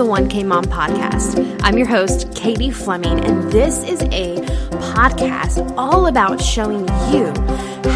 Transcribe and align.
The 0.00 0.06
1K 0.06 0.46
Mom 0.46 0.64
Podcast. 0.64 1.60
I'm 1.62 1.76
your 1.76 1.86
host, 1.86 2.34
Katie 2.34 2.70
Fleming, 2.70 3.22
and 3.22 3.52
this 3.52 3.84
is 3.84 4.00
a 4.04 4.36
podcast 4.94 5.74
all 5.76 6.06
about 6.06 6.40
showing 6.40 6.88
you 7.12 7.26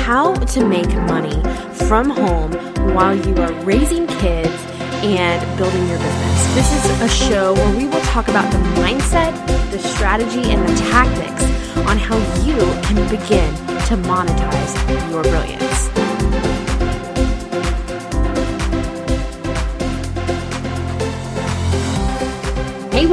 how 0.05 0.35
to 0.35 0.67
make 0.67 0.91
money 1.09 1.41
from 1.89 2.11
home 2.11 2.53
while 2.95 3.17
you 3.17 3.35
are 3.37 3.55
raising 3.65 4.07
kids 4.07 4.53
and 5.03 5.57
building 5.57 5.89
your 5.89 5.97
business. 5.97 6.55
This 6.55 6.85
is 6.85 7.01
a 7.01 7.09
show 7.09 7.55
where 7.55 7.75
we 7.75 7.87
will 7.87 8.03
talk 8.03 8.29
about 8.29 8.53
the 8.53 8.59
mindset, 8.83 9.33
the 9.71 9.79
strategy, 9.79 10.51
and 10.51 10.69
the 10.69 10.77
tactics 10.91 11.45
on 11.89 11.97
how 11.97 12.19
you 12.45 12.59
can 12.83 12.97
begin 13.09 13.51
to 13.87 13.97
monetize 14.07 15.11
your 15.11 15.23
brilliance. 15.23 16.04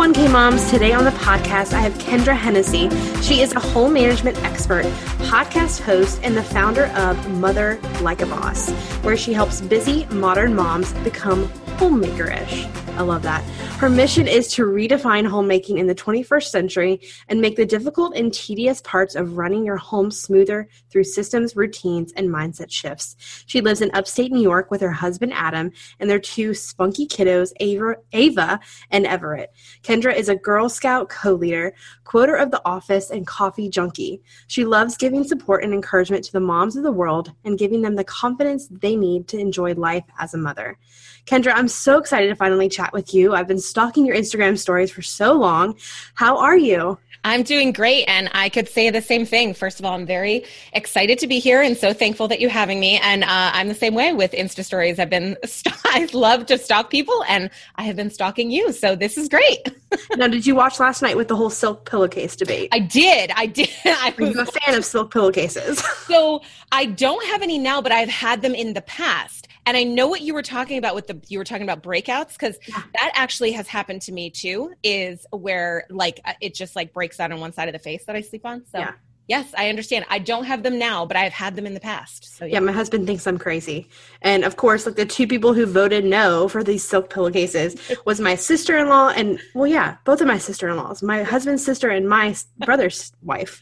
1K 0.02 0.32
moms, 0.32 0.68
today 0.72 0.94
on 0.94 1.04
the 1.04 1.12
podcast 1.12 1.74
I 1.74 1.80
have 1.82 1.94
Kendra 2.00 2.36
Hennessy. 2.36 2.90
She 3.22 3.42
is 3.42 3.54
a 3.54 3.60
home 3.60 3.94
management 3.94 4.36
expert, 4.44 4.84
podcast 5.30 5.80
host, 5.80 6.20
and 6.24 6.36
the 6.36 6.42
founder 6.42 6.86
of 6.96 7.30
Mother 7.38 7.80
Like 8.02 8.24
a 8.24 8.26
Boss, 8.26 8.72
where 9.04 9.16
she 9.16 9.32
helps 9.32 9.62
busy 9.62 10.06
modern 10.06 10.56
moms 10.56 10.92
become 11.04 11.48
homemaker-ish. 11.78 12.66
I 12.96 13.02
love 13.02 13.22
that. 13.22 13.44
Her 13.82 13.90
mission 13.90 14.28
is 14.28 14.48
to 14.50 14.66
redefine 14.68 15.26
homemaking 15.26 15.80
in 15.80 15.88
the 15.88 15.96
21st 15.96 16.44
century 16.44 17.02
and 17.30 17.42
make 17.42 17.56
the 17.56 17.66
difficult 17.66 18.16
and 18.16 18.32
tedious 18.32 18.80
parts 18.82 19.16
of 19.16 19.38
running 19.38 19.66
your 19.66 19.78
home 19.78 20.12
smoother 20.12 20.70
through 20.92 21.06
systems, 21.06 21.56
routines, 21.56 22.14
and 22.16 22.30
mindset 22.30 22.70
shifts. 22.70 23.16
She 23.48 23.60
lives 23.60 23.82
in 23.82 23.90
upstate 23.96 24.32
New 24.32 24.40
York 24.40 24.70
with 24.70 24.82
her 24.82 24.92
husband 24.92 25.34
Adam 25.34 25.72
and 26.00 26.08
their 26.08 26.20
two 26.20 26.54
spunky 26.54 27.08
kiddos, 27.08 27.54
Ava, 27.60 27.96
Ava 28.14 28.60
and 28.92 29.08
Everett. 29.08 29.52
Kendra 29.82 30.16
is 30.16 30.30
a 30.30 30.36
Girl 30.36 30.70
Scout 30.70 31.10
co 31.10 31.34
leader, 31.34 31.74
quoter 32.04 32.36
of 32.36 32.52
The 32.52 32.62
Office, 32.64 33.10
and 33.10 33.26
coffee 33.26 33.68
junkie. 33.68 34.22
She 34.46 34.64
loves 34.64 34.96
giving 34.96 35.24
support 35.24 35.64
and 35.64 35.74
encouragement 35.74 36.24
to 36.26 36.34
the 36.34 36.40
moms 36.40 36.76
of 36.76 36.84
the 36.84 36.92
world 36.92 37.34
and 37.46 37.58
giving 37.58 37.82
them 37.82 37.96
the 37.96 38.04
confidence 38.04 38.68
they 38.68 38.96
need 38.96 39.28
to 39.30 39.40
enjoy 39.40 39.74
life 39.74 40.06
as 40.20 40.36
a 40.36 40.38
mother. 40.38 40.78
Kendra, 41.26 41.54
I'm 41.56 41.68
so 41.68 41.98
excited 41.98 42.30
to 42.30 42.36
finally 42.36 42.70
chat 42.70 42.94
with 42.94 43.14
you. 43.14 43.34
I've 43.34 43.48
been 43.48 43.60
stalking 43.60 44.06
your 44.06 44.16
Instagram 44.16 44.58
stories 44.58 44.92
for 44.92 45.02
so 45.02 45.34
long. 45.34 45.76
How 46.16 46.38
are 46.38 46.58
you? 46.58 46.98
I'm 47.24 47.44
doing 47.44 47.72
great. 47.72 48.06
And 48.06 48.30
I 48.34 48.50
could 48.50 48.68
say 48.68 48.90
the 48.90 49.02
same 49.02 49.26
thing. 49.26 49.54
First 49.54 49.80
of 49.80 49.86
all, 49.86 49.94
I'm 49.94 50.06
very 50.08 50.44
excited 50.74 51.20
to 51.20 51.28
be 51.28 51.40
here 51.40 51.62
and 51.62 51.78
so 51.78 51.94
thankful 51.94 52.28
that 52.30 52.40
you're 52.40 52.50
having 52.50 52.80
me. 52.80 52.98
And 52.98 53.24
uh, 53.24 53.52
I'm 53.54 53.68
the 53.68 53.76
same 53.76 53.94
way 53.94 54.12
with 54.14 54.32
Insta 54.32 54.66
stories. 54.66 54.98
I've 54.98 55.10
been, 55.10 55.38
I 55.86 56.08
love 56.14 56.48
to 56.48 56.58
stalk 56.58 56.90
people 56.90 57.24
and 57.28 57.50
I 57.76 57.84
have 57.84 57.96
been 57.96 58.10
stalking 58.10 58.50
you. 58.50 58.72
So 58.72 58.96
this 58.96 59.18
is 59.18 59.30
great. 59.30 59.60
now, 60.16 60.28
did 60.28 60.48
you 60.48 60.56
watch 60.56 60.80
last 60.80 61.02
night 61.02 61.16
with 61.16 61.28
the 61.28 61.36
whole 61.36 61.52
silk 61.52 61.90
pillowcase 61.90 62.36
debate? 62.36 62.70
I 62.72 62.80
did. 62.80 63.32
I 63.36 63.46
did. 63.46 63.70
I'm 63.86 64.40
a 64.40 64.46
fan 64.46 64.76
of 64.76 64.84
silk 64.84 65.12
pillowcases. 65.14 65.80
so 66.08 66.42
I 66.72 66.86
don't 66.86 67.24
have 67.28 67.42
any 67.44 67.60
now, 67.60 67.82
but 67.82 67.92
I've 67.92 68.10
had 68.10 68.42
them 68.42 68.56
in 68.56 68.74
the 68.74 68.82
past. 68.82 69.48
And 69.66 69.78
I 69.78 69.84
know 69.84 70.08
what 70.08 70.22
you 70.22 70.34
were 70.34 70.42
talking 70.42 70.78
about 70.78 70.96
with 70.96 71.08
the 71.08 71.22
you 71.28 71.38
were 71.38 71.44
talking 71.44 71.64
about 71.64 71.84
breakouts 71.84 72.34
because 72.34 72.58
yeah. 72.68 72.82
that 72.94 73.12
actually 73.14 73.52
has 73.52 73.68
happened 73.68 74.02
to 74.04 74.12
me 74.12 74.30
too. 74.30 74.74
Is 74.84 75.26
where 75.32 75.86
like 75.90 76.20
uh, 76.26 76.34
it 76.42 76.56
just 76.56 76.76
like 76.76 76.94
breaks 76.94 77.20
out 77.20 77.32
on 77.32 77.40
one 77.40 77.54
side 77.54 77.68
of 77.68 77.74
the 77.74 77.80
face 77.80 78.06
that 78.06 78.16
I 78.16 78.22
sleep 78.22 78.46
on. 78.46 78.64
So 78.72 78.80
yeah. 78.80 78.94
Yes, 79.32 79.54
I 79.58 79.70
understand. 79.70 80.04
I 80.10 80.20
don't 80.20 80.44
have 80.44 80.62
them 80.62 80.78
now, 80.78 81.06
but 81.06 81.16
I've 81.16 81.32
had 81.32 81.56
them 81.56 81.66
in 81.66 81.74
the 81.74 81.80
past. 81.80 82.36
So 82.36 82.44
yeah. 82.44 82.56
yeah. 82.56 82.60
my 82.60 82.74
husband 82.74 83.08
thinks 83.08 83.26
I'm 83.26 83.38
crazy. 83.38 83.88
And 84.22 84.44
of 84.44 84.58
course, 84.58 84.86
like 84.86 84.98
the 84.98 85.06
two 85.06 85.26
people 85.26 85.54
who 85.54 85.66
voted 85.66 86.04
no 86.04 86.50
for 86.50 86.66
these 86.66 86.84
silk 86.84 87.10
pillowcases 87.10 87.78
was 88.06 88.20
my 88.20 88.36
sister-in-law 88.36 89.14
and 89.16 89.40
well, 89.56 89.68
yeah, 89.68 89.96
both 90.04 90.20
of 90.20 90.28
my 90.28 90.38
sister-in-laws, 90.38 91.02
my 91.02 91.24
husband's 91.24 91.64
sister 91.64 91.88
and 91.90 92.10
my 92.10 92.36
brother's 92.66 93.14
wife. 93.22 93.62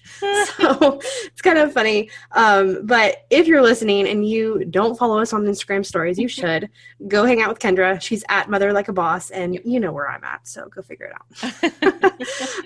So 0.57 0.99
it's 1.25 1.41
kind 1.43 1.59
of 1.59 1.71
funny. 1.71 2.09
Um, 2.31 2.87
but 2.87 3.27
if 3.29 3.45
you're 3.45 3.61
listening 3.61 4.07
and 4.07 4.27
you 4.27 4.65
don't 4.65 4.97
follow 4.97 5.19
us 5.19 5.33
on 5.33 5.43
Instagram 5.45 5.85
stories, 5.85 6.17
you 6.17 6.27
should 6.39 6.67
go 7.07 7.25
hang 7.25 7.43
out 7.43 7.49
with 7.49 7.59
Kendra. 7.59 8.01
She's 8.01 8.23
at 8.27 8.49
Mother 8.49 8.73
Like 8.73 8.87
a 8.87 8.93
Boss, 8.93 9.29
and 9.29 9.59
you 9.63 9.79
know 9.79 9.91
where 9.91 10.09
I'm 10.09 10.23
at, 10.23 10.47
so 10.47 10.67
go 10.67 10.81
figure 10.81 11.11
it 11.11 11.13
out. 11.13 12.13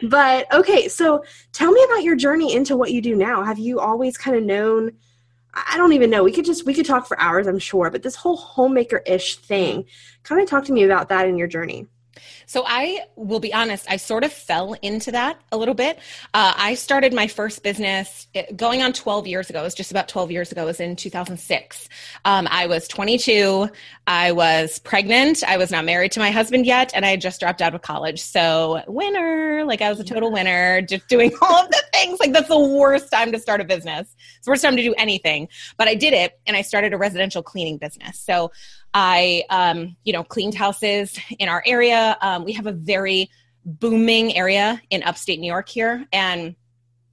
but 0.04 0.54
okay, 0.54 0.88
so 0.88 1.26
tell 1.52 1.74
me 1.74 1.84
about 1.84 2.04
your 2.04 2.16
journey 2.16 2.56
into 2.56 2.78
what 2.78 2.93
you 2.94 3.02
do 3.02 3.16
now? 3.16 3.44
Have 3.44 3.60
you 3.60 3.80
always 3.80 4.18
kind 4.18 4.38
of 4.38 4.44
known? 4.44 4.92
I 5.54 5.78
don't 5.78 5.94
even 5.94 6.10
know. 6.10 6.24
We 6.24 6.32
could 6.32 6.46
just 6.46 6.66
we 6.66 6.74
could 6.74 6.86
talk 6.86 7.06
for 7.08 7.20
hours, 7.20 7.48
I'm 7.48 7.60
sure. 7.60 7.92
But 7.92 8.04
this 8.04 8.16
whole 8.16 8.38
homemaker 8.38 9.04
ish 9.06 9.38
thing, 9.38 9.86
kind 10.24 10.42
of 10.42 10.50
talk 10.50 10.66
to 10.66 10.74
me 10.74 10.84
about 10.84 11.10
that 11.10 11.28
in 11.28 11.38
your 11.38 11.48
journey. 11.48 11.88
So 12.46 12.64
I 12.66 13.02
will 13.16 13.40
be 13.40 13.54
honest, 13.54 13.86
I 13.90 13.98
sort 13.98 14.24
of 14.24 14.32
fell 14.32 14.74
into 14.82 15.12
that 15.12 15.42
a 15.52 15.58
little 15.58 15.74
bit. 15.74 15.98
Uh, 16.34 16.54
I 16.56 16.76
started 16.76 17.14
my 17.14 17.28
first 17.28 17.64
business 17.64 18.28
going 18.56 18.82
on 18.82 18.94
12 18.94 19.28
years 19.28 19.50
ago. 19.50 19.62
It 19.62 19.64
was 19.64 19.76
just 19.76 19.92
about 19.92 20.08
12 20.08 20.32
years 20.32 20.52
ago. 20.52 20.64
It 20.64 20.66
was 20.66 20.80
in 20.80 20.96
2006. 20.96 21.90
Um, 22.26 22.48
I 22.50 22.68
was 22.68 22.88
22. 22.88 23.70
I 24.08 24.32
was 24.32 24.80
pregnant. 24.80 25.44
I 25.44 25.58
was 25.58 25.72
not 25.72 25.86
married 25.86 26.12
to 26.14 26.20
my 26.20 26.32
husband 26.32 26.66
yet, 26.66 26.92
and 26.94 27.06
I 27.06 27.12
had 27.12 27.22
just 27.22 27.40
dropped 27.40 27.62
out 27.62 27.74
of 27.74 27.82
college. 27.82 28.22
So 28.22 28.84
winner, 28.88 29.64
like 29.66 29.82
I 29.82 29.90
was 29.90 30.00
a 30.00 30.04
total 30.04 30.32
winner, 30.32 30.82
just 30.82 31.08
doing 31.08 31.32
all 31.42 31.64
of 31.64 31.70
the 31.70 31.84
things. 31.94 32.20
Like 32.20 32.34
that's 32.34 32.50
the 32.50 32.60
worst 32.60 33.12
time 33.12 33.32
to 33.32 33.40
start 33.40 33.62
a 33.62 33.64
business. 33.64 34.16
It's 34.38 34.46
the 34.46 34.52
worst 34.52 34.64
time 34.64 34.76
to 34.76 34.84
do 34.84 34.94
anything. 34.98 35.48
But 35.78 35.88
I 35.88 35.96
did 35.96 36.14
it, 36.14 36.40
and 36.46 36.58
I 36.58 36.62
started 36.62 36.94
a 36.94 36.98
residential 36.98 37.44
cleaning 37.44 37.78
business. 37.78 38.20
So 38.20 38.52
I, 38.94 39.44
um, 39.50 39.96
you 40.04 40.14
know, 40.14 40.24
cleaned 40.24 40.54
houses 40.54 41.18
in 41.40 41.50
our 41.50 41.64
area. 41.66 42.18
Um, 42.34 42.46
we 42.46 42.54
have 42.54 42.68
a 42.68 42.72
very 42.72 43.30
booming 43.66 44.36
area 44.36 44.82
in 44.90 45.04
upstate 45.04 45.40
New 45.40 45.48
York 45.48 45.70
here, 45.70 46.06
and 46.12 46.56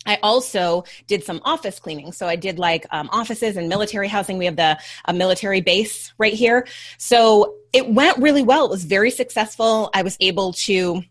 I 0.07 0.19
also 0.23 0.85
did 1.07 1.25
some 1.25 1.41
office 1.45 1.79
cleaning. 1.79 2.13
So 2.13 2.27
I 2.27 2.37
did 2.37 2.59
like 2.59 2.87
um, 2.91 3.11
offices 3.13 3.57
and 3.57 3.69
military 3.69 4.09
housing. 4.09 4.39
We 4.39 4.47
have 4.47 4.57
the 4.57 4.79
a 5.05 5.13
military 5.13 5.61
base 5.61 6.13
right 6.17 6.33
here. 6.33 6.67
So 6.97 7.57
it 7.73 7.89
went 7.91 8.17
really 8.19 8.43
well. 8.43 8.65
It 8.65 8.71
was 8.71 8.85
very 8.85 9.11
successful. 9.11 9.91
I 9.93 10.03
was 10.03 10.17
able 10.21 10.55
to 10.55 11.03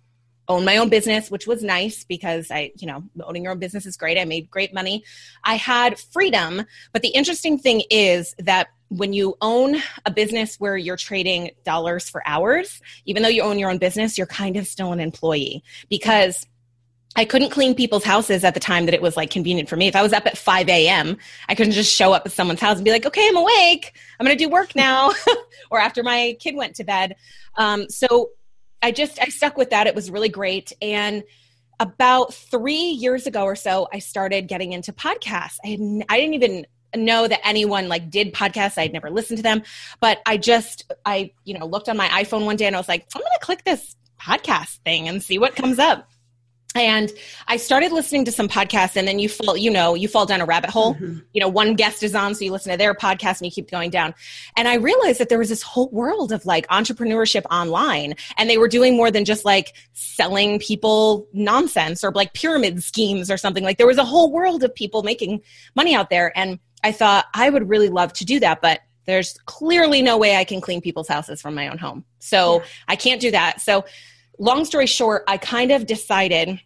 own 0.47 0.65
my 0.65 0.77
own 0.77 0.89
business, 0.89 1.29
which 1.29 1.45
was 1.45 1.63
nice 1.63 2.03
because 2.03 2.49
I, 2.49 2.71
you 2.77 2.87
know, 2.87 3.03
owning 3.23 3.43
your 3.43 3.51
own 3.51 3.59
business 3.59 3.85
is 3.85 3.95
great. 3.95 4.17
I 4.17 4.25
made 4.25 4.49
great 4.49 4.73
money. 4.73 5.03
I 5.43 5.55
had 5.55 5.99
freedom. 5.99 6.65
But 6.91 7.03
the 7.03 7.09
interesting 7.09 7.59
thing 7.59 7.83
is 7.91 8.35
that 8.39 8.69
when 8.89 9.13
you 9.13 9.35
own 9.41 9.77
a 10.05 10.11
business 10.11 10.59
where 10.59 10.75
you're 10.75 10.97
trading 10.97 11.51
dollars 11.63 12.09
for 12.09 12.21
hours, 12.27 12.81
even 13.05 13.23
though 13.23 13.29
you 13.29 13.43
own 13.43 13.59
your 13.59 13.69
own 13.69 13.77
business, 13.77 14.17
you're 14.17 14.27
kind 14.27 14.57
of 14.57 14.67
still 14.67 14.91
an 14.91 14.99
employee 14.99 15.63
because 15.89 16.45
I 17.15 17.25
couldn't 17.25 17.49
clean 17.49 17.75
people's 17.75 18.03
houses 18.03 18.43
at 18.43 18.53
the 18.53 18.59
time 18.59 18.85
that 18.85 18.93
it 18.93 19.01
was 19.01 19.17
like 19.17 19.29
convenient 19.29 19.69
for 19.69 19.75
me. 19.75 19.87
If 19.87 19.95
I 19.95 20.01
was 20.01 20.13
up 20.13 20.25
at 20.25 20.37
5 20.37 20.69
a.m., 20.69 21.17
I 21.47 21.55
couldn't 21.55 21.73
just 21.73 21.93
show 21.93 22.13
up 22.13 22.25
at 22.25 22.31
someone's 22.31 22.59
house 22.59 22.77
and 22.77 22.85
be 22.85 22.91
like, 22.91 23.05
okay, 23.05 23.27
I'm 23.27 23.37
awake. 23.37 23.93
I'm 24.19 24.25
going 24.25 24.37
to 24.37 24.43
do 24.43 24.49
work 24.49 24.75
now. 24.75 25.11
or 25.71 25.79
after 25.79 26.03
my 26.03 26.35
kid 26.39 26.55
went 26.55 26.75
to 26.75 26.83
bed. 26.83 27.15
Um, 27.55 27.89
so 27.89 28.31
I 28.81 28.91
just, 28.91 29.19
I 29.21 29.25
stuck 29.25 29.57
with 29.57 29.71
that. 29.71 29.87
It 29.87 29.95
was 29.95 30.09
really 30.09 30.29
great. 30.29 30.71
And 30.81 31.23
about 31.79 32.33
three 32.33 32.73
years 32.91 33.25
ago 33.27 33.43
or 33.43 33.55
so, 33.55 33.87
I 33.91 33.99
started 33.99 34.47
getting 34.47 34.73
into 34.73 34.93
podcasts. 34.93 35.57
I, 35.63 35.69
had, 35.69 36.05
I 36.09 36.19
didn't 36.19 36.35
even 36.35 36.65
know 36.95 37.27
that 37.27 37.45
anyone 37.45 37.87
like 37.87 38.09
did 38.09 38.33
podcasts. 38.33 38.77
I'd 38.77 38.93
never 38.93 39.09
listened 39.09 39.37
to 39.37 39.43
them, 39.43 39.63
but 39.99 40.19
I 40.25 40.37
just 40.37 40.91
I 41.05 41.31
you 41.45 41.57
know 41.57 41.65
looked 41.65 41.89
on 41.89 41.97
my 41.97 42.07
iPhone 42.09 42.45
one 42.45 42.55
day 42.55 42.65
and 42.65 42.75
I 42.75 42.79
was 42.79 42.89
like, 42.89 43.07
I'm 43.15 43.21
going 43.21 43.31
to 43.39 43.45
click 43.45 43.63
this 43.63 43.95
podcast 44.19 44.77
thing 44.79 45.07
and 45.07 45.23
see 45.23 45.37
what 45.37 45.55
comes 45.55 45.79
up. 45.79 46.09
And 46.75 47.11
I 47.47 47.57
started 47.57 47.91
listening 47.91 48.25
to 48.25 48.31
some 48.31 48.47
podcasts, 48.47 48.95
and 48.95 49.07
then 49.07 49.17
you 49.17 49.27
fall, 49.27 49.57
you 49.57 49.71
know, 49.71 49.95
you 49.95 50.07
fall 50.07 50.27
down 50.27 50.39
a 50.39 50.45
rabbit 50.45 50.69
hole. 50.69 50.93
Mm-hmm. 50.93 51.17
You 51.33 51.41
know, 51.41 51.47
one 51.47 51.73
guest 51.73 52.03
is 52.03 52.13
on, 52.13 52.35
so 52.35 52.45
you 52.45 52.51
listen 52.51 52.71
to 52.71 52.77
their 52.77 52.93
podcast 52.93 53.39
and 53.39 53.45
you 53.45 53.51
keep 53.51 53.71
going 53.71 53.89
down. 53.89 54.13
And 54.55 54.67
I 54.67 54.75
realized 54.75 55.19
that 55.19 55.29
there 55.29 55.39
was 55.39 55.49
this 55.49 55.63
whole 55.63 55.89
world 55.89 56.31
of 56.31 56.45
like 56.45 56.67
entrepreneurship 56.67 57.43
online, 57.49 58.13
and 58.37 58.47
they 58.47 58.59
were 58.59 58.67
doing 58.67 58.95
more 58.95 59.09
than 59.09 59.25
just 59.25 59.45
like 59.45 59.73
selling 59.93 60.59
people 60.59 61.27
nonsense 61.33 62.03
or 62.03 62.11
like 62.11 62.33
pyramid 62.33 62.83
schemes 62.83 63.31
or 63.31 63.37
something. 63.37 63.63
Like 63.63 63.79
there 63.79 63.87
was 63.87 63.97
a 63.97 64.05
whole 64.05 64.31
world 64.31 64.63
of 64.63 64.73
people 64.75 65.01
making 65.01 65.41
money 65.75 65.95
out 65.95 66.11
there. 66.11 66.37
And 66.37 66.59
I 66.83 66.91
thought 66.91 67.25
I 67.33 67.49
would 67.49 67.69
really 67.69 67.89
love 67.89 68.13
to 68.13 68.25
do 68.25 68.39
that, 68.39 68.61
but 68.61 68.81
there's 69.05 69.37
clearly 69.45 70.01
no 70.01 70.17
way 70.17 70.35
I 70.35 70.43
can 70.43 70.61
clean 70.61 70.81
people's 70.81 71.07
houses 71.07 71.41
from 71.41 71.55
my 71.55 71.67
own 71.67 71.77
home. 71.77 72.05
So 72.19 72.57
yeah. 72.59 72.65
I 72.89 72.95
can't 72.95 73.19
do 73.19 73.31
that. 73.31 73.61
So, 73.61 73.85
long 74.37 74.65
story 74.65 74.85
short, 74.85 75.23
I 75.27 75.37
kind 75.37 75.71
of 75.71 75.85
decided 75.85 76.61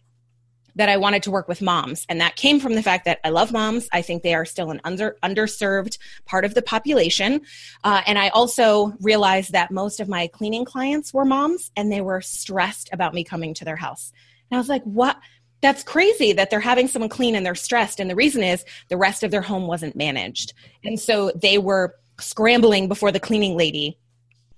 that 0.76 0.88
I 0.88 0.96
wanted 0.96 1.22
to 1.24 1.30
work 1.30 1.48
with 1.48 1.62
moms. 1.62 2.04
And 2.08 2.20
that 2.20 2.36
came 2.36 2.58
from 2.60 2.74
the 2.74 2.82
fact 2.82 3.04
that 3.04 3.20
I 3.24 3.30
love 3.30 3.52
moms. 3.52 3.88
I 3.92 4.02
think 4.02 4.22
they 4.22 4.34
are 4.34 4.44
still 4.44 4.70
an 4.70 4.80
under, 4.84 5.16
underserved 5.22 5.98
part 6.24 6.44
of 6.44 6.54
the 6.54 6.62
population. 6.62 7.42
Uh, 7.84 8.02
and 8.06 8.18
I 8.18 8.28
also 8.28 8.92
realized 9.00 9.52
that 9.52 9.70
most 9.70 10.00
of 10.00 10.08
my 10.08 10.26
cleaning 10.26 10.64
clients 10.64 11.14
were 11.14 11.24
moms 11.24 11.70
and 11.76 11.92
they 11.92 12.00
were 12.00 12.20
stressed 12.20 12.90
about 12.92 13.14
me 13.14 13.24
coming 13.24 13.54
to 13.54 13.64
their 13.64 13.76
house. 13.76 14.12
And 14.50 14.56
I 14.56 14.60
was 14.60 14.68
like, 14.68 14.82
what? 14.82 15.16
That's 15.64 15.82
crazy 15.82 16.34
that 16.34 16.50
they're 16.50 16.60
having 16.60 16.86
someone 16.86 17.08
clean 17.08 17.34
and 17.34 17.44
they're 17.46 17.54
stressed. 17.54 17.98
And 17.98 18.10
the 18.10 18.14
reason 18.14 18.42
is 18.42 18.66
the 18.88 18.98
rest 18.98 19.22
of 19.22 19.30
their 19.30 19.40
home 19.40 19.66
wasn't 19.66 19.96
managed. 19.96 20.52
And 20.84 21.00
so 21.00 21.32
they 21.34 21.56
were 21.56 21.94
scrambling 22.20 22.86
before 22.86 23.10
the 23.10 23.18
cleaning 23.18 23.56
lady 23.56 23.98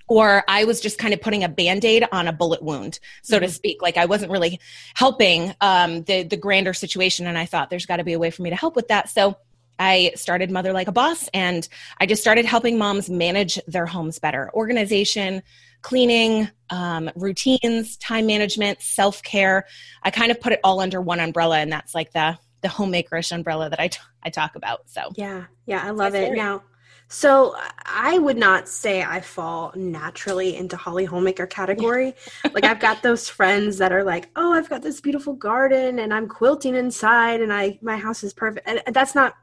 or 0.08 0.42
I 0.48 0.64
was 0.64 0.80
just 0.80 0.98
kind 0.98 1.14
of 1.14 1.20
putting 1.20 1.44
a 1.44 1.48
band-aid 1.48 2.06
on 2.12 2.28
a 2.28 2.32
bullet 2.32 2.62
wound, 2.62 3.00
so 3.22 3.36
mm-hmm. 3.36 3.46
to 3.46 3.50
speak. 3.50 3.82
Like 3.82 3.96
I 3.96 4.04
wasn't 4.04 4.30
really 4.30 4.60
helping 4.94 5.52
um, 5.60 6.02
the 6.04 6.22
the 6.22 6.36
grander 6.36 6.74
situation, 6.74 7.26
and 7.26 7.36
I 7.36 7.44
thought 7.44 7.70
there's 7.70 7.86
got 7.86 7.96
to 7.96 8.04
be 8.04 8.12
a 8.12 8.18
way 8.18 8.30
for 8.30 8.42
me 8.42 8.50
to 8.50 8.56
help 8.56 8.76
with 8.76 8.86
that. 8.86 9.08
So 9.08 9.36
I 9.80 10.12
started 10.14 10.50
Mother 10.52 10.72
Like 10.72 10.86
a 10.86 10.92
Boss, 10.92 11.28
and 11.34 11.68
I 11.98 12.06
just 12.06 12.22
started 12.22 12.44
helping 12.44 12.78
moms 12.78 13.10
manage 13.10 13.60
their 13.66 13.86
homes 13.86 14.20
better, 14.20 14.48
organization, 14.54 15.42
cleaning, 15.86 16.50
um, 16.70 17.08
routines, 17.14 17.96
time 17.98 18.26
management, 18.26 18.82
self 18.82 19.22
care. 19.22 19.66
I 20.02 20.10
kind 20.10 20.32
of 20.32 20.40
put 20.40 20.52
it 20.52 20.58
all 20.64 20.80
under 20.80 21.00
one 21.00 21.20
umbrella, 21.20 21.58
and 21.58 21.70
that's 21.70 21.94
like 21.94 22.12
the 22.12 22.36
the 22.62 22.68
homemakerish 22.68 23.30
umbrella 23.30 23.70
that 23.70 23.78
I, 23.78 23.88
t- 23.88 24.00
I 24.24 24.30
talk 24.30 24.56
about. 24.56 24.90
So 24.90 25.12
yeah, 25.14 25.44
yeah, 25.66 25.82
I 25.84 25.90
love 25.90 26.16
it. 26.16 26.34
Now 26.34 26.64
so 27.08 27.54
I 27.84 28.18
would 28.18 28.36
not 28.36 28.68
say 28.68 29.02
I 29.02 29.20
fall 29.20 29.72
naturally 29.76 30.56
into 30.56 30.76
Holly 30.76 31.04
homemaker 31.04 31.46
category. 31.46 32.14
like 32.52 32.64
I've 32.64 32.80
got 32.80 33.02
those 33.02 33.28
friends 33.28 33.78
that 33.78 33.92
are 33.92 34.02
like, 34.02 34.28
"Oh, 34.34 34.52
I've 34.52 34.68
got 34.68 34.82
this 34.82 35.00
beautiful 35.00 35.34
garden 35.34 36.00
and 36.00 36.12
I'm 36.12 36.26
quilting 36.26 36.74
inside 36.74 37.40
and 37.40 37.52
I 37.52 37.78
my 37.80 37.96
house 37.96 38.24
is 38.24 38.34
perfect." 38.34 38.66
And 38.68 38.82
that's 38.92 39.14
not 39.14 39.36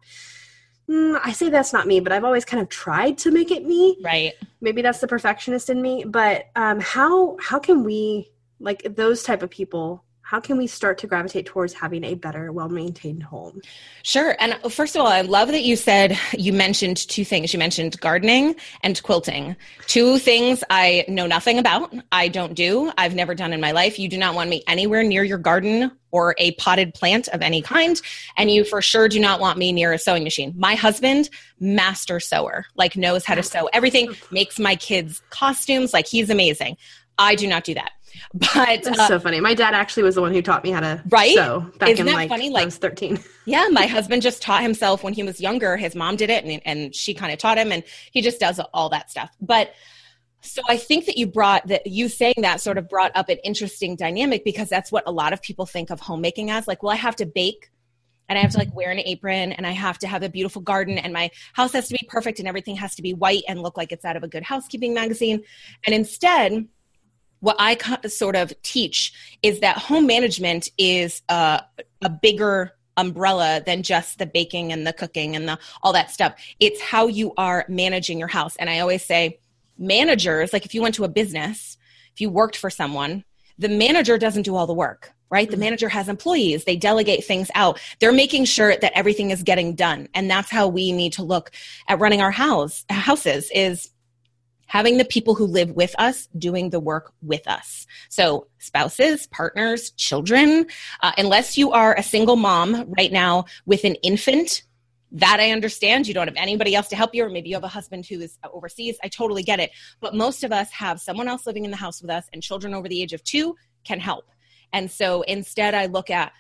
mm, 0.89 1.19
I 1.23 1.31
say 1.31 1.49
that's 1.49 1.73
not 1.73 1.87
me, 1.87 1.99
but 1.99 2.11
I've 2.11 2.23
always 2.23 2.45
kind 2.45 2.61
of 2.61 2.69
tried 2.69 3.17
to 3.19 3.31
make 3.31 3.51
it 3.51 3.65
me. 3.65 3.97
Right. 4.03 4.33
Maybe 4.61 4.81
that's 4.81 4.99
the 4.99 5.07
perfectionist 5.07 5.69
in 5.69 5.81
me, 5.81 6.03
but 6.05 6.47
um 6.55 6.79
how 6.79 7.37
how 7.39 7.59
can 7.59 7.83
we 7.83 8.31
like 8.59 8.95
those 8.95 9.23
type 9.23 9.43
of 9.43 9.49
people 9.49 10.03
how 10.33 10.39
can 10.39 10.57
we 10.57 10.65
start 10.65 10.97
to 10.97 11.05
gravitate 11.05 11.45
towards 11.45 11.75
having 11.75 12.03
a 12.03 12.15
better 12.15 12.51
well-maintained 12.51 13.21
home? 13.21 13.61
Sure. 14.01 14.35
And 14.39 14.57
uh, 14.63 14.69
first 14.69 14.95
of 14.95 15.01
all 15.01 15.07
i 15.07 15.21
love 15.21 15.49
that 15.49 15.61
you 15.61 15.75
said 15.75 16.17
you 16.35 16.51
mentioned 16.51 16.97
two 17.07 17.23
things. 17.23 17.53
You 17.53 17.59
mentioned 17.59 17.99
gardening 17.99 18.55
and 18.81 18.99
quilting. 19.03 19.55
Two 19.85 20.17
things 20.17 20.63
i 20.71 21.05
know 21.07 21.27
nothing 21.27 21.59
about 21.59 21.93
i 22.11 22.27
don't 22.27 22.55
do 22.55 22.91
i've 22.97 23.13
never 23.13 23.35
done 23.35 23.53
in 23.53 23.61
my 23.61 23.73
life. 23.73 23.99
You 23.99 24.09
do 24.09 24.17
not 24.17 24.33
want 24.33 24.49
me 24.49 24.63
anywhere 24.67 25.03
near 25.03 25.23
your 25.23 25.37
garden 25.37 25.91
or 26.09 26.33
a 26.39 26.53
potted 26.53 26.95
plant 26.95 27.27
of 27.27 27.43
any 27.43 27.61
kind 27.61 28.01
and 28.35 28.49
you 28.49 28.63
for 28.63 28.81
sure 28.81 29.07
do 29.07 29.19
not 29.19 29.39
want 29.39 29.59
me 29.59 29.71
near 29.71 29.93
a 29.93 29.99
sewing 29.99 30.23
machine. 30.23 30.51
My 30.57 30.73
husband 30.73 31.29
master 31.59 32.19
sewer 32.19 32.65
like 32.73 32.97
knows 32.97 33.23
how 33.23 33.35
to 33.35 33.43
sew 33.43 33.69
everything 33.71 34.15
makes 34.31 34.57
my 34.57 34.75
kids 34.77 35.21
costumes 35.29 35.93
like 35.93 36.07
he's 36.07 36.31
amazing. 36.31 36.75
I 37.19 37.35
do 37.35 37.45
not 37.45 37.65
do 37.65 37.75
that 37.75 37.91
but 38.33 38.83
that's 38.83 38.87
uh, 38.87 39.07
so 39.07 39.19
funny. 39.19 39.39
My 39.39 39.53
dad 39.53 39.73
actually 39.73 40.03
was 40.03 40.15
the 40.15 40.21
one 40.21 40.33
who 40.33 40.41
taught 40.41 40.63
me 40.63 40.71
how 40.71 40.79
to 40.79 41.03
right? 41.09 41.35
sew 41.35 41.71
back 41.79 41.89
Isn't 41.89 42.07
in 42.07 42.13
that 42.13 42.19
like, 42.19 42.29
funny? 42.29 42.49
Like 42.49 42.63
I 42.63 42.65
was 42.65 42.77
13. 42.77 43.19
yeah, 43.45 43.67
my 43.71 43.85
husband 43.85 44.21
just 44.21 44.41
taught 44.41 44.61
himself 44.61 45.03
when 45.03 45.13
he 45.13 45.23
was 45.23 45.39
younger. 45.39 45.77
His 45.77 45.95
mom 45.95 46.15
did 46.15 46.29
it 46.29 46.43
and, 46.43 46.61
and 46.65 46.95
she 46.95 47.13
kind 47.13 47.31
of 47.31 47.39
taught 47.39 47.57
him 47.57 47.71
and 47.71 47.83
he 48.11 48.21
just 48.21 48.39
does 48.39 48.59
all 48.73 48.89
that 48.89 49.11
stuff. 49.11 49.29
But 49.41 49.73
so 50.41 50.61
I 50.67 50.75
think 50.75 51.05
that 51.05 51.17
you 51.17 51.25
brought 51.25 51.67
that 51.67 51.87
you 51.87 52.09
saying 52.09 52.35
that 52.39 52.59
sort 52.59 52.77
of 52.77 52.89
brought 52.89 53.11
up 53.15 53.29
an 53.29 53.37
interesting 53.43 53.95
dynamic 53.95 54.43
because 54.43 54.67
that's 54.67 54.91
what 54.91 55.03
a 55.07 55.11
lot 55.11 55.31
of 55.31 55.41
people 55.41 55.65
think 55.65 55.89
of 55.89 56.01
homemaking 56.01 56.51
as 56.51 56.67
like, 56.67 56.83
well, 56.83 56.91
I 56.91 56.97
have 56.97 57.15
to 57.17 57.25
bake 57.25 57.71
and 58.27 58.37
I 58.37 58.41
have 58.41 58.51
to 58.51 58.57
like 58.57 58.73
wear 58.75 58.91
an 58.91 58.99
apron 58.99 59.53
and 59.53 59.65
I 59.65 59.71
have 59.71 59.99
to 59.99 60.07
have 60.07 60.23
a 60.23 60.29
beautiful 60.29 60.61
garden 60.61 60.97
and 60.97 61.13
my 61.13 61.29
house 61.53 61.71
has 61.73 61.87
to 61.89 61.93
be 61.93 62.05
perfect 62.09 62.39
and 62.39 62.47
everything 62.47 62.75
has 62.77 62.95
to 62.95 63.01
be 63.01 63.13
white 63.13 63.43
and 63.47 63.61
look 63.61 63.77
like 63.77 63.91
it's 63.91 64.05
out 64.05 64.15
of 64.15 64.23
a 64.23 64.27
good 64.27 64.43
housekeeping 64.43 64.93
magazine. 64.93 65.43
And 65.85 65.95
instead, 65.95 66.67
what 67.43 67.57
I 67.59 67.77
sort 68.07 68.37
of 68.37 68.53
teach 68.61 69.13
is 69.43 69.59
that 69.59 69.77
home 69.77 70.07
management 70.07 70.69
is 70.77 71.21
a, 71.27 71.61
a 72.01 72.09
bigger 72.09 72.71
umbrella 72.95 73.61
than 73.65 73.83
just 73.83 74.17
the 74.17 74.25
baking 74.25 74.71
and 74.71 74.87
the 74.87 74.93
cooking 74.93 75.35
and 75.35 75.49
the 75.49 75.59
all 75.81 75.91
that 75.91 76.09
stuff. 76.09 76.35
It's 76.61 76.79
how 76.79 77.07
you 77.07 77.33
are 77.35 77.65
managing 77.67 78.17
your 78.17 78.29
house. 78.29 78.55
And 78.55 78.69
I 78.69 78.79
always 78.79 79.03
say 79.03 79.39
managers, 79.77 80.53
like 80.53 80.65
if 80.65 80.73
you 80.73 80.81
went 80.81 80.95
to 80.95 81.03
a 81.03 81.09
business, 81.09 81.77
if 82.13 82.21
you 82.21 82.29
worked 82.29 82.55
for 82.55 82.69
someone, 82.69 83.25
the 83.59 83.67
manager 83.67 84.17
doesn't 84.17 84.43
do 84.43 84.55
all 84.55 84.65
the 84.65 84.73
work, 84.73 85.11
right? 85.29 85.49
The 85.49 85.55
mm-hmm. 85.55 85.65
manager 85.65 85.89
has 85.89 86.07
employees, 86.07 86.63
they 86.63 86.77
delegate 86.77 87.25
things 87.25 87.51
out. 87.55 87.77
They're 87.99 88.13
making 88.13 88.45
sure 88.45 88.77
that 88.77 88.97
everything 88.97 89.31
is 89.31 89.43
getting 89.43 89.75
done. 89.75 90.07
And 90.13 90.31
that's 90.31 90.49
how 90.49 90.69
we 90.69 90.93
need 90.93 91.11
to 91.13 91.23
look 91.23 91.51
at 91.89 91.99
running 91.99 92.21
our 92.21 92.31
house 92.31 92.85
houses 92.89 93.51
is 93.53 93.89
having 94.73 94.97
the 94.97 95.05
people 95.05 95.35
who 95.35 95.45
live 95.45 95.69
with 95.73 95.93
us 95.99 96.27
doing 96.35 96.71
the 96.71 96.79
work 96.79 97.13
with 97.21 97.47
us. 97.47 97.85
So, 98.09 98.47
spouses, 98.57 99.27
partners, 99.27 99.91
children, 99.91 100.65
uh, 101.03 101.11
unless 101.15 101.59
you 101.59 101.71
are 101.71 101.95
a 101.95 102.01
single 102.01 102.37
mom 102.37 102.91
right 102.97 103.11
now 103.11 103.45
with 103.67 103.83
an 103.83 103.93
infant. 104.01 104.63
That 105.11 105.39
I 105.39 105.51
understand. 105.51 106.07
You 106.07 106.15
don't 106.15 106.27
have 106.27 106.35
anybody 106.35 106.73
else 106.73 106.87
to 106.87 106.95
help 106.95 107.13
you, 107.13 107.23
or 107.23 107.29
maybe 107.29 107.49
you 107.49 107.55
have 107.55 107.63
a 107.63 107.67
husband 107.67 108.07
who 108.07 108.19
is 108.19 108.39
overseas. 108.51 108.97
I 109.03 109.09
totally 109.09 109.43
get 109.43 109.59
it. 109.59 109.69
But 110.01 110.15
most 110.15 110.43
of 110.43 110.51
us 110.51 110.71
have 110.71 110.99
someone 110.99 111.27
else 111.27 111.45
living 111.45 111.65
in 111.65 111.69
the 111.69 111.77
house 111.77 112.01
with 112.01 112.09
us, 112.09 112.25
and 112.33 112.41
children 112.41 112.73
over 112.73 112.89
the 112.89 112.99
age 112.99 113.13
of 113.13 113.23
two 113.23 113.55
can 113.83 113.99
help. 113.99 114.25
And 114.71 114.89
so 114.89 115.21
instead, 115.21 115.75
I 115.75 115.85
look 115.85 116.09
at 116.09 116.33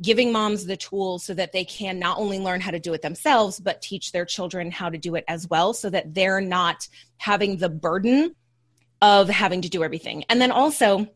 giving 0.00 0.32
moms 0.32 0.66
the 0.66 0.76
tools 0.76 1.24
so 1.24 1.34
that 1.34 1.52
they 1.52 1.64
can 1.64 1.98
not 1.98 2.18
only 2.18 2.38
learn 2.38 2.60
how 2.60 2.70
to 2.70 2.78
do 2.78 2.92
it 2.92 3.02
themselves, 3.02 3.58
but 3.58 3.82
teach 3.82 4.12
their 4.12 4.24
children 4.24 4.70
how 4.70 4.88
to 4.88 4.98
do 4.98 5.14
it 5.14 5.24
as 5.28 5.48
well 5.48 5.72
so 5.72 5.90
that 5.90 6.14
they're 6.14 6.40
not 6.40 6.88
having 7.16 7.56
the 7.56 7.68
burden 7.68 8.34
of 9.02 9.28
having 9.28 9.62
to 9.62 9.68
do 9.68 9.82
everything. 9.82 10.24
And 10.28 10.40
then 10.40 10.50
also, 10.50 11.08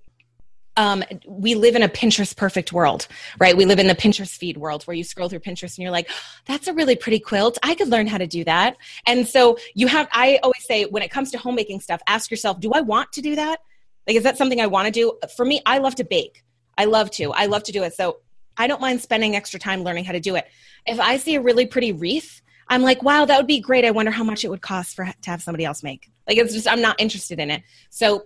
um, 0.76 1.05
we 1.26 1.55
live 1.55 1.76
in 1.76 1.82
a 1.82 1.88
Pinterest 1.88 2.37
perfect 2.37 2.73
world, 2.73 3.06
right? 3.38 3.56
We 3.56 3.67
live 3.67 3.79
in 3.79 3.88
the 3.88 3.94
Pinterest 3.94 4.37
feed 4.37 4.56
world 4.56 4.84
where 4.84 4.96
you 4.96 5.05
scroll 5.05 5.29
through 5.29 5.40
Pinterest 5.40 5.76
and 5.76 5.82
you're 5.82 5.90
like, 5.90 6.06
oh, 6.11 6.14
that's 6.46 6.67
a 6.67 6.73
really 6.73 6.96
pretty 6.96 7.19
quilt. 7.19 7.58
I 7.62 7.75
could 7.75 7.88
learn 7.88 8.06
how 8.06 8.19
to 8.19 8.26
do 8.26 8.44
that. 8.44 8.76
And 9.06 9.29
so 9.29 9.58
you 9.75 9.87
have, 9.87 10.08
I 10.12 10.38
always 10.43 10.64
say, 10.64 10.84
when 10.84 11.02
it 11.02 11.11
comes 11.11 11.31
to 11.32 11.38
homemaking 11.38 11.81
stuff, 11.81 12.00
ask 12.06 12.31
yourself, 12.31 12.58
do 12.58 12.73
I 12.73 12.81
want 12.81 13.12
to 13.12 13.20
do 13.20 13.37
that? 13.37 13.61
Like, 14.06 14.17
is 14.17 14.23
that 14.23 14.38
something 14.38 14.61
I 14.61 14.67
want 14.67 14.87
to 14.87 14.93
do? 14.93 15.19
For 15.37 15.44
me, 15.44 15.61
I 15.67 15.79
love 15.79 15.94
to 15.96 16.05
bake. 16.05 16.43
I 16.79 16.87
love 16.87 17.11
to. 17.12 17.32
I 17.32 17.46
love 17.46 17.64
to 17.64 17.73
do 17.73 17.82
it. 17.82 17.94
So 17.94 18.19
I 18.56 18.66
don't 18.66 18.81
mind 18.81 19.00
spending 19.00 19.37
extra 19.37 19.58
time 19.58 19.82
learning 19.82 20.04
how 20.04 20.12
to 20.12 20.20
do 20.20 20.37
it. 20.37 20.46
If 20.87 21.00
I 21.00 21.16
see 21.16 21.37
a 21.37 21.40
really 21.40 21.66
pretty 21.66 21.93
wreath, 21.93 22.43
I'm 22.69 22.82
like, 22.82 23.02
wow, 23.02 23.25
that 23.25 23.37
would 23.37 23.46
be 23.46 23.60
great. 23.60 23.84
I 23.84 23.90
wonder 23.90 24.10
how 24.10 24.25
much 24.25 24.44
it 24.44 24.49
would 24.49 24.62
cost 24.62 24.96
for 24.96 25.04
to 25.04 25.31
have 25.31 25.43
somebody 25.43 25.64
else 25.64 25.82
make. 25.82 26.10
Like 26.28 26.38
it's 26.38 26.54
just 26.54 26.69
I'm 26.69 26.81
not 26.81 27.00
interested 27.00 27.38
in 27.38 27.50
it. 27.50 27.62
So 27.90 28.25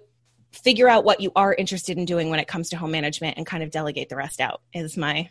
figure 0.52 0.88
out 0.88 1.05
what 1.05 1.20
you 1.20 1.32
are 1.37 1.55
interested 1.55 1.99
in 1.99 2.05
doing 2.05 2.31
when 2.31 2.38
it 2.38 2.49
comes 2.49 2.70
to 2.70 2.76
home 2.76 2.90
management 2.90 3.36
and 3.36 3.46
kind 3.46 3.62
of 3.62 3.70
delegate 3.70 4.08
the 4.08 4.17
rest 4.17 4.41
out 4.41 4.62
is 4.72 4.96
my 4.96 5.31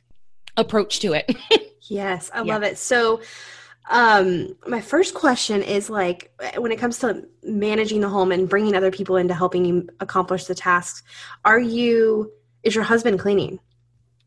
approach 0.58 1.00
to 1.00 1.14
it. 1.14 1.36
yes, 1.90 2.30
I 2.34 2.42
yeah. 2.42 2.54
love 2.54 2.64
it. 2.64 2.78
So 2.78 3.22
um 3.90 4.56
my 4.66 4.82
first 4.82 5.14
question 5.14 5.62
is 5.62 5.90
like 5.90 6.32
when 6.58 6.72
it 6.72 6.80
comes 6.80 6.98
to 7.00 7.24
managing 7.44 8.02
the 8.02 8.10
home 8.10 8.32
and 8.32 8.50
bringing 8.50 8.76
other 8.76 8.90
people 8.90 9.16
into 9.16 9.34
helping 9.34 9.64
you 9.64 9.88
accomplish 10.00 10.46
the 10.46 10.56
tasks, 10.56 11.04
are 11.44 11.60
you 11.60 12.32
is 12.64 12.76
your 12.76 12.84
husband 12.84 13.20
cleaning? 13.20 13.60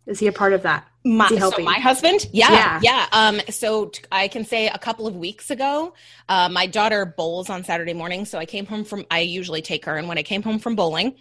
Is 0.08 0.18
he 0.18 0.26
a 0.26 0.32
part 0.32 0.54
of 0.54 0.62
that? 0.62 0.88
My, 1.04 1.28
so 1.28 1.52
my 1.60 1.78
husband, 1.78 2.26
yeah, 2.32 2.50
yeah, 2.50 2.80
yeah. 2.82 3.06
Um, 3.12 3.40
so 3.50 3.86
t- 3.86 4.02
I 4.10 4.26
can 4.28 4.44
say 4.44 4.68
a 4.68 4.78
couple 4.78 5.06
of 5.06 5.14
weeks 5.14 5.50
ago, 5.50 5.94
uh, 6.30 6.48
my 6.48 6.66
daughter 6.66 7.04
bowls 7.04 7.50
on 7.50 7.62
Saturday 7.62 7.92
morning. 7.92 8.24
So 8.24 8.38
I 8.38 8.46
came 8.46 8.64
home 8.64 8.84
from. 8.84 9.04
I 9.10 9.20
usually 9.20 9.60
take 9.60 9.84
her, 9.84 9.96
and 9.96 10.08
when 10.08 10.16
I 10.16 10.22
came 10.22 10.42
home 10.42 10.58
from 10.58 10.76
bowling, 10.76 11.16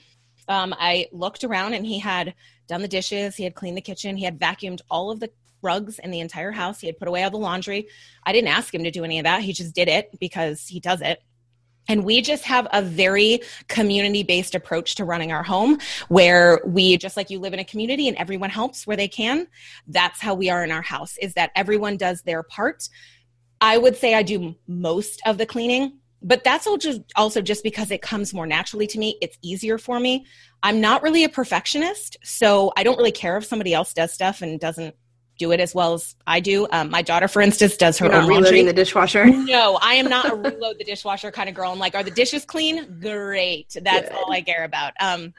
um, 0.48 0.74
I 0.80 1.08
looked 1.12 1.44
around, 1.44 1.74
and 1.74 1.86
he 1.86 2.00
had 2.00 2.34
done 2.68 2.82
the 2.82 2.88
dishes, 2.88 3.36
he 3.36 3.44
had 3.44 3.56
cleaned 3.56 3.76
the 3.76 3.82
kitchen, 3.82 4.16
he 4.16 4.24
had 4.24 4.40
vacuumed 4.40 4.82
all 4.90 5.12
of 5.12 5.20
the 5.20 5.30
rugs 5.62 6.00
in 6.00 6.12
the 6.12 6.22
entire 6.22 6.52
house, 6.52 6.80
he 6.80 6.88
had 6.88 6.98
put 6.98 7.10
away 7.10 7.24
all 7.24 7.30
the 7.30 7.38
laundry. 7.38 7.90
I 8.24 8.32
didn't 8.32 8.50
ask 8.50 8.74
him 8.74 8.86
to 8.86 8.92
do 8.92 9.04
any 9.04 9.20
of 9.20 9.26
that; 9.26 9.42
he 9.42 9.52
just 9.52 9.76
did 9.76 9.90
it 9.90 10.18
because 10.18 10.66
he 10.66 10.80
does 10.80 11.02
it. 11.02 11.22
And 11.88 12.04
we 12.04 12.22
just 12.22 12.44
have 12.46 12.68
a 12.72 12.82
very 12.82 13.42
community 13.68 14.24
based 14.24 14.56
approach 14.56 14.96
to 14.96 15.06
running 15.06 15.32
our 15.32 15.44
home 15.44 15.80
where 16.10 16.62
we, 16.66 16.98
just 16.98 17.18
like 17.18 17.30
you 17.30 17.40
live 17.40 17.54
in 17.54 17.60
a 17.60 17.66
community 17.66 18.08
and 18.08 18.18
everyone 18.18 18.50
helps 18.50 18.86
where 18.86 18.98
they 18.98 19.08
can, 19.08 19.48
that's 19.88 20.22
how 20.22 20.34
we 20.34 20.50
are 20.50 20.64
in 20.64 20.72
our 20.72 20.82
house, 20.82 21.18
is 21.18 21.34
that 21.36 21.52
everyone 21.56 21.98
does 21.98 22.22
their 22.24 22.44
part. 22.44 22.90
I 23.62 23.78
would 23.78 23.96
say 23.96 24.14
I 24.14 24.24
do 24.24 24.56
most 24.68 25.22
of 25.26 25.38
the 25.38 25.46
cleaning, 25.46 26.00
but 26.22 26.44
that's 26.44 26.68
also 27.16 27.42
just 27.42 27.64
because 27.64 27.92
it 27.92 28.02
comes 28.02 28.34
more 28.34 28.48
naturally 28.48 28.88
to 28.88 29.00
me. 29.00 29.18
It's 29.22 29.38
easier 29.42 29.78
for 29.78 30.00
me. 30.00 30.26
I'm 30.64 30.82
not 30.82 31.04
really 31.04 31.24
a 31.24 31.30
perfectionist, 31.30 32.18
so 32.24 32.74
I 32.76 32.84
don't 32.84 32.98
really 32.98 33.12
care 33.12 33.38
if 33.38 33.46
somebody 33.46 33.74
else 33.74 33.94
does 33.94 34.12
stuff 34.12 34.42
and 34.42 34.60
doesn't 34.60 34.96
do 35.38 35.52
it 35.52 35.60
as 35.60 35.74
well 35.74 35.94
as 35.94 36.16
I 36.26 36.40
do. 36.40 36.68
Um, 36.72 36.90
my 36.90 37.02
daughter, 37.02 37.28
for 37.28 37.42
instance, 37.42 37.78
does 37.78 37.98
her 38.00 38.08
You're 38.08 38.16
own 38.16 38.28
reloading 38.28 38.66
the 38.66 38.74
dishwasher. 38.74 39.26
No, 39.48 39.80
I 39.82 39.94
am 39.94 40.10
not 40.10 40.30
a 40.30 40.36
reload 40.36 40.78
the 40.78 40.84
dishwasher 40.84 41.32
kind 41.32 41.48
of 41.48 41.56
girl. 41.56 41.72
I'm 41.72 41.80
like, 41.80 41.96
are 41.96 42.04
the 42.04 42.12
dishes 42.12 42.44
clean? 42.44 43.00
Great, 43.00 43.76
that's 43.82 44.10
Good. 44.10 44.18
all 44.18 44.32
I 44.32 44.42
care 44.42 44.66
about. 44.66 44.94
Um, 45.00 45.34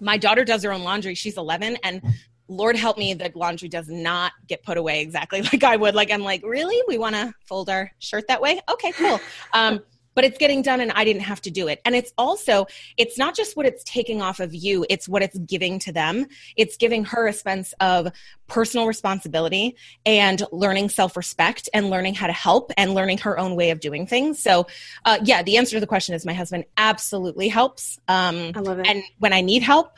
my 0.00 0.16
daughter 0.16 0.44
does 0.44 0.62
her 0.64 0.72
own 0.72 0.82
laundry. 0.82 1.14
She's 1.14 1.36
11, 1.36 1.76
and 1.84 2.02
Lord 2.48 2.76
help 2.76 2.98
me, 2.98 3.14
the 3.14 3.30
laundry 3.34 3.68
does 3.68 3.88
not 3.88 4.32
get 4.48 4.62
put 4.64 4.76
away 4.76 5.00
exactly 5.00 5.42
like 5.52 5.62
I 5.62 5.76
would. 5.76 5.94
Like 5.94 6.10
I'm 6.10 6.22
like, 6.22 6.42
really? 6.44 6.82
We 6.88 6.98
want 6.98 7.14
to 7.14 7.32
fold 7.46 7.70
our 7.70 7.90
shirt 8.00 8.26
that 8.28 8.40
way? 8.40 8.60
Okay, 8.70 8.92
cool. 8.92 9.20
Um, 9.52 9.80
but 10.14 10.24
it's 10.24 10.38
getting 10.38 10.62
done 10.62 10.80
and 10.80 10.92
I 10.92 11.04
didn't 11.04 11.22
have 11.22 11.40
to 11.42 11.50
do 11.50 11.68
it. 11.68 11.80
And 11.84 11.94
it's 11.94 12.12
also, 12.16 12.66
it's 12.96 13.18
not 13.18 13.34
just 13.34 13.56
what 13.56 13.66
it's 13.66 13.84
taking 13.84 14.22
off 14.22 14.40
of 14.40 14.54
you, 14.54 14.86
it's 14.88 15.08
what 15.08 15.22
it's 15.22 15.38
giving 15.38 15.78
to 15.80 15.92
them. 15.92 16.26
It's 16.56 16.76
giving 16.76 17.04
her 17.06 17.26
a 17.26 17.32
sense 17.32 17.74
of 17.80 18.08
personal 18.46 18.86
responsibility 18.86 19.76
and 20.04 20.42
learning 20.52 20.88
self 20.90 21.16
respect 21.16 21.68
and 21.72 21.90
learning 21.90 22.14
how 22.14 22.26
to 22.26 22.32
help 22.32 22.72
and 22.76 22.94
learning 22.94 23.18
her 23.18 23.38
own 23.38 23.56
way 23.56 23.70
of 23.70 23.80
doing 23.80 24.06
things. 24.06 24.42
So, 24.42 24.66
uh, 25.04 25.18
yeah, 25.22 25.42
the 25.42 25.56
answer 25.56 25.76
to 25.76 25.80
the 25.80 25.86
question 25.86 26.14
is 26.14 26.24
my 26.24 26.34
husband 26.34 26.64
absolutely 26.76 27.48
helps. 27.48 27.98
Um, 28.08 28.52
I 28.54 28.60
love 28.60 28.78
it. 28.78 28.86
And 28.86 29.02
when 29.18 29.32
I 29.32 29.40
need 29.40 29.62
help, 29.62 29.92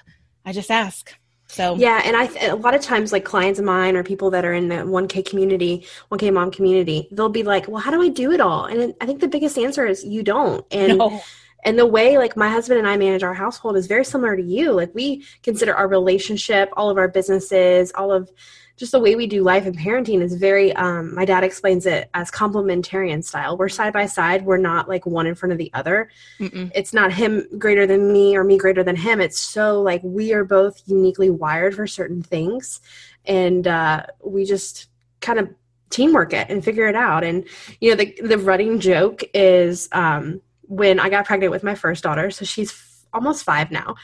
I 0.44 0.52
just 0.52 0.70
ask. 0.70 1.12
So 1.48 1.76
yeah, 1.76 2.02
and 2.04 2.16
I 2.16 2.24
a 2.46 2.56
lot 2.56 2.74
of 2.74 2.80
times 2.82 3.12
like 3.12 3.24
clients 3.24 3.58
of 3.58 3.64
mine 3.64 3.96
or 3.96 4.02
people 4.02 4.30
that 4.30 4.44
are 4.44 4.52
in 4.52 4.68
the 4.68 4.76
1K 4.76 5.24
community, 5.28 5.86
1K 6.10 6.32
mom 6.32 6.50
community, 6.50 7.08
they'll 7.12 7.28
be 7.28 7.44
like, 7.44 7.68
"Well, 7.68 7.80
how 7.80 7.90
do 7.90 8.02
I 8.02 8.08
do 8.08 8.32
it 8.32 8.40
all?" 8.40 8.66
And 8.66 8.94
I 9.00 9.06
think 9.06 9.20
the 9.20 9.28
biggest 9.28 9.56
answer 9.58 9.86
is 9.86 10.04
you 10.04 10.22
don't. 10.22 10.66
And 10.70 10.98
no. 10.98 11.20
and 11.64 11.78
the 11.78 11.86
way 11.86 12.18
like 12.18 12.36
my 12.36 12.48
husband 12.48 12.78
and 12.78 12.88
I 12.88 12.96
manage 12.96 13.22
our 13.22 13.34
household 13.34 13.76
is 13.76 13.86
very 13.86 14.04
similar 14.04 14.36
to 14.36 14.42
you. 14.42 14.72
Like 14.72 14.94
we 14.94 15.24
consider 15.42 15.74
our 15.74 15.88
relationship, 15.88 16.70
all 16.76 16.90
of 16.90 16.98
our 16.98 17.08
businesses, 17.08 17.92
all 17.94 18.12
of 18.12 18.30
just 18.76 18.92
the 18.92 19.00
way 19.00 19.16
we 19.16 19.26
do 19.26 19.42
life 19.42 19.66
and 19.66 19.76
parenting 19.76 20.20
is 20.20 20.34
very 20.34 20.74
um, 20.74 21.14
my 21.14 21.24
dad 21.24 21.44
explains 21.44 21.86
it 21.86 22.10
as 22.14 22.30
complementarian 22.30 23.24
style. 23.24 23.56
We're 23.56 23.68
side 23.68 23.92
by 23.92 24.06
side. 24.06 24.44
We're 24.44 24.58
not 24.58 24.88
like 24.88 25.06
one 25.06 25.26
in 25.26 25.34
front 25.34 25.52
of 25.52 25.58
the 25.58 25.70
other. 25.74 26.10
Mm-mm. 26.38 26.70
it's 26.74 26.92
not 26.92 27.12
him 27.12 27.46
greater 27.58 27.86
than 27.86 28.12
me 28.12 28.36
or 28.36 28.44
me 28.44 28.58
greater 28.58 28.84
than 28.84 28.96
him. 28.96 29.20
It's 29.20 29.38
so 29.40 29.80
like 29.80 30.02
we 30.04 30.32
are 30.32 30.44
both 30.44 30.82
uniquely 30.86 31.30
wired 31.30 31.74
for 31.74 31.86
certain 31.86 32.22
things. 32.22 32.80
And 33.24 33.66
uh, 33.66 34.06
we 34.22 34.44
just 34.44 34.88
kind 35.20 35.38
of 35.38 35.48
teamwork 35.90 36.32
it 36.32 36.48
and 36.50 36.64
figure 36.64 36.86
it 36.86 36.94
out. 36.94 37.24
And 37.24 37.48
you 37.80 37.90
know 37.90 37.96
the 37.96 38.14
the 38.22 38.38
running 38.38 38.78
joke 38.78 39.22
is 39.32 39.88
um, 39.92 40.42
when 40.68 40.98
i 41.00 41.08
got 41.08 41.24
pregnant 41.24 41.50
with 41.50 41.62
my 41.62 41.74
first 41.74 42.02
daughter 42.02 42.30
so 42.30 42.44
she's 42.44 42.70
f- 42.72 43.04
almost 43.12 43.44
five 43.44 43.70
now 43.70 43.94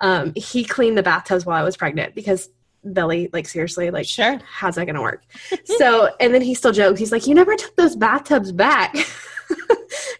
um, 0.00 0.32
he 0.36 0.64
cleaned 0.64 0.96
the 0.96 1.02
bathtubs 1.02 1.44
while 1.44 1.56
i 1.56 1.64
was 1.64 1.76
pregnant 1.76 2.14
because 2.14 2.48
belly 2.82 3.28
like 3.32 3.46
seriously 3.46 3.90
like 3.90 4.06
sure. 4.06 4.40
how's 4.44 4.76
that 4.76 4.86
gonna 4.86 5.02
work? 5.02 5.22
So 5.64 6.10
and 6.20 6.34
then 6.34 6.42
he 6.42 6.54
still 6.54 6.72
jokes. 6.72 6.98
He's 6.98 7.12
like 7.12 7.26
you 7.26 7.34
never 7.34 7.56
took 7.56 7.76
those 7.76 7.96
bathtubs 7.96 8.52
back. 8.52 8.96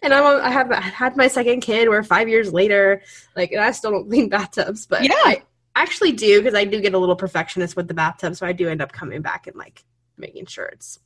And 0.03 0.13
i'm 0.13 0.41
i 0.41 0.49
have 0.49 0.71
I 0.71 0.81
had 0.81 1.15
my 1.15 1.27
second 1.27 1.61
kid. 1.61 1.87
We're 1.87 2.03
five 2.03 2.27
years 2.27 2.51
later. 2.51 3.01
Like 3.35 3.51
and 3.51 3.61
i 3.61 3.71
still 3.71 3.91
don't 3.91 4.09
clean 4.09 4.29
bathtubs 4.29 4.85
but 4.85 5.03
yeah. 5.03 5.13
I 5.15 5.43
actually 5.75 6.11
do 6.11 6.41
because 6.41 6.53
i 6.53 6.65
do 6.65 6.81
get 6.81 6.93
a 6.93 6.97
little 6.97 7.15
perfectionist 7.15 7.77
with 7.77 7.87
the 7.87 7.93
bathtub 7.93 8.35
so 8.35 8.45
i 8.45 8.51
do 8.51 8.67
end 8.67 8.81
up 8.81 8.91
coming 8.91 9.21
back 9.21 9.47
and 9.47 9.55
like 9.55 9.85
making 10.17 10.45
sure 10.45 10.65
it's 10.65 10.99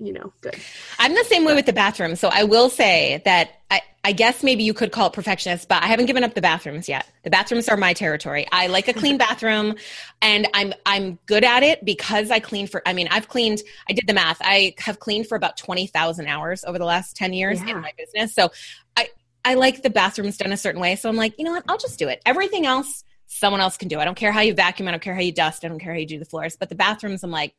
you 0.00 0.14
know, 0.14 0.32
good. 0.40 0.56
I'm 0.98 1.14
the 1.14 1.24
same 1.24 1.44
way 1.44 1.54
with 1.54 1.66
the 1.66 1.72
bathroom. 1.72 2.16
So 2.16 2.30
I 2.32 2.44
will 2.44 2.70
say 2.70 3.20
that 3.26 3.60
I, 3.70 3.82
I 4.02 4.12
guess 4.12 4.42
maybe 4.42 4.62
you 4.64 4.72
could 4.72 4.92
call 4.92 5.08
it 5.08 5.12
perfectionist, 5.12 5.68
but 5.68 5.82
I 5.82 5.86
haven't 5.86 6.06
given 6.06 6.24
up 6.24 6.34
the 6.34 6.40
bathrooms 6.40 6.88
yet. 6.88 7.06
The 7.22 7.30
bathrooms 7.30 7.68
are 7.68 7.76
my 7.76 7.92
territory. 7.92 8.46
I 8.50 8.68
like 8.68 8.88
a 8.88 8.94
clean 8.94 9.18
bathroom 9.18 9.76
and 10.22 10.48
I'm 10.54 10.72
I'm 10.86 11.18
good 11.26 11.44
at 11.44 11.62
it 11.62 11.84
because 11.84 12.30
I 12.30 12.40
clean 12.40 12.66
for 12.66 12.82
I 12.86 12.94
mean, 12.94 13.08
I've 13.10 13.28
cleaned 13.28 13.60
I 13.88 13.92
did 13.92 14.06
the 14.06 14.14
math. 14.14 14.38
I 14.40 14.74
have 14.78 14.98
cleaned 14.98 15.26
for 15.26 15.36
about 15.36 15.58
20,000 15.58 16.26
hours 16.26 16.64
over 16.64 16.78
the 16.78 16.86
last 16.86 17.14
10 17.16 17.34
years 17.34 17.60
yeah. 17.60 17.72
in 17.72 17.80
my 17.80 17.92
business. 17.98 18.34
So 18.34 18.50
I 18.96 19.08
I 19.44 19.54
like 19.54 19.82
the 19.82 19.90
bathrooms 19.90 20.38
done 20.38 20.52
a 20.52 20.56
certain 20.56 20.80
way. 20.80 20.96
So 20.96 21.10
I'm 21.10 21.16
like, 21.16 21.34
you 21.38 21.44
know 21.44 21.52
what? 21.52 21.64
I'll 21.68 21.78
just 21.78 21.98
do 21.98 22.08
it. 22.08 22.22
Everything 22.24 22.64
else 22.64 23.04
someone 23.32 23.60
else 23.60 23.76
can 23.76 23.88
do. 23.88 23.98
I 24.00 24.04
don't 24.04 24.16
care 24.16 24.32
how 24.32 24.40
you 24.40 24.54
vacuum, 24.54 24.88
I 24.88 24.90
don't 24.90 25.02
care 25.02 25.14
how 25.14 25.20
you 25.20 25.32
dust, 25.32 25.64
I 25.64 25.68
don't 25.68 25.78
care 25.78 25.92
how 25.92 25.98
you 25.98 26.06
do 26.06 26.18
the 26.18 26.24
floors, 26.24 26.56
but 26.58 26.68
the 26.68 26.74
bathrooms 26.74 27.22
I'm 27.22 27.30
like 27.30 27.54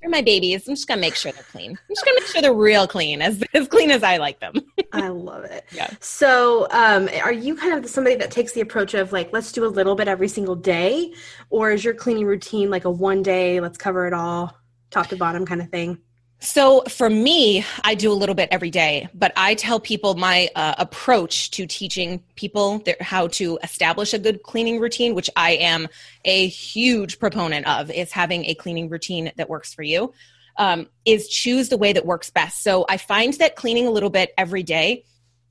they're 0.00 0.10
my 0.10 0.20
babies. 0.20 0.66
I'm 0.66 0.74
just 0.74 0.88
gonna 0.88 1.00
make 1.00 1.14
sure 1.14 1.30
they're 1.30 1.44
clean. 1.44 1.70
I'm 1.70 1.94
just 1.94 2.04
gonna 2.04 2.20
make 2.20 2.26
sure 2.26 2.42
they're 2.42 2.52
real 2.52 2.88
clean, 2.88 3.22
as 3.22 3.42
as 3.54 3.68
clean 3.68 3.90
as 3.90 4.02
I 4.02 4.16
like 4.16 4.40
them. 4.40 4.54
I 4.92 5.08
love 5.08 5.44
it. 5.44 5.64
Yeah. 5.72 5.90
So, 6.00 6.66
um, 6.70 7.08
are 7.22 7.32
you 7.32 7.54
kind 7.54 7.72
of 7.72 7.88
somebody 7.88 8.16
that 8.16 8.32
takes 8.32 8.52
the 8.52 8.60
approach 8.60 8.94
of 8.94 9.12
like, 9.12 9.32
let's 9.32 9.52
do 9.52 9.64
a 9.64 9.68
little 9.68 9.94
bit 9.94 10.08
every 10.08 10.28
single 10.28 10.56
day, 10.56 11.14
or 11.50 11.70
is 11.70 11.84
your 11.84 11.94
cleaning 11.94 12.26
routine 12.26 12.68
like 12.68 12.84
a 12.84 12.90
one 12.90 13.22
day, 13.22 13.60
let's 13.60 13.78
cover 13.78 14.08
it 14.08 14.12
all, 14.12 14.56
top 14.90 15.06
to 15.08 15.16
bottom 15.16 15.46
kind 15.46 15.62
of 15.62 15.68
thing? 15.68 15.98
So 16.42 16.82
for 16.88 17.08
me, 17.08 17.64
I 17.84 17.94
do 17.94 18.10
a 18.10 18.14
little 18.14 18.34
bit 18.34 18.48
every 18.50 18.70
day, 18.70 19.08
but 19.14 19.32
I 19.36 19.54
tell 19.54 19.78
people 19.78 20.16
my 20.16 20.50
uh, 20.56 20.74
approach 20.76 21.52
to 21.52 21.68
teaching 21.68 22.20
people 22.34 22.82
how 23.00 23.28
to 23.28 23.60
establish 23.62 24.12
a 24.12 24.18
good 24.18 24.42
cleaning 24.42 24.80
routine, 24.80 25.14
which 25.14 25.30
I 25.36 25.52
am 25.52 25.86
a 26.24 26.48
huge 26.48 27.20
proponent 27.20 27.68
of, 27.68 27.92
is 27.92 28.10
having 28.10 28.44
a 28.46 28.54
cleaning 28.54 28.88
routine 28.88 29.30
that 29.36 29.48
works 29.48 29.72
for 29.72 29.84
you. 29.84 30.12
Um, 30.56 30.88
is 31.06 31.28
choose 31.28 31.68
the 31.68 31.78
way 31.78 31.92
that 31.92 32.04
works 32.04 32.28
best. 32.28 32.62
So 32.62 32.84
I 32.88 32.98
find 32.98 33.32
that 33.34 33.56
cleaning 33.56 33.86
a 33.86 33.90
little 33.90 34.10
bit 34.10 34.34
every 34.36 34.64
day 34.64 35.04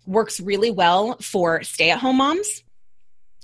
works 0.06 0.40
really 0.40 0.70
well 0.70 1.18
for 1.22 1.64
stay 1.64 1.90
at 1.90 2.00
home 2.00 2.18
moms 2.18 2.64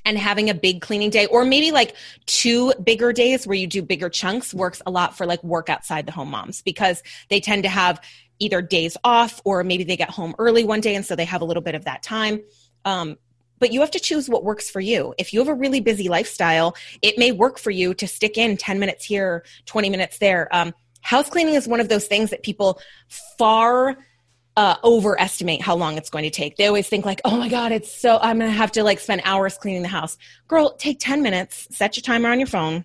and 0.08 0.18
having 0.18 0.50
a 0.50 0.54
big 0.54 0.80
cleaning 0.80 1.10
day 1.10 1.26
or 1.26 1.44
maybe 1.44 1.70
like 1.72 1.94
two 2.26 2.74
bigger 2.82 3.12
days 3.12 3.46
where 3.46 3.58
you 3.58 3.68
do 3.68 3.82
bigger 3.82 4.10
chunks 4.10 4.54
works 4.54 4.82
a 4.86 4.92
lot 4.92 5.18
for 5.18 5.26
like 5.26 5.44
work 5.44 5.70
outside 5.70 6.06
the 6.06 6.14
home 6.14 6.32
moms 6.32 6.62
because 6.62 7.04
they 7.28 7.42
tend 7.42 7.64
to 7.64 7.70
have 7.70 8.02
either 8.40 8.62
days 8.62 8.96
off 9.04 9.42
or 9.44 9.66
maybe 9.66 9.84
they 9.84 9.98
get 9.98 10.10
home 10.10 10.34
early 10.40 10.64
one 10.64 10.80
day 10.80 10.96
and 10.96 11.06
so 11.06 11.14
they 11.14 11.26
have 11.26 11.42
a 11.42 11.46
little 11.46 11.62
bit 11.62 11.76
of 11.76 11.84
that 11.84 12.02
time 12.02 12.40
um, 12.86 13.18
but 13.60 13.74
you 13.74 13.82
have 13.82 13.92
to 13.92 14.00
choose 14.00 14.30
what 14.30 14.44
works 14.44 14.70
for 14.70 14.80
you. 14.80 15.16
If 15.18 15.34
you 15.34 15.40
have 15.40 15.48
a 15.48 15.54
really 15.54 15.82
busy 15.82 16.10
lifestyle, 16.10 16.76
it 17.02 17.18
may 17.18 17.32
work 17.32 17.58
for 17.58 17.72
you 17.72 17.96
to 17.96 18.08
stick 18.08 18.38
in 18.38 18.56
10 18.56 18.80
minutes 18.80 19.04
here, 19.04 19.44
20 19.66 19.90
minutes 19.90 20.20
there. 20.20 20.48
Um, 20.56 20.76
house 21.02 21.28
cleaning 21.28 21.56
is 21.56 21.68
one 21.68 21.80
of 21.80 21.90
those 21.90 22.06
things 22.06 22.30
that 22.30 22.44
people 22.44 22.80
far 23.10 23.98
uh, 24.58 24.76
overestimate 24.84 25.62
how 25.62 25.76
long 25.76 25.98
it's 25.98 26.10
going 26.10 26.24
to 26.24 26.32
take. 26.32 26.58
They 26.58 26.66
always 26.66 26.90
think 26.90 27.06
like, 27.06 27.22
oh 27.24 27.38
my 27.38 27.48
God, 27.48 27.72
it's 27.72 27.94
so, 27.94 28.18
I'm 28.20 28.40
going 28.40 28.52
to 28.52 28.58
have 28.58 28.72
to 28.74 28.84
like 28.84 29.00
spend 29.00 29.22
hours 29.24 29.56
cleaning 29.56 29.84
the 29.84 29.88
house. 29.88 30.18
Girl, 30.48 30.76
take 30.76 31.00
10 31.00 31.22
minutes, 31.22 31.68
set 31.72 31.96
your 31.96 32.02
timer 32.02 32.30
on 32.30 32.40
your 32.40 32.48
phone, 32.48 32.84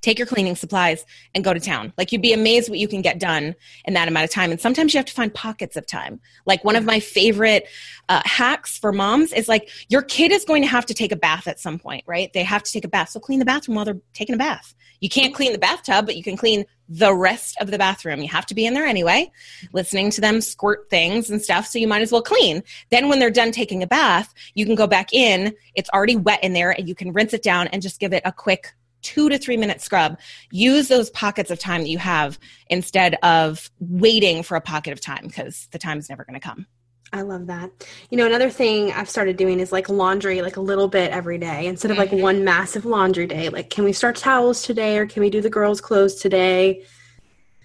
take 0.00 0.18
your 0.18 0.26
cleaning 0.26 0.56
supplies 0.56 1.04
and 1.34 1.44
go 1.44 1.52
to 1.52 1.60
town. 1.60 1.92
Like 1.98 2.12
you'd 2.12 2.22
be 2.22 2.32
amazed 2.32 2.68
what 2.68 2.78
you 2.78 2.88
can 2.88 3.02
get 3.02 3.18
done 3.18 3.54
in 3.84 3.94
that 3.94 4.08
amount 4.08 4.24
of 4.24 4.30
time. 4.30 4.50
And 4.50 4.60
sometimes 4.60 4.94
you 4.94 4.98
have 4.98 5.06
to 5.06 5.12
find 5.12 5.32
pockets 5.32 5.76
of 5.76 5.86
time. 5.86 6.20
Like 6.46 6.64
one 6.64 6.76
of 6.76 6.84
my 6.84 7.00
favorite 7.00 7.68
uh, 8.08 8.22
hacks 8.24 8.78
for 8.78 8.92
moms 8.92 9.32
is 9.32 9.48
like 9.48 9.70
your 9.88 10.02
kid 10.02 10.32
is 10.32 10.44
going 10.44 10.62
to 10.62 10.68
have 10.68 10.86
to 10.86 10.94
take 10.94 11.12
a 11.12 11.16
bath 11.16 11.46
at 11.46 11.60
some 11.60 11.78
point, 11.78 12.04
right? 12.06 12.32
They 12.32 12.42
have 12.42 12.62
to 12.62 12.72
take 12.72 12.84
a 12.84 12.88
bath. 12.88 13.10
So 13.10 13.20
clean 13.20 13.38
the 13.38 13.44
bathroom 13.44 13.76
while 13.76 13.84
they're 13.84 14.00
taking 14.14 14.34
a 14.34 14.38
bath. 14.38 14.74
You 15.00 15.08
can't 15.08 15.34
clean 15.34 15.52
the 15.52 15.58
bathtub, 15.58 16.04
but 16.04 16.16
you 16.16 16.22
can 16.22 16.36
clean 16.36 16.66
the 16.88 17.14
rest 17.14 17.56
of 17.60 17.70
the 17.70 17.78
bathroom. 17.78 18.20
You 18.20 18.28
have 18.28 18.44
to 18.46 18.54
be 18.54 18.66
in 18.66 18.74
there 18.74 18.84
anyway, 18.84 19.30
listening 19.72 20.10
to 20.10 20.20
them 20.20 20.40
squirt 20.40 20.90
things 20.90 21.30
and 21.30 21.40
stuff. 21.40 21.66
So 21.66 21.78
you 21.78 21.88
might 21.88 22.02
as 22.02 22.12
well 22.12 22.20
clean. 22.20 22.62
Then 22.90 23.08
when 23.08 23.18
they're 23.18 23.30
done 23.30 23.52
taking 23.52 23.82
a 23.82 23.86
bath, 23.86 24.34
you 24.54 24.66
can 24.66 24.74
go 24.74 24.86
back 24.86 25.12
in. 25.14 25.54
It's 25.74 25.88
already 25.90 26.16
wet 26.16 26.42
in 26.44 26.52
there 26.52 26.72
and 26.72 26.88
you 26.88 26.94
can 26.94 27.12
rinse 27.12 27.32
it 27.32 27.42
down 27.42 27.68
and 27.68 27.80
just 27.80 28.00
give 28.00 28.12
it 28.12 28.22
a 28.24 28.32
quick 28.32 28.74
two 29.02 29.28
to 29.28 29.38
three 29.38 29.56
minute 29.56 29.80
scrub. 29.80 30.18
Use 30.50 30.88
those 30.88 31.10
pockets 31.10 31.50
of 31.50 31.58
time 31.58 31.82
that 31.82 31.88
you 31.88 31.98
have 31.98 32.38
instead 32.68 33.16
of 33.22 33.70
waiting 33.78 34.42
for 34.42 34.56
a 34.56 34.60
pocket 34.60 34.92
of 34.92 35.00
time 35.00 35.26
because 35.26 35.68
the 35.72 35.78
time 35.78 35.98
is 35.98 36.08
never 36.08 36.24
going 36.24 36.38
to 36.38 36.40
come. 36.40 36.66
I 37.12 37.22
love 37.22 37.48
that. 37.48 37.70
You 38.10 38.18
know, 38.18 38.26
another 38.26 38.50
thing 38.50 38.92
I've 38.92 39.08
started 39.08 39.36
doing 39.36 39.58
is 39.58 39.72
like 39.72 39.88
laundry, 39.88 40.42
like 40.42 40.56
a 40.56 40.60
little 40.60 40.86
bit 40.86 41.10
every 41.10 41.38
day 41.38 41.66
instead 41.66 41.90
of 41.90 41.98
like 41.98 42.10
mm-hmm. 42.10 42.22
one 42.22 42.44
massive 42.44 42.84
laundry 42.84 43.26
day. 43.26 43.48
Like, 43.48 43.68
can 43.68 43.84
we 43.84 43.92
start 43.92 44.14
towels 44.16 44.62
today 44.62 44.96
or 44.96 45.06
can 45.06 45.20
we 45.20 45.28
do 45.30 45.40
the 45.40 45.50
girls' 45.50 45.80
clothes 45.80 46.14
today? 46.16 46.84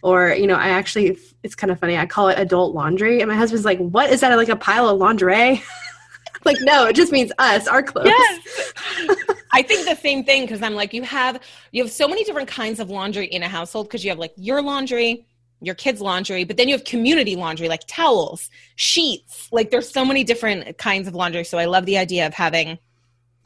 Or, 0.02 0.34
you 0.34 0.48
know, 0.48 0.56
I 0.56 0.70
actually, 0.70 1.18
it's 1.44 1.54
kind 1.54 1.70
of 1.72 1.80
funny. 1.80 1.96
I 1.96 2.08
call 2.08 2.30
it 2.30 2.40
adult 2.40 2.74
laundry. 2.74 3.22
And 3.22 3.30
my 3.30 3.36
husband's 3.36 3.66
like, 3.66 3.78
what 3.78 4.10
is 4.10 4.22
that? 4.22 4.36
Like 4.36 4.50
a 4.50 4.56
pile 4.56 4.90
of 4.90 4.98
lingerie? 4.98 5.64
like, 6.46 6.58
no, 6.62 6.86
it 6.86 6.96
just 6.96 7.12
means 7.12 7.32
us, 7.38 7.68
our 7.68 7.84
clothes. 7.84 8.08
Yes. 8.08 8.74
I 9.56 9.62
think 9.62 9.88
the 9.88 9.96
same 9.96 10.26
thing 10.26 10.42
because 10.42 10.62
I'm 10.62 10.76
like, 10.76 10.94
you 10.94 11.04
have, 11.04 11.40
you 11.72 11.82
have 11.82 11.90
so 11.90 12.10
many 12.10 12.26
different 12.26 12.50
kinds 12.50 12.82
of 12.82 12.90
laundry 12.90 13.26
in 13.28 13.42
a 13.42 13.48
household 13.48 13.88
because 13.88 14.04
you 14.04 14.10
have 14.10 14.20
like 14.20 14.34
your 14.36 14.62
laundry, 14.62 15.26
your 15.62 15.76
kids' 15.76 16.02
laundry, 16.02 16.44
but 16.44 16.58
then 16.58 16.68
you 16.68 16.76
have 16.76 16.84
community 16.84 17.38
laundry 17.38 17.70
like 17.70 17.84
towels, 17.88 18.50
sheets. 18.76 19.48
Like 19.54 19.72
there's 19.72 19.90
so 19.90 20.04
many 20.04 20.26
different 20.26 20.78
kinds 20.78 21.08
of 21.08 21.16
laundry. 21.16 21.46
So 21.46 21.58
I 21.58 21.66
love 21.66 21.86
the 21.86 21.98
idea 21.98 22.28
of 22.28 22.34
having, 22.34 22.80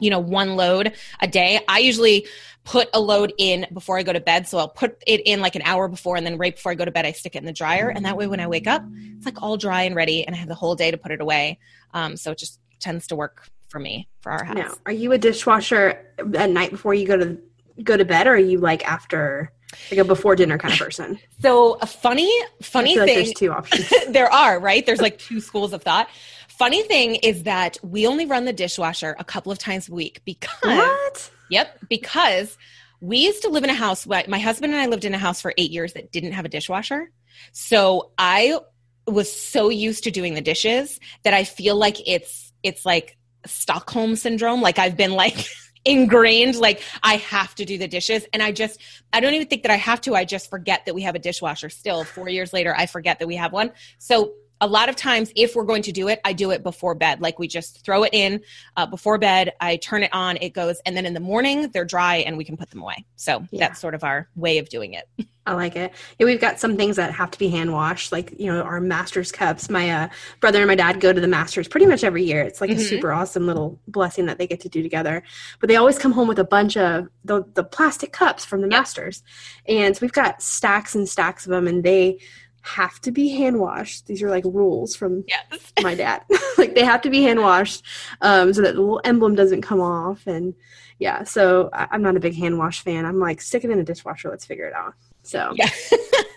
you 0.00 0.10
know, 0.10 0.18
one 0.18 0.56
load 0.56 0.94
a 1.20 1.28
day. 1.28 1.60
I 1.68 1.78
usually 1.78 2.26
put 2.64 2.88
a 2.92 3.00
load 3.00 3.32
in 3.38 3.68
before 3.72 3.96
I 3.96 4.02
go 4.02 4.12
to 4.12 4.18
bed. 4.20 4.48
So 4.48 4.58
I'll 4.58 4.68
put 4.68 5.00
it 5.06 5.20
in 5.26 5.40
like 5.40 5.54
an 5.54 5.62
hour 5.62 5.86
before 5.86 6.16
and 6.16 6.26
then 6.26 6.38
right 6.38 6.56
before 6.56 6.72
I 6.72 6.74
go 6.74 6.84
to 6.84 6.90
bed, 6.90 7.06
I 7.06 7.12
stick 7.12 7.36
it 7.36 7.38
in 7.38 7.44
the 7.44 7.52
dryer. 7.52 7.88
And 7.88 8.04
that 8.04 8.16
way 8.16 8.26
when 8.26 8.40
I 8.40 8.48
wake 8.48 8.66
up, 8.66 8.82
it's 9.16 9.26
like 9.26 9.40
all 9.40 9.56
dry 9.56 9.82
and 9.82 9.94
ready 9.94 10.26
and 10.26 10.34
I 10.34 10.40
have 10.40 10.48
the 10.48 10.56
whole 10.56 10.74
day 10.74 10.90
to 10.90 10.98
put 10.98 11.12
it 11.12 11.20
away. 11.20 11.60
Um, 11.94 12.16
so 12.16 12.32
it 12.32 12.38
just 12.38 12.58
tends 12.80 13.06
to 13.06 13.14
work 13.14 13.48
for 13.70 13.78
me 13.78 14.08
for 14.20 14.32
our 14.32 14.44
house. 14.44 14.56
Now, 14.56 14.74
are 14.86 14.92
you 14.92 15.12
a 15.12 15.18
dishwasher 15.18 16.04
at 16.34 16.50
night 16.50 16.70
before 16.70 16.94
you 16.94 17.06
go 17.06 17.16
to 17.16 17.38
go 17.82 17.96
to 17.96 18.04
bed 18.04 18.26
or 18.26 18.34
are 18.34 18.38
you 18.38 18.58
like 18.58 18.86
after 18.86 19.52
like 19.90 20.00
a 20.00 20.04
before 20.04 20.36
dinner 20.36 20.58
kind 20.58 20.72
of 20.74 20.80
person. 20.86 21.18
So 21.40 21.74
a 21.80 21.86
funny, 21.86 22.30
funny 22.62 22.94
thing. 22.94 23.06
Like 23.06 23.14
there's 23.14 23.32
two 23.32 23.52
options. 23.52 23.92
there 24.08 24.30
are 24.32 24.58
right. 24.58 24.84
There's 24.84 25.00
like 25.00 25.18
two 25.18 25.40
schools 25.40 25.72
of 25.72 25.82
thought. 25.82 26.08
Funny 26.48 26.82
thing 26.82 27.16
is 27.16 27.44
that 27.44 27.78
we 27.82 28.06
only 28.06 28.26
run 28.26 28.44
the 28.44 28.52
dishwasher 28.52 29.16
a 29.18 29.24
couple 29.24 29.50
of 29.50 29.58
times 29.58 29.88
a 29.88 29.92
week 29.92 30.20
because. 30.24 30.50
What? 30.62 31.30
Yep, 31.50 31.78
because 31.88 32.56
we 33.00 33.18
used 33.18 33.42
to 33.42 33.48
live 33.48 33.64
in 33.64 33.70
a 33.70 33.74
house. 33.74 34.06
My 34.06 34.38
husband 34.38 34.72
and 34.72 34.80
I 34.80 34.86
lived 34.86 35.04
in 35.04 35.14
a 35.14 35.18
house 35.18 35.40
for 35.40 35.54
eight 35.56 35.70
years 35.70 35.94
that 35.94 36.12
didn't 36.12 36.32
have 36.32 36.44
a 36.44 36.48
dishwasher. 36.48 37.10
So 37.52 38.12
I 38.18 38.58
was 39.06 39.32
so 39.32 39.68
used 39.70 40.04
to 40.04 40.10
doing 40.10 40.34
the 40.34 40.40
dishes 40.40 41.00
that 41.24 41.34
I 41.34 41.44
feel 41.44 41.76
like 41.76 41.96
it's 42.06 42.52
it's 42.62 42.84
like 42.84 43.16
Stockholm 43.46 44.16
syndrome. 44.16 44.60
Like 44.60 44.78
I've 44.78 44.96
been 44.96 45.12
like 45.12 45.46
ingrained 45.84 46.56
like 46.56 46.82
I 47.02 47.16
have 47.16 47.54
to 47.54 47.64
do 47.64 47.78
the 47.78 47.88
dishes 47.88 48.26
and 48.34 48.42
I 48.42 48.52
just 48.52 48.80
I 49.14 49.20
don't 49.20 49.32
even 49.32 49.46
think 49.46 49.62
that 49.62 49.72
I 49.72 49.76
have 49.76 50.00
to. 50.02 50.14
I 50.14 50.24
just 50.24 50.50
forget 50.50 50.84
that 50.86 50.94
we 50.94 51.02
have 51.02 51.14
a 51.14 51.18
dishwasher 51.18 51.70
still. 51.70 52.04
4 52.04 52.28
years 52.28 52.52
later 52.52 52.74
I 52.76 52.86
forget 52.86 53.18
that 53.18 53.26
we 53.26 53.36
have 53.36 53.52
one. 53.52 53.72
So 53.98 54.34
a 54.60 54.66
lot 54.66 54.88
of 54.88 54.96
times 54.96 55.32
if 55.36 55.54
we're 55.54 55.64
going 55.64 55.82
to 55.82 55.92
do 55.92 56.08
it 56.08 56.20
i 56.24 56.32
do 56.32 56.50
it 56.50 56.62
before 56.62 56.94
bed. 56.94 57.20
Like 57.20 57.38
we 57.38 57.48
just 57.48 57.84
throw 57.84 58.04
it 58.04 58.14
in 58.14 58.40
uh, 58.76 58.86
before 58.86 59.18
bed. 59.18 59.52
I 59.60 59.76
turn 59.76 60.02
it 60.02 60.12
on 60.12 60.36
it 60.40 60.50
goes 60.50 60.80
and 60.86 60.96
then 60.96 61.06
in 61.06 61.14
the 61.14 61.20
morning 61.20 61.70
they're 61.72 61.84
dry 61.84 62.16
and 62.16 62.36
we 62.36 62.44
can 62.44 62.56
put 62.56 62.70
them 62.70 62.82
away. 62.82 63.04
So 63.16 63.44
yeah. 63.50 63.66
that's 63.66 63.80
sort 63.80 63.94
of 63.94 64.04
our 64.04 64.28
way 64.36 64.58
of 64.58 64.68
doing 64.68 64.94
it. 64.94 65.08
I 65.46 65.54
like 65.54 65.74
it. 65.74 65.92
Yeah 66.18 66.26
we've 66.26 66.40
got 66.40 66.60
some 66.60 66.76
things 66.76 66.96
that 66.96 67.12
have 67.12 67.30
to 67.32 67.38
be 67.38 67.48
hand 67.48 67.72
washed 67.72 68.12
like 68.12 68.38
you 68.38 68.46
know 68.46 68.62
our 68.62 68.80
masters 68.80 69.32
cups. 69.32 69.68
My 69.68 69.90
uh, 69.90 70.08
brother 70.38 70.58
and 70.58 70.68
my 70.68 70.74
dad 70.74 71.00
go 71.00 71.12
to 71.12 71.20
the 71.20 71.26
masters 71.26 71.66
pretty 71.66 71.86
much 71.86 72.04
every 72.04 72.22
year. 72.22 72.42
It's 72.42 72.60
like 72.60 72.70
mm-hmm. 72.70 72.78
a 72.78 72.84
super 72.84 73.10
awesome 73.12 73.46
little 73.46 73.80
blessing 73.88 74.26
that 74.26 74.38
they 74.38 74.46
get 74.46 74.60
to 74.60 74.68
do 74.68 74.82
together. 74.82 75.22
But 75.58 75.68
they 75.68 75.76
always 75.76 75.98
come 75.98 76.12
home 76.12 76.28
with 76.28 76.38
a 76.38 76.44
bunch 76.44 76.76
of 76.76 77.08
the, 77.24 77.44
the 77.54 77.64
plastic 77.64 78.12
cups 78.12 78.44
from 78.44 78.60
the 78.60 78.68
yep. 78.68 78.80
masters. 78.80 79.22
And 79.66 79.96
so 79.96 80.00
we've 80.02 80.12
got 80.12 80.42
stacks 80.42 80.94
and 80.94 81.08
stacks 81.08 81.46
of 81.46 81.50
them 81.50 81.66
and 81.66 81.82
they 81.82 82.20
have 82.62 83.00
to 83.00 83.10
be 83.10 83.28
hand 83.30 83.58
washed. 83.58 84.06
These 84.06 84.22
are 84.22 84.30
like 84.30 84.44
rules 84.44 84.94
from 84.94 85.24
yes. 85.26 85.72
my 85.82 85.94
dad. 85.94 86.22
like 86.58 86.74
they 86.74 86.84
have 86.84 87.02
to 87.02 87.10
be 87.10 87.22
hand 87.22 87.40
washed 87.40 87.84
um, 88.20 88.52
so 88.52 88.62
that 88.62 88.74
the 88.74 88.80
little 88.80 89.00
emblem 89.04 89.34
doesn't 89.34 89.62
come 89.62 89.80
off. 89.80 90.26
And 90.26 90.54
yeah, 90.98 91.24
so 91.24 91.70
I- 91.72 91.88
am 91.92 92.02
not 92.02 92.16
a 92.16 92.20
big 92.20 92.34
hand 92.34 92.58
wash 92.58 92.82
fan. 92.82 93.06
I'm 93.06 93.18
like, 93.18 93.40
stick 93.40 93.64
it 93.64 93.70
in 93.70 93.78
a 93.78 93.84
dishwasher. 93.84 94.28
Let's 94.28 94.44
figure 94.44 94.66
it 94.66 94.74
out. 94.74 94.94
So 95.22 95.52
yeah. 95.54 95.70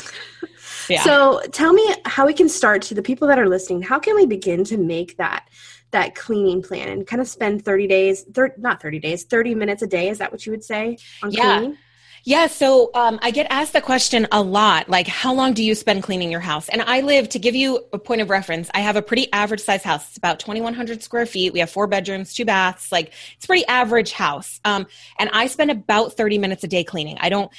yeah. 0.90 1.04
So 1.04 1.42
tell 1.52 1.74
me 1.74 1.96
how 2.06 2.26
we 2.26 2.34
can 2.34 2.50
start 2.50 2.82
to 2.84 2.94
the 2.94 3.02
people 3.02 3.28
that 3.28 3.40
are 3.40 3.48
listening. 3.48 3.82
How 3.82 4.00
can 4.00 4.16
we 4.16 4.26
begin 4.26 4.64
to 4.66 4.78
make 4.78 5.18
that 5.18 5.48
that 5.92 6.16
cleaning 6.16 6.62
plan 6.62 6.90
and 6.90 7.06
kind 7.06 7.22
of 7.22 7.28
spend 7.28 7.64
30 7.64 7.88
days, 7.88 8.24
thir- 8.34 8.56
not 8.58 8.82
30 8.82 9.00
days, 9.00 9.24
30 9.26 9.56
minutes 9.56 9.82
a 9.84 9.88
day? 9.88 10.10
Is 10.10 10.18
that 10.18 10.32
what 10.32 10.46
you 10.46 10.52
would 10.52 10.64
say 10.64 10.98
on 11.22 11.32
yeah. 11.32 11.60
cleaning? 11.60 11.78
Yeah, 12.26 12.48
so 12.48 12.90
um, 12.94 13.20
I 13.22 13.32
get 13.32 13.48
asked 13.50 13.74
the 13.74 13.82
question 13.82 14.28
a 14.32 14.42
lot 14.42 14.88
like, 14.88 15.08
how 15.08 15.34
long 15.34 15.54
do 15.54 15.62
you 15.62 15.76
spend 15.76 16.04
cleaning 16.04 16.32
your 16.32 16.40
house? 16.40 16.70
And 16.70 16.82
I 16.82 17.02
live, 17.02 17.28
to 17.30 17.40
give 17.40 17.54
you 17.54 17.86
a 17.92 18.00
point 18.00 18.22
of 18.22 18.30
reference, 18.30 18.70
I 18.74 18.80
have 18.80 18.96
a 18.96 19.02
pretty 19.02 19.32
average 19.34 19.60
size 19.60 19.84
house. 19.84 20.08
It's 20.08 20.18
about 20.18 20.40
2,100 20.40 21.04
square 21.04 21.26
feet. 21.26 21.52
We 21.52 21.60
have 21.60 21.70
four 21.70 21.86
bedrooms, 21.86 22.34
two 22.34 22.46
baths. 22.46 22.94
Like, 22.94 23.12
it's 23.36 23.46
pretty 23.46 23.66
average 23.66 24.14
house. 24.14 24.62
Um, 24.64 24.88
and 25.20 25.30
I 25.34 25.48
spend 25.48 25.70
about 25.70 26.14
30 26.14 26.38
minutes 26.38 26.64
a 26.64 26.68
day 26.68 26.84
cleaning. 26.86 27.18
I 27.20 27.30
don't. 27.30 27.52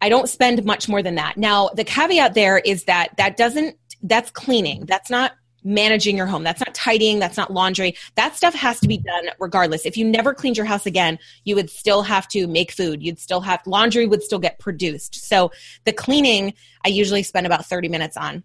I 0.00 0.08
don't 0.08 0.28
spend 0.28 0.64
much 0.64 0.88
more 0.88 1.00
than 1.00 1.14
that. 1.14 1.36
Now, 1.36 1.68
the 1.68 1.84
caveat 1.84 2.34
there 2.34 2.58
is 2.58 2.84
that 2.84 3.16
that 3.18 3.36
doesn't, 3.36 3.76
that's 4.02 4.32
cleaning. 4.32 4.84
That's 4.84 5.10
not 5.10 5.30
managing 5.64 6.16
your 6.16 6.26
home. 6.26 6.42
That's 6.42 6.60
not 6.60 6.74
tidying, 6.74 7.18
that's 7.18 7.36
not 7.36 7.52
laundry. 7.52 7.94
That 8.16 8.36
stuff 8.36 8.54
has 8.54 8.80
to 8.80 8.88
be 8.88 8.98
done 8.98 9.30
regardless. 9.38 9.86
If 9.86 9.96
you 9.96 10.04
never 10.04 10.34
cleaned 10.34 10.56
your 10.56 10.66
house 10.66 10.86
again, 10.86 11.18
you 11.44 11.54
would 11.54 11.70
still 11.70 12.02
have 12.02 12.28
to 12.28 12.46
make 12.46 12.72
food. 12.72 13.02
You'd 13.02 13.18
still 13.18 13.40
have 13.40 13.60
laundry 13.66 14.06
would 14.06 14.22
still 14.22 14.38
get 14.38 14.58
produced. 14.58 15.14
So 15.26 15.50
the 15.84 15.92
cleaning 15.92 16.54
I 16.84 16.88
usually 16.88 17.22
spend 17.22 17.46
about 17.46 17.66
30 17.66 17.88
minutes 17.88 18.16
on. 18.16 18.42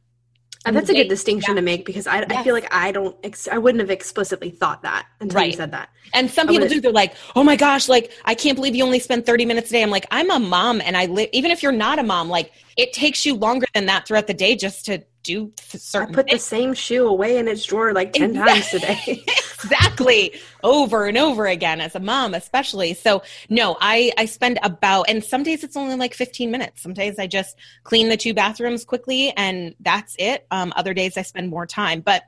And 0.66 0.76
that's 0.76 0.90
a 0.90 0.94
good 0.94 1.08
distinction 1.08 1.54
yeah. 1.54 1.62
to 1.62 1.62
make 1.62 1.86
because 1.86 2.08
I, 2.08 2.20
yes. 2.20 2.28
I 2.30 2.44
feel 2.44 2.54
like 2.54 2.68
I 2.74 2.92
don't, 2.92 3.16
ex- 3.24 3.48
I 3.48 3.58
wouldn't 3.58 3.80
have 3.80 3.90
explicitly 3.90 4.50
thought 4.50 4.82
that 4.82 5.08
until 5.22 5.38
right. 5.38 5.52
you 5.52 5.56
said 5.56 5.72
that. 5.72 5.90
And 6.14 6.30
some 6.30 6.48
people 6.48 6.68
do. 6.68 6.82
They're 6.82 6.92
like, 6.92 7.14
oh 7.38 7.44
my 7.44 7.56
gosh, 7.56 7.88
like, 7.88 8.12
I 8.26 8.36
can't 8.36 8.56
believe 8.56 8.76
you 8.76 8.84
only 8.84 9.00
spend 9.00 9.26
30 9.26 9.46
minutes 9.46 9.70
a 9.70 9.74
day. 9.74 9.84
I'm 9.84 9.92
like, 9.92 10.06
I'm 10.12 10.30
a 10.30 10.40
mom 10.40 10.82
and 10.82 10.98
I 10.98 11.06
live, 11.06 11.30
even 11.32 11.52
if 11.52 11.64
you're 11.64 11.72
not 11.72 12.00
a 12.00 12.04
mom, 12.04 12.28
like, 12.28 12.52
it 12.76 12.92
takes 12.92 13.26
you 13.26 13.36
longer 13.36 13.66
than 13.74 13.86
that 13.86 14.08
throughout 14.08 14.28
the 14.28 14.34
day 14.34 14.56
just 14.58 14.86
to 14.86 15.04
do 15.28 15.52
certain. 15.68 16.10
I 16.10 16.16
put 16.16 16.30
things. 16.30 16.42
the 16.42 16.48
same 16.48 16.74
shoe 16.74 17.08
away 17.08 17.38
in 17.38 17.48
its 17.48 17.66
drawer 17.66 17.94
like 17.94 18.14
ten 18.14 18.34
times 18.46 18.70
today. 18.70 19.24
exactly, 19.28 20.40
over 20.64 21.06
and 21.06 21.18
over 21.18 21.46
again 21.46 21.82
as 21.82 21.96
a 21.96 22.00
mom, 22.00 22.34
especially. 22.34 22.94
So 22.94 23.22
no, 23.50 23.78
I 23.82 24.12
I 24.18 24.26
spend 24.26 24.58
about 24.64 25.10
and 25.10 25.24
some 25.24 25.44
days 25.44 25.64
it's 25.64 25.76
only 25.76 25.96
like 25.96 26.14
fifteen 26.14 26.50
minutes. 26.50 26.82
Some 26.82 26.94
days 26.94 27.20
I 27.20 27.28
just 27.28 27.58
clean 27.84 28.10
the 28.10 28.18
two 28.18 28.34
bathrooms 28.34 28.86
quickly 28.86 29.32
and 29.36 29.76
that's 29.82 30.16
it. 30.18 30.48
Um, 30.50 30.74
other 30.76 30.94
days 30.94 31.18
I 31.18 31.22
spend 31.22 31.50
more 31.50 31.66
time, 31.68 32.02
but 32.02 32.24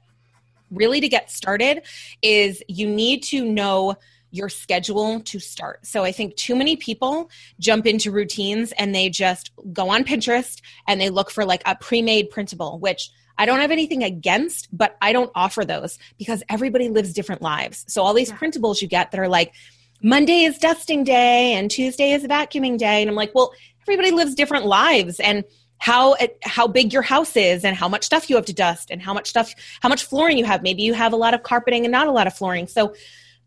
really 0.71 1.01
to 1.01 1.09
get 1.09 1.31
started 1.31 1.81
is 2.21 2.61
you 2.67 2.87
need 2.87 3.23
to 3.23 3.43
know 3.43 3.95
your 4.31 4.49
schedule 4.49 5.19
to 5.21 5.39
start. 5.39 5.85
So 5.85 6.03
I 6.03 6.11
think 6.11 6.35
too 6.35 6.55
many 6.55 6.75
people 6.75 7.29
jump 7.59 7.85
into 7.85 8.11
routines 8.11 8.71
and 8.73 8.93
they 8.93 9.09
just 9.09 9.51
go 9.73 9.89
on 9.89 10.03
Pinterest 10.03 10.61
and 10.87 10.99
they 10.99 11.09
look 11.09 11.31
for 11.31 11.45
like 11.45 11.61
a 11.65 11.75
pre-made 11.75 12.29
printable, 12.29 12.79
which 12.79 13.09
I 13.37 13.45
don't 13.45 13.59
have 13.59 13.71
anything 13.71 14.03
against, 14.03 14.67
but 14.71 14.97
I 15.01 15.13
don't 15.13 15.31
offer 15.33 15.63
those 15.63 15.97
because 16.17 16.43
everybody 16.49 16.89
lives 16.89 17.13
different 17.13 17.41
lives. 17.41 17.85
So 17.87 18.03
all 18.03 18.13
these 18.13 18.29
yeah. 18.29 18.37
printables 18.37 18.81
you 18.81 18.87
get 18.87 19.11
that 19.11 19.19
are 19.19 19.29
like 19.29 19.53
Monday 20.01 20.43
is 20.43 20.57
dusting 20.57 21.03
day 21.03 21.53
and 21.53 21.71
Tuesday 21.71 22.11
is 22.11 22.23
vacuuming 22.23 22.77
day 22.77 23.01
and 23.01 23.09
I'm 23.09 23.15
like, 23.15 23.33
well, 23.33 23.53
everybody 23.83 24.11
lives 24.11 24.35
different 24.35 24.65
lives 24.65 25.19
and 25.19 25.43
how 25.79 26.15
how 26.43 26.67
big 26.67 26.91
your 26.93 27.01
house 27.01 27.35
is 27.35 27.63
and 27.63 27.75
how 27.75 27.87
much 27.87 28.03
stuff 28.03 28.29
you 28.29 28.35
have 28.35 28.45
to 28.45 28.53
dust 28.53 28.91
and 28.91 29.01
how 29.01 29.13
much 29.13 29.29
stuff 29.29 29.55
how 29.81 29.89
much 29.89 30.03
flooring 30.03 30.37
you 30.37 30.43
have 30.43 30.61
maybe 30.61 30.83
you 30.83 30.93
have 30.93 31.13
a 31.13 31.15
lot 31.15 31.33
of 31.33 31.41
carpeting 31.41 31.85
and 31.85 31.91
not 31.91 32.07
a 32.07 32.11
lot 32.11 32.27
of 32.27 32.33
flooring 32.33 32.67
so 32.67 32.93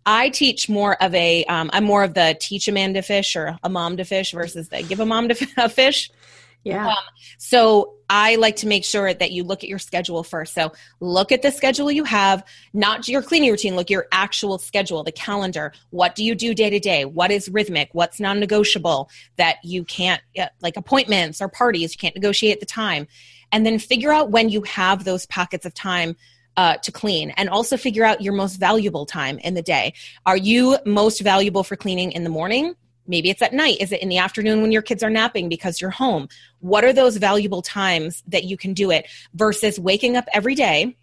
I 0.04 0.30
teach 0.30 0.68
more 0.68 1.00
of 1.02 1.14
a. 1.14 1.44
am 1.44 1.70
um, 1.72 1.84
more 1.84 2.04
of 2.04 2.14
the 2.14 2.36
teach 2.40 2.68
a 2.68 2.72
man 2.72 2.94
to 2.94 3.02
fish 3.02 3.36
or 3.36 3.58
a 3.62 3.68
mom 3.68 3.96
to 3.98 4.04
fish 4.04 4.32
versus 4.32 4.68
the 4.68 4.82
give 4.82 5.00
a 5.00 5.06
mom 5.06 5.28
to 5.28 5.46
a 5.56 5.68
fish. 5.68 6.10
Yeah. 6.64 6.88
Um, 6.88 6.96
so 7.38 7.94
I 8.08 8.36
like 8.36 8.56
to 8.56 8.68
make 8.68 8.84
sure 8.84 9.12
that 9.12 9.32
you 9.32 9.42
look 9.42 9.64
at 9.64 9.68
your 9.68 9.78
schedule 9.78 10.22
first. 10.22 10.54
So 10.54 10.72
look 11.00 11.32
at 11.32 11.42
the 11.42 11.50
schedule 11.50 11.90
you 11.90 12.04
have, 12.04 12.44
not 12.72 13.08
your 13.08 13.22
cleaning 13.22 13.50
routine, 13.50 13.74
look 13.74 13.90
your 13.90 14.06
actual 14.12 14.58
schedule, 14.58 15.02
the 15.02 15.12
calendar. 15.12 15.72
What 15.90 16.14
do 16.14 16.24
you 16.24 16.34
do 16.34 16.54
day 16.54 16.70
to 16.70 16.78
day? 16.78 17.04
What 17.04 17.30
is 17.30 17.48
rhythmic? 17.48 17.88
What's 17.92 18.20
non 18.20 18.38
negotiable 18.38 19.10
that 19.36 19.56
you 19.64 19.84
can't, 19.84 20.22
like 20.60 20.76
appointments 20.76 21.40
or 21.40 21.48
parties, 21.48 21.94
you 21.94 21.98
can't 21.98 22.14
negotiate 22.14 22.60
the 22.60 22.66
time. 22.66 23.08
And 23.50 23.66
then 23.66 23.78
figure 23.78 24.12
out 24.12 24.30
when 24.30 24.48
you 24.48 24.62
have 24.62 25.04
those 25.04 25.26
pockets 25.26 25.66
of 25.66 25.74
time 25.74 26.16
uh, 26.56 26.76
to 26.76 26.92
clean 26.92 27.30
and 27.36 27.48
also 27.48 27.76
figure 27.76 28.04
out 28.04 28.20
your 28.20 28.34
most 28.34 28.56
valuable 28.56 29.06
time 29.06 29.38
in 29.38 29.54
the 29.54 29.62
day. 29.62 29.94
Are 30.26 30.36
you 30.36 30.78
most 30.84 31.20
valuable 31.20 31.64
for 31.64 31.76
cleaning 31.76 32.12
in 32.12 32.24
the 32.24 32.30
morning? 32.30 32.74
Maybe 33.06 33.30
it's 33.30 33.42
at 33.42 33.52
night. 33.52 33.78
Is 33.80 33.90
it 33.90 34.00
in 34.00 34.08
the 34.08 34.18
afternoon 34.18 34.62
when 34.62 34.70
your 34.70 34.82
kids 34.82 35.02
are 35.02 35.10
napping 35.10 35.48
because 35.48 35.80
you're 35.80 35.90
home? 35.90 36.28
What 36.60 36.84
are 36.84 36.92
those 36.92 37.16
valuable 37.16 37.62
times 37.62 38.22
that 38.28 38.44
you 38.44 38.56
can 38.56 38.74
do 38.74 38.90
it 38.90 39.08
versus 39.34 39.78
waking 39.78 40.16
up 40.16 40.28
every 40.32 40.54
day 40.54 40.96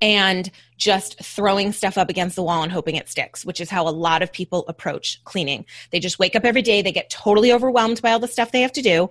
and 0.00 0.50
just 0.78 1.22
throwing 1.22 1.70
stuff 1.70 1.96
up 1.96 2.10
against 2.10 2.34
the 2.34 2.42
wall 2.42 2.62
and 2.62 2.72
hoping 2.72 2.96
it 2.96 3.08
sticks, 3.08 3.44
which 3.44 3.60
is 3.60 3.70
how 3.70 3.86
a 3.86 3.90
lot 3.90 4.20
of 4.20 4.32
people 4.32 4.64
approach 4.66 5.22
cleaning. 5.24 5.64
They 5.90 6.00
just 6.00 6.18
wake 6.18 6.34
up 6.34 6.44
every 6.44 6.62
day, 6.62 6.82
they 6.82 6.90
get 6.90 7.08
totally 7.08 7.52
overwhelmed 7.52 8.02
by 8.02 8.10
all 8.10 8.18
the 8.18 8.26
stuff 8.26 8.50
they 8.50 8.62
have 8.62 8.72
to 8.72 8.82
do. 8.82 9.10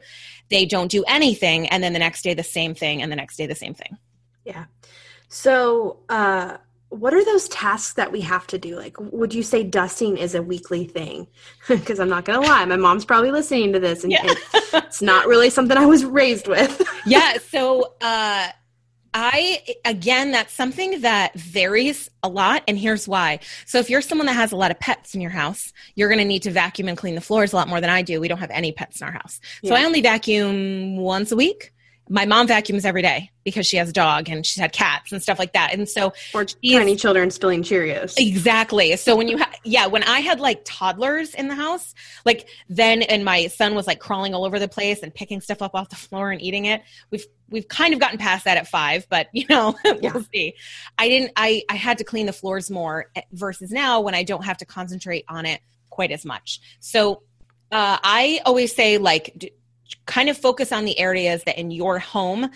They 0.49 0.65
don't 0.65 0.91
do 0.91 1.05
anything, 1.07 1.69
and 1.69 1.81
then 1.81 1.93
the 1.93 1.99
next 1.99 2.23
day, 2.23 2.33
the 2.33 2.43
same 2.43 2.75
thing, 2.75 3.01
and 3.01 3.09
the 3.09 3.15
next 3.15 3.37
day, 3.37 3.47
the 3.47 3.55
same 3.55 3.73
thing. 3.73 3.97
Yeah. 4.43 4.65
So, 5.33 5.99
uh, 6.09 6.57
what 6.89 7.13
are 7.13 7.23
those 7.23 7.47
tasks 7.47 7.93
that 7.93 8.11
we 8.11 8.19
have 8.19 8.45
to 8.47 8.57
do? 8.57 8.75
Like, 8.75 8.97
would 8.99 9.33
you 9.33 9.43
say 9.43 9.63
dusting 9.63 10.17
is 10.17 10.35
a 10.35 10.43
weekly 10.43 10.83
thing? 10.83 11.27
Because 11.69 12.01
I'm 12.01 12.09
not 12.09 12.25
going 12.25 12.41
to 12.41 12.45
lie, 12.45 12.65
my 12.65 12.75
mom's 12.75 13.05
probably 13.05 13.31
listening 13.31 13.71
to 13.71 13.79
this, 13.79 14.03
and, 14.03 14.11
yeah. 14.11 14.33
it's 14.73 15.01
not 15.01 15.27
really 15.27 15.49
something 15.49 15.77
I 15.77 15.85
was 15.85 16.03
raised 16.03 16.47
with. 16.47 16.85
yeah. 17.05 17.37
So, 17.49 17.93
uh, 18.01 18.49
I, 19.13 19.63
again, 19.85 20.31
that's 20.31 20.53
something 20.53 20.99
that 21.01 21.33
varies 21.35 22.09
a 22.23 22.27
lot. 22.27 22.63
And 22.67 22.77
here's 22.77 23.07
why. 23.07 23.39
So, 23.65 23.79
if 23.79 23.89
you're 23.89 24.01
someone 24.01 24.27
that 24.27 24.33
has 24.33 24.51
a 24.51 24.57
lot 24.57 24.69
of 24.69 24.81
pets 24.81 25.15
in 25.15 25.21
your 25.21 25.31
house, 25.31 25.71
you're 25.95 26.09
going 26.09 26.19
to 26.19 26.25
need 26.25 26.43
to 26.43 26.51
vacuum 26.51 26.89
and 26.89 26.97
clean 26.97 27.15
the 27.15 27.21
floors 27.21 27.53
a 27.53 27.55
lot 27.55 27.69
more 27.69 27.79
than 27.79 27.89
I 27.89 28.01
do. 28.01 28.19
We 28.19 28.27
don't 28.27 28.39
have 28.39 28.51
any 28.51 28.73
pets 28.73 28.99
in 28.99 29.07
our 29.07 29.13
house. 29.13 29.39
So. 29.63 29.75
I 29.75 29.85
only 29.85 30.01
vacuum 30.01 30.97
once 30.97 31.31
a 31.31 31.37
week 31.37 31.71
my 32.11 32.25
mom 32.25 32.45
vacuums 32.45 32.83
every 32.83 33.01
day 33.01 33.31
because 33.45 33.65
she 33.65 33.77
has 33.77 33.89
a 33.89 33.93
dog 33.93 34.29
and 34.29 34.45
she's 34.45 34.59
had 34.59 34.73
cats 34.73 35.13
and 35.13 35.23
stuff 35.23 35.39
like 35.39 35.53
that. 35.53 35.73
And 35.73 35.87
so, 35.87 36.11
or 36.33 36.43
tiny 36.43 36.97
children 36.97 37.31
spilling 37.31 37.63
Cheerios. 37.63 38.15
Exactly. 38.17 38.97
So 38.97 39.15
when 39.15 39.29
you, 39.29 39.37
ha- 39.37 39.53
yeah, 39.63 39.87
when 39.87 40.03
I 40.03 40.19
had 40.19 40.41
like 40.41 40.61
toddlers 40.65 41.33
in 41.33 41.47
the 41.47 41.55
house, 41.55 41.95
like 42.25 42.49
then, 42.67 43.01
and 43.01 43.23
my 43.23 43.47
son 43.47 43.75
was 43.75 43.87
like 43.87 43.99
crawling 43.99 44.35
all 44.35 44.43
over 44.43 44.59
the 44.59 44.67
place 44.67 45.03
and 45.03 45.13
picking 45.13 45.39
stuff 45.39 45.61
up 45.61 45.73
off 45.73 45.87
the 45.87 45.95
floor 45.95 46.31
and 46.31 46.41
eating 46.41 46.65
it. 46.65 46.81
We've 47.11 47.25
we've 47.49 47.67
kind 47.69 47.93
of 47.93 48.01
gotten 48.01 48.17
past 48.17 48.43
that 48.43 48.57
at 48.57 48.67
five, 48.67 49.07
but 49.09 49.29
you 49.31 49.45
know, 49.49 49.73
we'll 49.85 50.25
see. 50.33 50.55
I 50.97 51.07
didn't. 51.07 51.31
I 51.37 51.63
I 51.69 51.75
had 51.75 51.97
to 51.99 52.03
clean 52.03 52.25
the 52.25 52.33
floors 52.33 52.69
more 52.69 53.09
eh, 53.15 53.21
versus 53.31 53.71
now 53.71 54.01
when 54.01 54.15
I 54.15 54.23
don't 54.23 54.43
have 54.43 54.57
to 54.57 54.65
concentrate 54.65 55.23
on 55.29 55.45
it 55.45 55.61
quite 55.89 56.11
as 56.11 56.25
much. 56.25 56.59
So 56.81 57.23
uh, 57.71 57.97
I 58.03 58.41
always 58.45 58.75
say 58.75 58.97
like 58.97 59.53
kind 60.05 60.29
of 60.29 60.37
focus 60.37 60.71
on 60.71 60.85
the 60.85 60.97
areas 60.99 61.43
that 61.45 61.57
in 61.57 61.71
your 61.71 61.99
home, 61.99 62.49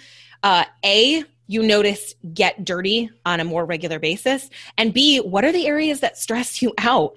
uh, 0.43 0.65
A, 0.83 1.23
you 1.47 1.63
notice 1.63 2.15
get 2.33 2.65
dirty 2.65 3.09
on 3.25 3.39
a 3.39 3.43
more 3.43 3.65
regular 3.65 3.99
basis, 3.99 4.49
and 4.77 4.93
B, 4.93 5.19
what 5.19 5.45
are 5.45 5.51
the 5.51 5.67
areas 5.67 5.99
that 5.99 6.17
stress 6.17 6.61
you 6.61 6.73
out? 6.77 7.15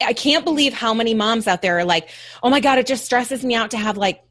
I 0.00 0.12
can't 0.12 0.44
believe 0.44 0.74
how 0.74 0.92
many 0.94 1.14
moms 1.14 1.46
out 1.46 1.62
there 1.62 1.78
are 1.78 1.84
like, 1.84 2.10
oh 2.42 2.50
my 2.50 2.60
God, 2.60 2.78
it 2.78 2.86
just 2.86 3.04
stresses 3.04 3.44
me 3.44 3.54
out 3.54 3.70
to 3.70 3.78
have 3.78 3.96
like 3.96 4.22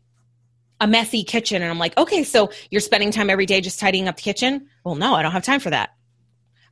a 0.80 0.88
messy 0.88 1.24
kitchen 1.24 1.62
and 1.62 1.72
I'm 1.72 1.80
like, 1.80 1.98
okay, 1.98 2.24
so 2.24 2.52
you're 2.70 2.82
spending 2.82 3.12
time 3.12 3.30
every 3.30 3.46
day 3.46 3.62
just 3.62 3.80
tidying 3.80 4.08
up 4.08 4.18
the 4.18 4.22
kitchen? 4.22 4.68
Well, 4.84 4.96
no, 4.96 5.16
I 5.16 5.24
don't 5.24 5.32
have 5.32 5.44
time 5.44 5.60
for 5.60 5.70
that. 5.72 5.95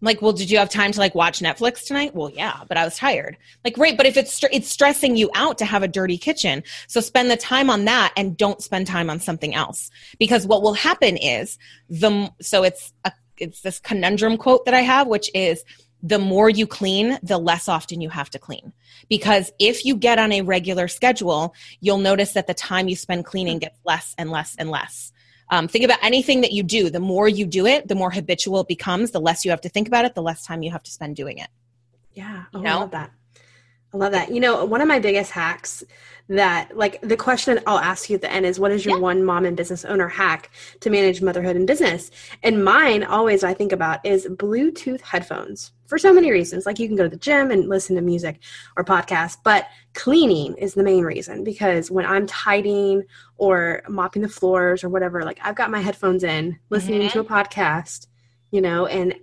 Like, 0.04 0.22
well, 0.22 0.34
did 0.34 0.52
you 0.52 0.58
have 0.58 0.70
time 0.70 0.92
to 0.92 1.00
like 1.00 1.16
watch 1.16 1.40
Netflix 1.40 1.86
tonight? 1.86 2.14
Well, 2.14 2.30
yeah, 2.30 2.60
but 2.68 2.78
I 2.78 2.84
was 2.84 2.98
tired. 2.98 3.38
Like, 3.64 3.74
great, 3.74 3.96
but 3.96 4.06
if 4.06 4.18
it's 4.18 4.44
it's 4.52 4.68
stressing 4.68 5.16
you 5.16 5.32
out 5.34 5.58
to 5.60 5.66
have 5.66 5.82
a 5.82 5.88
dirty 5.88 6.18
kitchen, 6.18 6.62
so 6.88 7.00
spend 7.00 7.32
the 7.32 7.38
time 7.38 7.70
on 7.70 7.86
that 7.86 8.12
and 8.18 8.36
don't 8.36 8.62
spend 8.62 8.86
time 8.86 9.10
on 9.10 9.22
something 9.22 9.56
else. 9.56 9.90
Because 10.20 10.46
what 10.46 10.62
will 10.62 10.74
happen 10.74 11.16
is 11.16 11.58
the 11.90 12.30
so 12.42 12.64
it's 12.64 12.92
a 13.06 13.14
it's 13.38 13.62
this 13.62 13.80
conundrum 13.80 14.38
quote 14.38 14.66
that 14.66 14.74
I 14.74 14.82
have, 14.82 15.08
which 15.08 15.32
is 15.34 15.64
the 16.02 16.20
more 16.20 16.50
you 16.50 16.68
clean, 16.68 17.18
the 17.24 17.38
less 17.38 17.70
often 17.70 18.02
you 18.02 18.10
have 18.10 18.30
to 18.32 18.40
clean. 18.40 18.74
Because 19.08 19.54
if 19.58 19.86
you 19.86 19.96
get 19.96 20.20
on 20.20 20.34
a 20.34 20.42
regular 20.42 20.90
schedule, 20.90 21.56
you'll 21.80 21.98
notice 21.98 22.34
that 22.34 22.48
the 22.48 22.54
time 22.54 22.90
you 22.90 22.98
spend 22.98 23.24
cleaning 23.24 23.60
gets 23.60 23.80
less 23.86 24.14
and 24.18 24.30
less 24.30 24.54
and 24.60 24.70
less. 24.70 25.14
Um, 25.54 25.68
think 25.68 25.86
about 25.86 26.00
anything 26.02 26.42
that 26.42 26.52
you 26.52 26.64
do. 26.64 26.90
The 26.90 27.00
more 27.00 27.28
you 27.28 27.46
do 27.46 27.68
it, 27.68 27.88
the 27.88 27.94
more 27.94 28.10
habitual 28.10 28.62
it 28.62 28.68
becomes. 28.68 29.12
The 29.12 29.22
less 29.22 29.46
you 29.46 29.52
have 29.52 29.62
to 29.62 29.70
think 29.70 29.88
about 29.88 30.04
it, 30.04 30.16
the 30.16 30.22
less 30.24 30.44
time 30.44 30.64
you 30.64 30.72
have 30.72 30.82
to 30.82 30.90
spend 30.90 31.16
doing 31.16 31.38
it. 31.38 31.48
Yeah, 32.14 32.46
oh, 32.56 32.66
I 32.66 32.74
love 32.74 32.90
that. 32.92 33.12
I 33.94 33.98
love 33.98 34.12
that. 34.14 34.32
You 34.32 34.40
know, 34.40 34.66
one 34.66 34.82
of 34.82 34.88
my 34.88 35.00
biggest 35.00 35.32
hacks 35.32 35.84
that, 36.30 36.76
like, 36.76 37.02
the 37.02 37.18
question 37.18 37.60
I'll 37.68 37.78
ask 37.78 38.10
you 38.10 38.16
at 38.16 38.22
the 38.22 38.32
end 38.32 38.46
is, 38.46 38.60
what 38.60 38.72
is 38.72 38.86
your 38.86 38.96
yeah. 38.96 39.02
one 39.02 39.24
mom 39.24 39.46
and 39.46 39.58
business 39.58 39.84
owner 39.86 40.08
hack 40.08 40.50
to 40.80 40.90
manage 40.90 41.22
motherhood 41.22 41.56
and 41.56 41.68
business? 41.68 42.10
And 42.42 42.64
mine, 42.64 43.04
always, 43.04 43.44
I 43.44 43.54
think 43.54 43.72
about 43.72 44.04
is 44.06 44.26
Bluetooth 44.26 45.02
headphones 45.02 45.74
for 45.86 45.98
so 45.98 46.14
many 46.14 46.32
reasons. 46.32 46.66
Like, 46.66 46.80
you 46.80 46.88
can 46.88 46.96
go 46.96 47.04
to 47.04 47.10
the 47.10 47.18
gym 47.18 47.52
and 47.52 47.68
listen 47.68 47.96
to 47.98 48.02
music 48.02 48.40
or 48.78 48.86
podcasts, 48.86 49.38
but 49.44 49.68
cleaning 49.94 50.56
is 50.56 50.74
the 50.74 50.84
main 50.84 51.04
reason 51.04 51.44
because 51.44 51.92
when 51.92 52.06
I'm 52.06 52.26
tidying 52.26 53.04
or 53.38 53.84
mopping 53.90 54.22
the 54.22 54.30
floors 54.30 54.84
or 54.84 54.90
whatever, 54.90 55.24
like, 55.24 55.40
I've 55.44 55.56
got 55.56 55.72
my 55.72 55.82
headphones 55.82 56.24
in, 56.24 56.58
listening 56.70 57.02
mm-hmm. 57.02 57.10
to 57.10 57.20
a 57.20 57.26
podcast, 57.26 58.08
you 58.50 58.62
know, 58.62 58.86
and 58.86 59.14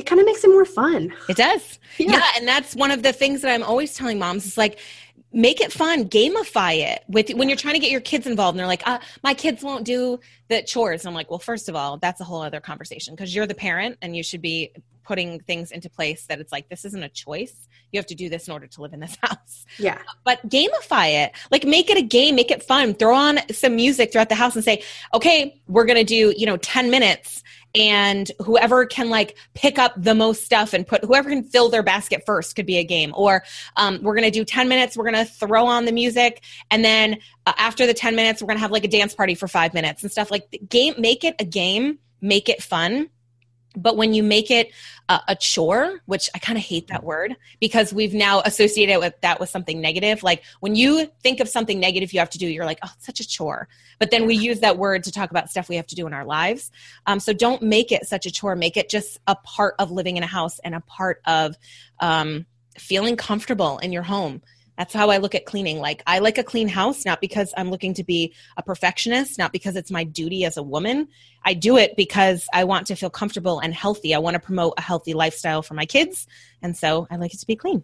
it 0.00 0.06
kind 0.06 0.18
of 0.18 0.26
makes 0.26 0.42
it 0.42 0.48
more 0.48 0.64
fun. 0.64 1.14
It 1.28 1.36
does. 1.36 1.78
Yeah. 1.98 2.12
yeah. 2.12 2.28
And 2.36 2.48
that's 2.48 2.74
one 2.74 2.90
of 2.90 3.02
the 3.02 3.12
things 3.12 3.42
that 3.42 3.52
I'm 3.52 3.62
always 3.62 3.94
telling 3.94 4.18
moms 4.18 4.46
is 4.46 4.56
like, 4.56 4.78
make 5.30 5.60
it 5.60 5.70
fun, 5.70 6.08
gamify 6.08 6.78
it 6.78 7.04
with 7.06 7.30
when 7.34 7.50
you're 7.50 7.56
trying 7.56 7.74
to 7.74 7.80
get 7.80 7.90
your 7.90 8.00
kids 8.00 8.26
involved 8.26 8.54
and 8.54 8.60
they're 8.60 8.66
like, 8.66 8.82
uh, 8.88 8.98
my 9.22 9.34
kids 9.34 9.62
won't 9.62 9.84
do 9.84 10.18
the 10.48 10.62
chores. 10.62 11.04
I'm 11.04 11.12
like, 11.12 11.28
well, 11.28 11.38
first 11.38 11.68
of 11.68 11.76
all, 11.76 11.98
that's 11.98 12.20
a 12.22 12.24
whole 12.24 12.40
other 12.40 12.60
conversation 12.60 13.14
because 13.14 13.34
you're 13.34 13.46
the 13.46 13.54
parent 13.54 13.98
and 14.00 14.16
you 14.16 14.22
should 14.22 14.40
be 14.40 14.72
putting 15.04 15.38
things 15.40 15.70
into 15.70 15.90
place 15.90 16.24
that 16.26 16.40
it's 16.40 16.50
like, 16.50 16.68
this 16.70 16.86
isn't 16.86 17.02
a 17.02 17.08
choice. 17.10 17.68
You 17.92 17.98
have 17.98 18.06
to 18.06 18.14
do 18.14 18.30
this 18.30 18.48
in 18.48 18.52
order 18.52 18.66
to 18.68 18.80
live 18.80 18.94
in 18.94 19.00
this 19.00 19.18
house. 19.22 19.66
Yeah. 19.78 19.98
But 20.24 20.48
gamify 20.48 21.24
it. 21.24 21.32
Like 21.50 21.64
make 21.64 21.90
it 21.90 21.98
a 21.98 22.02
game, 22.02 22.36
make 22.36 22.50
it 22.50 22.62
fun. 22.62 22.94
Throw 22.94 23.14
on 23.14 23.38
some 23.52 23.76
music 23.76 24.12
throughout 24.12 24.30
the 24.30 24.34
house 24.34 24.56
and 24.56 24.64
say, 24.64 24.82
okay, 25.12 25.60
we're 25.68 25.84
going 25.84 25.98
to 25.98 26.04
do, 26.04 26.32
you 26.36 26.46
know, 26.46 26.56
10 26.56 26.90
minutes 26.90 27.42
and 27.74 28.30
whoever 28.40 28.86
can 28.86 29.10
like 29.10 29.36
pick 29.54 29.78
up 29.78 29.92
the 29.96 30.14
most 30.14 30.44
stuff 30.44 30.72
and 30.72 30.86
put 30.86 31.04
whoever 31.04 31.30
can 31.30 31.42
fill 31.42 31.68
their 31.68 31.82
basket 31.82 32.22
first 32.26 32.56
could 32.56 32.66
be 32.66 32.78
a 32.78 32.84
game. 32.84 33.12
Or 33.16 33.44
um, 33.76 34.00
we're 34.02 34.14
to 34.24 34.30
do 34.30 34.44
10 34.44 34.68
minutes 34.68 34.96
we're 34.96 35.04
to 35.24 35.30
throw 35.30 35.66
on 35.66 35.84
the 35.84 35.92
music 35.92 36.42
and 36.70 36.84
then 36.84 37.18
uh, 37.46 37.52
after 37.56 37.86
the 37.86 37.94
10 37.94 38.16
minutes 38.16 38.42
we're 38.42 38.46
to 38.58 38.62
have 38.62 38.70
like 38.70 38.84
a 38.84 38.88
dance 38.88 39.14
party 39.14 39.34
for 39.34 39.48
five 39.48 39.74
minutes 39.74 40.02
and 40.02 40.10
stuff. 40.10 40.30
Like 40.30 40.60
game 40.68 40.94
make 40.98 41.24
it 41.24 41.36
a 41.38 41.44
game 41.44 41.98
make 42.20 42.48
it 42.48 42.62
fun 42.62 43.08
but 43.76 43.96
when 43.96 44.14
you 44.14 44.22
make 44.22 44.50
it 44.50 44.72
a, 45.08 45.20
a 45.28 45.36
chore, 45.36 46.00
which 46.06 46.30
I 46.34 46.38
kind 46.38 46.56
of 46.56 46.64
hate 46.64 46.88
that 46.88 47.04
word 47.04 47.36
because 47.60 47.92
we've 47.92 48.14
now 48.14 48.40
associated 48.40 48.98
with 48.98 49.20
that 49.20 49.40
with 49.40 49.50
something 49.50 49.80
negative. 49.80 50.22
Like 50.22 50.42
when 50.60 50.74
you 50.74 51.10
think 51.22 51.40
of 51.40 51.48
something 51.48 51.78
negative 51.78 52.12
you 52.12 52.20
have 52.20 52.30
to 52.30 52.38
do, 52.38 52.46
you're 52.46 52.64
like, 52.64 52.78
oh, 52.82 52.90
it's 52.96 53.06
such 53.06 53.20
a 53.20 53.26
chore. 53.26 53.68
But 53.98 54.10
then 54.10 54.26
we 54.26 54.34
use 54.34 54.60
that 54.60 54.78
word 54.78 55.04
to 55.04 55.12
talk 55.12 55.30
about 55.30 55.50
stuff 55.50 55.68
we 55.68 55.76
have 55.76 55.86
to 55.88 55.94
do 55.94 56.06
in 56.06 56.14
our 56.14 56.24
lives. 56.24 56.70
Um, 57.06 57.20
so 57.20 57.32
don't 57.32 57.62
make 57.62 57.92
it 57.92 58.06
such 58.06 58.24
a 58.24 58.30
chore. 58.30 58.56
Make 58.56 58.76
it 58.76 58.88
just 58.88 59.18
a 59.26 59.34
part 59.34 59.74
of 59.78 59.90
living 59.90 60.16
in 60.16 60.22
a 60.22 60.28
house 60.28 60.58
and 60.60 60.74
a 60.74 60.80
part 60.80 61.20
of 61.26 61.56
um, 62.00 62.46
feeling 62.78 63.16
comfortable 63.16 63.78
in 63.78 63.92
your 63.92 64.04
home. 64.04 64.42
That's 64.80 64.94
how 64.94 65.10
I 65.10 65.18
look 65.18 65.34
at 65.34 65.44
cleaning. 65.44 65.78
Like, 65.78 66.02
I 66.06 66.20
like 66.20 66.38
a 66.38 66.42
clean 66.42 66.66
house, 66.66 67.04
not 67.04 67.20
because 67.20 67.52
I'm 67.54 67.70
looking 67.70 67.92
to 67.92 68.02
be 68.02 68.32
a 68.56 68.62
perfectionist, 68.62 69.36
not 69.36 69.52
because 69.52 69.76
it's 69.76 69.90
my 69.90 70.04
duty 70.04 70.46
as 70.46 70.56
a 70.56 70.62
woman. 70.62 71.08
I 71.44 71.52
do 71.52 71.76
it 71.76 71.98
because 71.98 72.48
I 72.54 72.64
want 72.64 72.86
to 72.86 72.94
feel 72.94 73.10
comfortable 73.10 73.58
and 73.58 73.74
healthy. 73.74 74.14
I 74.14 74.18
want 74.20 74.36
to 74.36 74.40
promote 74.40 74.72
a 74.78 74.80
healthy 74.80 75.12
lifestyle 75.12 75.60
for 75.60 75.74
my 75.74 75.84
kids. 75.84 76.26
And 76.62 76.74
so 76.74 77.06
I 77.10 77.16
like 77.16 77.34
it 77.34 77.40
to 77.40 77.46
be 77.46 77.56
clean. 77.56 77.82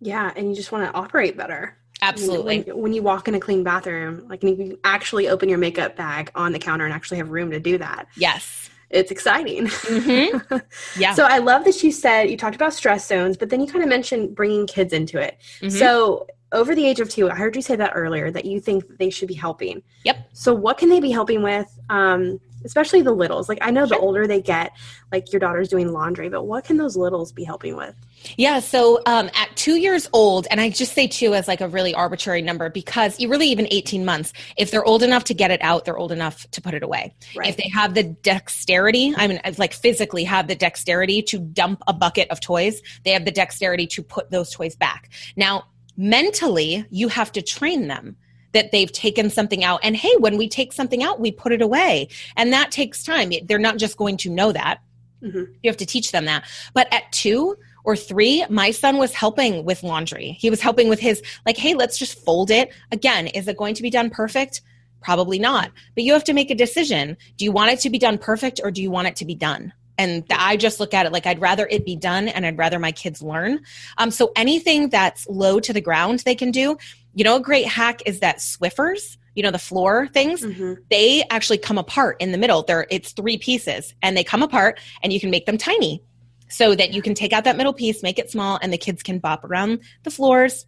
Yeah. 0.00 0.34
And 0.36 0.50
you 0.50 0.54
just 0.54 0.70
want 0.70 0.84
to 0.84 0.94
operate 0.94 1.34
better. 1.34 1.78
Absolutely. 2.02 2.64
When, 2.64 2.78
when, 2.78 2.92
you 2.92 3.02
walk 3.02 3.26
in 3.26 3.34
a 3.34 3.40
clean 3.40 3.64
bathroom, 3.64 4.28
like 4.28 4.42
you 4.42 4.54
can 4.54 4.76
actually 4.84 5.28
open 5.28 5.48
your 5.48 5.56
makeup 5.56 5.96
bag 5.96 6.30
on 6.34 6.52
the 6.52 6.58
counter 6.58 6.84
and 6.84 6.92
actually 6.92 7.16
have 7.16 7.30
room 7.30 7.52
to 7.52 7.58
do 7.58 7.78
that. 7.78 8.08
Yes 8.18 8.68
it's 8.94 9.10
exciting. 9.10 9.66
Mm-hmm. 9.66 10.56
Yeah. 11.00 11.14
so 11.14 11.24
I 11.24 11.38
love 11.38 11.64
that 11.64 11.82
you 11.82 11.90
said 11.90 12.30
you 12.30 12.36
talked 12.36 12.54
about 12.54 12.72
stress 12.72 13.06
zones, 13.06 13.36
but 13.36 13.50
then 13.50 13.60
you 13.60 13.66
kind 13.66 13.82
of 13.82 13.88
mentioned 13.88 14.34
bringing 14.34 14.66
kids 14.66 14.92
into 14.92 15.18
it. 15.18 15.36
Mm-hmm. 15.60 15.70
So 15.70 16.26
over 16.54 16.74
the 16.74 16.86
age 16.86 17.00
of 17.00 17.08
two, 17.08 17.30
I 17.30 17.34
heard 17.34 17.54
you 17.56 17.62
say 17.62 17.76
that 17.76 17.92
earlier 17.94 18.30
that 18.30 18.44
you 18.44 18.60
think 18.60 18.84
they 18.98 19.10
should 19.10 19.28
be 19.28 19.34
helping. 19.34 19.82
Yep. 20.04 20.30
So 20.32 20.54
what 20.54 20.78
can 20.78 20.88
they 20.88 21.00
be 21.00 21.10
helping 21.10 21.42
with? 21.42 21.66
Um, 21.90 22.40
especially 22.64 23.02
the 23.02 23.12
littles. 23.12 23.48
Like 23.48 23.58
I 23.60 23.70
know 23.70 23.86
sure. 23.86 23.98
the 23.98 23.98
older 23.98 24.26
they 24.26 24.40
get, 24.40 24.72
like 25.12 25.32
your 25.32 25.40
daughter's 25.40 25.68
doing 25.68 25.92
laundry, 25.92 26.28
but 26.28 26.44
what 26.44 26.64
can 26.64 26.76
those 26.76 26.96
littles 26.96 27.30
be 27.30 27.44
helping 27.44 27.76
with? 27.76 27.94
Yeah, 28.36 28.60
so 28.60 29.02
um, 29.06 29.30
at 29.34 29.54
two 29.54 29.76
years 29.76 30.08
old, 30.12 30.46
and 30.50 30.60
I 30.60 30.70
just 30.70 30.94
say 30.94 31.06
two 31.06 31.34
as 31.34 31.46
like 31.46 31.60
a 31.60 31.68
really 31.68 31.94
arbitrary 31.94 32.40
number 32.40 32.70
because 32.70 33.20
you 33.20 33.28
really 33.28 33.48
even 33.48 33.68
18 33.70 34.04
months, 34.04 34.32
if 34.56 34.70
they're 34.70 34.84
old 34.84 35.02
enough 35.02 35.24
to 35.24 35.34
get 35.34 35.50
it 35.50 35.62
out, 35.62 35.84
they're 35.84 35.98
old 35.98 36.12
enough 36.12 36.50
to 36.52 36.62
put 36.62 36.74
it 36.74 36.82
away. 36.82 37.14
Right. 37.36 37.48
If 37.48 37.58
they 37.58 37.68
have 37.68 37.94
the 37.94 38.02
dexterity, 38.04 39.12
I 39.16 39.28
mean, 39.28 39.40
like 39.58 39.74
physically 39.74 40.24
have 40.24 40.48
the 40.48 40.54
dexterity 40.54 41.22
to 41.22 41.38
dump 41.38 41.82
a 41.86 41.92
bucket 41.92 42.30
of 42.30 42.40
toys, 42.40 42.80
they 43.04 43.10
have 43.10 43.24
the 43.24 43.32
dexterity 43.32 43.86
to 43.88 44.02
put 44.02 44.30
those 44.30 44.50
toys 44.50 44.74
back. 44.74 45.10
Now, 45.36 45.64
mentally, 45.96 46.84
you 46.90 47.08
have 47.08 47.32
to 47.32 47.42
train 47.42 47.88
them 47.88 48.16
that 48.52 48.72
they've 48.72 48.92
taken 48.92 49.30
something 49.30 49.64
out. 49.64 49.80
And 49.82 49.96
hey, 49.96 50.14
when 50.18 50.36
we 50.36 50.48
take 50.48 50.72
something 50.72 51.02
out, 51.02 51.20
we 51.20 51.32
put 51.32 51.52
it 51.52 51.60
away. 51.60 52.08
And 52.36 52.52
that 52.52 52.70
takes 52.70 53.02
time. 53.02 53.32
They're 53.44 53.58
not 53.58 53.78
just 53.78 53.96
going 53.96 54.16
to 54.18 54.30
know 54.30 54.52
that. 54.52 54.80
Mm-hmm. 55.22 55.52
You 55.62 55.70
have 55.70 55.76
to 55.78 55.86
teach 55.86 56.12
them 56.12 56.26
that. 56.26 56.44
But 56.72 56.92
at 56.92 57.10
two 57.12 57.56
or 57.84 57.96
three, 57.96 58.44
my 58.48 58.70
son 58.70 58.96
was 58.96 59.12
helping 59.12 59.64
with 59.64 59.82
laundry. 59.82 60.36
He 60.38 60.50
was 60.50 60.60
helping 60.60 60.88
with 60.88 61.00
his, 61.00 61.22
like, 61.44 61.56
hey, 61.56 61.74
let's 61.74 61.98
just 61.98 62.18
fold 62.24 62.50
it. 62.50 62.72
Again, 62.92 63.26
is 63.28 63.48
it 63.48 63.56
going 63.56 63.74
to 63.74 63.82
be 63.82 63.90
done 63.90 64.08
perfect? 64.08 64.62
Probably 65.02 65.38
not. 65.38 65.70
But 65.94 66.04
you 66.04 66.12
have 66.12 66.24
to 66.24 66.32
make 66.32 66.50
a 66.50 66.54
decision. 66.54 67.16
Do 67.36 67.44
you 67.44 67.52
want 67.52 67.72
it 67.72 67.80
to 67.80 67.90
be 67.90 67.98
done 67.98 68.18
perfect 68.18 68.60
or 68.62 68.70
do 68.70 68.82
you 68.82 68.90
want 68.90 69.08
it 69.08 69.16
to 69.16 69.24
be 69.24 69.34
done? 69.34 69.72
And 69.98 70.24
i 70.30 70.56
just 70.56 70.80
look 70.80 70.94
at 70.94 71.06
it 71.06 71.12
like 71.12 71.26
i'd 71.26 71.40
rather 71.40 71.66
it 71.70 71.84
be 71.84 71.96
done 71.96 72.28
and 72.28 72.44
i'd 72.44 72.58
rather 72.58 72.78
my 72.78 72.92
kids 72.92 73.22
learn. 73.22 73.60
Um, 73.98 74.10
so 74.10 74.32
anything 74.36 74.88
that's 74.88 75.26
low 75.28 75.60
to 75.60 75.72
the 75.72 75.80
ground 75.80 76.20
they 76.20 76.34
can 76.34 76.50
do. 76.50 76.76
You 77.14 77.24
know 77.24 77.36
a 77.36 77.40
great 77.40 77.66
hack 77.66 78.02
is 78.06 78.20
that 78.20 78.38
swiffers 78.38 79.16
you 79.34 79.42
know 79.42 79.50
the 79.50 79.58
floor 79.58 80.08
things. 80.08 80.42
Mm-hmm. 80.42 80.74
they 80.90 81.24
actually 81.30 81.58
come 81.58 81.78
apart 81.78 82.16
in 82.20 82.32
the 82.32 82.38
middle. 82.38 82.62
There 82.62 82.86
it's 82.90 83.12
three 83.12 83.38
pieces 83.38 83.94
and 84.02 84.16
they 84.16 84.24
come 84.24 84.42
apart 84.42 84.80
and 85.02 85.12
you 85.12 85.20
can 85.20 85.30
make 85.30 85.46
them 85.46 85.58
tiny 85.58 86.02
so 86.48 86.74
that 86.74 86.92
you 86.92 87.02
can 87.02 87.14
take 87.14 87.32
out 87.32 87.44
that 87.44 87.56
middle 87.56 87.72
piece 87.72 88.02
make 88.02 88.18
it 88.18 88.30
small 88.30 88.58
and 88.62 88.72
the 88.72 88.78
kids 88.78 89.02
can 89.02 89.18
bop 89.18 89.44
around 89.44 89.80
the 90.02 90.10
floors. 90.10 90.66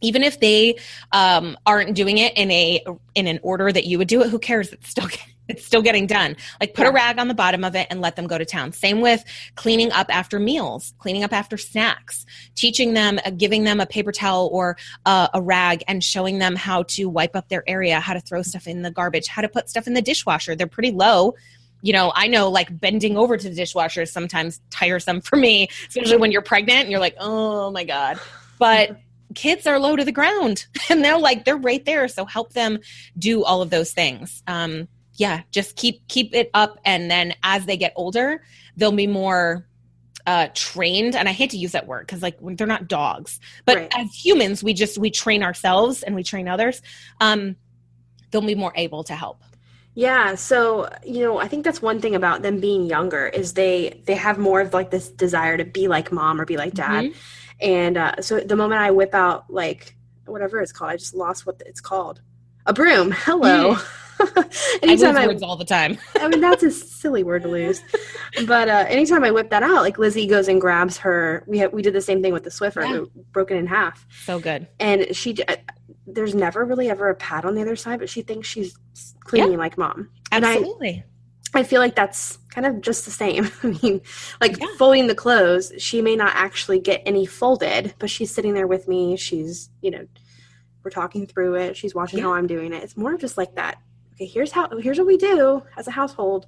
Even 0.00 0.24
if 0.24 0.40
they 0.40 0.76
um, 1.12 1.56
aren't 1.64 1.94
doing 1.94 2.18
it 2.18 2.36
in 2.36 2.50
a 2.50 2.84
in 3.14 3.28
an 3.28 3.38
order 3.42 3.70
that 3.70 3.84
you 3.84 3.98
would 3.98 4.08
do 4.08 4.22
it 4.22 4.30
who 4.30 4.38
cares? 4.38 4.72
It's 4.72 4.88
still 4.88 5.08
it's 5.52 5.64
still 5.64 5.82
getting 5.82 6.06
done. 6.06 6.36
Like 6.60 6.74
put 6.74 6.84
yeah. 6.84 6.90
a 6.90 6.92
rag 6.92 7.18
on 7.18 7.28
the 7.28 7.34
bottom 7.34 7.64
of 7.64 7.76
it 7.76 7.86
and 7.90 8.00
let 8.00 8.16
them 8.16 8.26
go 8.26 8.38
to 8.38 8.44
town. 8.44 8.72
Same 8.72 9.00
with 9.00 9.24
cleaning 9.54 9.92
up 9.92 10.06
after 10.14 10.38
meals 10.38 10.94
cleaning 10.98 11.24
up 11.24 11.32
after 11.32 11.56
snacks 11.56 12.26
teaching 12.54 12.94
them 12.94 13.18
uh, 13.24 13.30
giving 13.30 13.64
them 13.64 13.80
a 13.80 13.86
paper 13.86 14.12
towel 14.12 14.48
or 14.52 14.76
uh, 15.06 15.28
a 15.34 15.42
rag 15.42 15.82
and 15.88 16.02
showing 16.02 16.38
them 16.38 16.56
how 16.56 16.82
to 16.84 17.08
wipe 17.08 17.36
up 17.36 17.48
their 17.48 17.64
area 17.66 18.00
how 18.00 18.14
to 18.14 18.20
throw 18.20 18.42
stuff 18.42 18.66
in 18.66 18.82
the 18.82 18.90
garbage 18.90 19.26
how 19.26 19.42
to 19.42 19.48
put 19.48 19.68
stuff 19.68 19.86
in 19.86 19.94
the 19.94 20.02
dishwasher. 20.02 20.54
They're 20.54 20.66
pretty 20.66 20.90
low. 20.90 21.34
You 21.84 21.92
know, 21.92 22.12
I 22.14 22.28
know 22.28 22.48
like 22.48 22.78
bending 22.80 23.16
over 23.16 23.36
to 23.36 23.48
the 23.48 23.54
dishwasher 23.54 24.02
is 24.02 24.12
sometimes 24.12 24.60
tiresome 24.70 25.20
for 25.20 25.34
me, 25.34 25.68
especially 25.88 26.16
when 26.16 26.30
you're 26.30 26.42
pregnant 26.42 26.82
and 26.82 26.90
you're 26.90 27.00
like, 27.00 27.16
oh 27.18 27.72
my 27.72 27.82
God. 27.82 28.20
But 28.58 29.00
kids 29.34 29.66
are 29.66 29.80
low 29.80 29.96
to 29.96 30.04
the 30.04 30.12
ground 30.12 30.66
and 30.88 31.04
they're 31.04 31.18
like 31.18 31.44
they're 31.44 31.56
right 31.56 31.84
there. 31.84 32.06
So 32.08 32.24
help 32.24 32.52
them 32.52 32.78
do 33.18 33.42
all 33.44 33.62
of 33.62 33.70
those 33.70 33.92
things. 33.92 34.42
Um 34.46 34.88
yeah 35.22 35.42
just 35.52 35.76
keep 35.76 36.06
keep 36.08 36.34
it 36.34 36.50
up 36.52 36.80
and 36.84 37.08
then 37.08 37.32
as 37.44 37.64
they 37.64 37.76
get 37.76 37.92
older 37.94 38.42
they'll 38.76 38.90
be 38.90 39.06
more 39.06 39.64
uh 40.26 40.48
trained 40.52 41.14
and 41.14 41.28
i 41.28 41.32
hate 41.32 41.50
to 41.50 41.56
use 41.56 41.70
that 41.70 41.86
word 41.86 42.04
because 42.04 42.22
like 42.22 42.36
they're 42.56 42.66
not 42.66 42.88
dogs 42.88 43.38
but 43.64 43.76
right. 43.76 43.92
as 43.96 44.12
humans 44.12 44.64
we 44.64 44.74
just 44.74 44.98
we 44.98 45.10
train 45.10 45.44
ourselves 45.44 46.02
and 46.02 46.16
we 46.16 46.24
train 46.24 46.48
others 46.48 46.82
um 47.20 47.54
they'll 48.30 48.40
be 48.40 48.56
more 48.56 48.72
able 48.74 49.04
to 49.04 49.14
help 49.14 49.44
yeah, 49.94 50.36
so 50.36 50.88
you 51.04 51.20
know, 51.20 51.36
I 51.36 51.48
think 51.48 51.64
that's 51.64 51.82
one 51.82 52.00
thing 52.00 52.14
about 52.14 52.40
them 52.40 52.60
being 52.60 52.86
younger 52.86 53.26
is 53.26 53.52
they 53.52 54.00
they 54.06 54.14
have 54.14 54.38
more 54.38 54.62
of 54.62 54.72
like 54.72 54.90
this 54.90 55.10
desire 55.10 55.58
to 55.58 55.66
be 55.66 55.86
like 55.86 56.10
mom 56.10 56.40
or 56.40 56.46
be 56.46 56.56
like 56.56 56.72
dad. 56.72 57.04
Mm-hmm. 57.04 57.18
And 57.60 57.96
uh, 57.98 58.22
so 58.22 58.40
the 58.40 58.56
moment 58.56 58.80
I 58.80 58.90
whip 58.90 59.14
out 59.14 59.50
like 59.50 59.94
whatever 60.24 60.62
it's 60.62 60.72
called, 60.72 60.92
I 60.92 60.96
just 60.96 61.14
lost 61.14 61.44
what 61.44 61.62
it's 61.66 61.82
called. 61.82 62.22
A 62.64 62.72
broom. 62.72 63.10
Hello. 63.10 63.76
anytime 64.82 65.16
I 65.16 65.20
lose 65.20 65.28
words 65.28 65.42
all 65.42 65.56
the 65.56 65.64
time. 65.64 65.98
I 66.16 66.28
mean, 66.28 66.40
that's 66.40 66.62
a 66.62 66.70
silly 66.70 67.22
word 67.22 67.42
to 67.42 67.48
lose. 67.48 67.82
But 68.46 68.68
uh, 68.68 68.84
anytime 68.88 69.24
I 69.24 69.30
whip 69.30 69.50
that 69.50 69.62
out, 69.62 69.82
like 69.82 69.98
Lizzie 69.98 70.26
goes 70.26 70.48
and 70.48 70.60
grabs 70.60 70.98
her. 70.98 71.44
We 71.46 71.58
have, 71.58 71.72
we 71.72 71.82
did 71.82 71.94
the 71.94 72.00
same 72.00 72.22
thing 72.22 72.32
with 72.32 72.44
the 72.44 72.50
Swiffer, 72.50 72.88
yeah. 72.88 73.22
broken 73.32 73.56
in 73.56 73.66
half. 73.66 74.06
So 74.24 74.38
good. 74.38 74.66
And 74.80 75.14
she, 75.14 75.36
uh, 75.44 75.56
there's 76.06 76.34
never 76.34 76.64
really 76.64 76.90
ever 76.90 77.08
a 77.08 77.14
pat 77.14 77.44
on 77.44 77.54
the 77.54 77.62
other 77.62 77.76
side, 77.76 77.98
but 77.98 78.08
she 78.08 78.22
thinks 78.22 78.48
she's 78.48 78.76
cleaning 79.20 79.52
yeah. 79.52 79.58
like 79.58 79.78
mom. 79.78 80.10
Absolutely. 80.30 81.04
I, 81.54 81.60
I 81.60 81.62
feel 81.64 81.80
like 81.80 81.94
that's 81.94 82.38
kind 82.48 82.66
of 82.66 82.80
just 82.80 83.04
the 83.04 83.10
same. 83.10 83.50
I 83.62 83.78
mean, 83.82 84.00
like 84.40 84.58
yeah. 84.58 84.66
folding 84.78 85.06
the 85.06 85.14
clothes, 85.14 85.72
she 85.78 86.02
may 86.02 86.16
not 86.16 86.32
actually 86.34 86.80
get 86.80 87.02
any 87.06 87.26
folded, 87.26 87.94
but 87.98 88.10
she's 88.10 88.30
sitting 88.30 88.54
there 88.54 88.66
with 88.66 88.88
me. 88.88 89.16
She's, 89.16 89.70
you 89.80 89.90
know, 89.90 90.06
we're 90.82 90.90
talking 90.90 91.26
through 91.26 91.56
it. 91.56 91.76
She's 91.76 91.94
watching 91.94 92.18
yeah. 92.18 92.26
how 92.26 92.34
I'm 92.34 92.46
doing 92.46 92.72
it. 92.72 92.82
It's 92.82 92.96
more 92.96 93.16
just 93.16 93.36
like 93.36 93.54
that. 93.56 93.78
Okay, 94.22 94.30
here's 94.30 94.52
how 94.52 94.68
here's 94.78 94.98
what 94.98 95.08
we 95.08 95.16
do 95.16 95.64
as 95.76 95.88
a 95.88 95.90
household. 95.90 96.46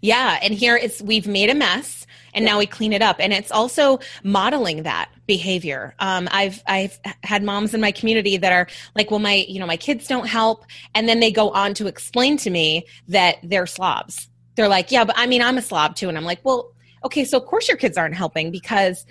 Yeah, 0.00 0.38
and 0.42 0.54
here 0.54 0.76
it's 0.76 1.02
we've 1.02 1.26
made 1.26 1.50
a 1.50 1.56
mess 1.56 2.06
and 2.34 2.44
yeah. 2.44 2.52
now 2.52 2.58
we 2.60 2.66
clean 2.66 2.92
it 2.92 3.02
up 3.02 3.16
and 3.18 3.32
it's 3.32 3.50
also 3.50 3.98
modeling 4.22 4.84
that 4.84 5.10
behavior. 5.26 5.92
Um, 5.98 6.28
I've 6.30 6.62
I've 6.68 7.00
had 7.24 7.42
moms 7.42 7.74
in 7.74 7.80
my 7.80 7.90
community 7.90 8.36
that 8.36 8.52
are 8.52 8.68
like, 8.94 9.10
well, 9.10 9.18
my 9.18 9.44
you 9.48 9.58
know 9.58 9.66
my 9.66 9.76
kids 9.76 10.06
don't 10.06 10.28
help, 10.28 10.66
and 10.94 11.08
then 11.08 11.18
they 11.18 11.32
go 11.32 11.50
on 11.50 11.74
to 11.74 11.88
explain 11.88 12.36
to 12.38 12.50
me 12.50 12.86
that 13.08 13.38
they're 13.42 13.66
slobs. 13.66 14.28
They're 14.54 14.68
like, 14.68 14.92
yeah, 14.92 15.04
but 15.04 15.18
I 15.18 15.26
mean, 15.26 15.42
I'm 15.42 15.58
a 15.58 15.62
slob 15.62 15.96
too, 15.96 16.08
and 16.08 16.16
I'm 16.16 16.24
like, 16.24 16.44
well, 16.44 16.70
okay, 17.04 17.24
so 17.24 17.38
of 17.38 17.46
course 17.46 17.66
your 17.66 17.76
kids 17.76 17.98
aren't 17.98 18.14
helping 18.14 18.52
because 18.52 19.04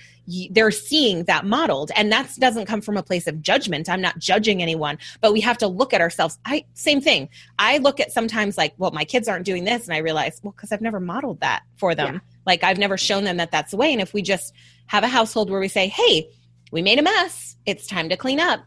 they're 0.51 0.71
seeing 0.71 1.23
that 1.25 1.45
modeled. 1.45 1.91
And 1.95 2.11
that 2.11 2.31
doesn't 2.39 2.65
come 2.65 2.81
from 2.81 2.97
a 2.97 3.03
place 3.03 3.27
of 3.27 3.41
judgment. 3.41 3.89
I'm 3.89 4.01
not 4.01 4.17
judging 4.19 4.61
anyone 4.61 4.97
but 5.21 5.33
we 5.33 5.41
have 5.41 5.57
to 5.59 5.67
look 5.67 5.93
at 5.93 6.01
ourselves. 6.01 6.37
I 6.45 6.65
same 6.73 7.01
thing. 7.01 7.29
I 7.59 7.77
look 7.79 7.99
at 7.99 8.11
sometimes 8.11 8.57
like 8.57 8.73
well 8.77 8.91
my 8.91 9.05
kids 9.05 9.27
aren't 9.27 9.45
doing 9.45 9.63
this. 9.63 9.85
And 9.85 9.93
i 9.93 9.99
realize 9.99 10.39
well 10.43 10.53
because 10.53 10.71
i've 10.71 10.81
never 10.81 10.99
modeled 10.99 11.39
that 11.41 11.63
for 11.77 11.95
them. 11.95 12.15
Yeah. 12.15 12.19
like 12.45 12.63
i've 12.63 12.77
never 12.77 12.97
shown 12.97 13.23
them 13.23 13.37
that 13.37 13.51
that's 13.51 13.71
the 13.71 13.77
way. 13.77 13.91
And 13.91 14.01
if 14.01 14.13
we 14.13 14.21
just 14.21 14.53
have 14.87 15.03
a 15.03 15.07
household 15.07 15.49
where 15.49 15.59
we 15.59 15.67
say 15.67 15.87
hey 15.87 16.29
we 16.71 16.81
made 16.81 16.99
a 16.99 17.03
mess. 17.03 17.55
It's 17.65 17.87
time 17.87 18.09
to 18.09 18.17
clean 18.17 18.39
up. 18.39 18.61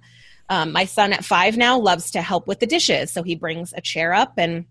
Um, 0.48 0.72
my 0.72 0.86
son 0.86 1.12
at 1.12 1.24
five 1.24 1.56
now 1.56 1.78
loves 1.78 2.10
to 2.12 2.22
help 2.22 2.46
with 2.46 2.58
the 2.58 2.66
dishes. 2.66 3.10
So 3.10 3.22
he 3.22 3.34
brings 3.34 3.74
a 3.76 3.82
chair 3.82 4.14
up 4.14 4.34
and 4.38 4.64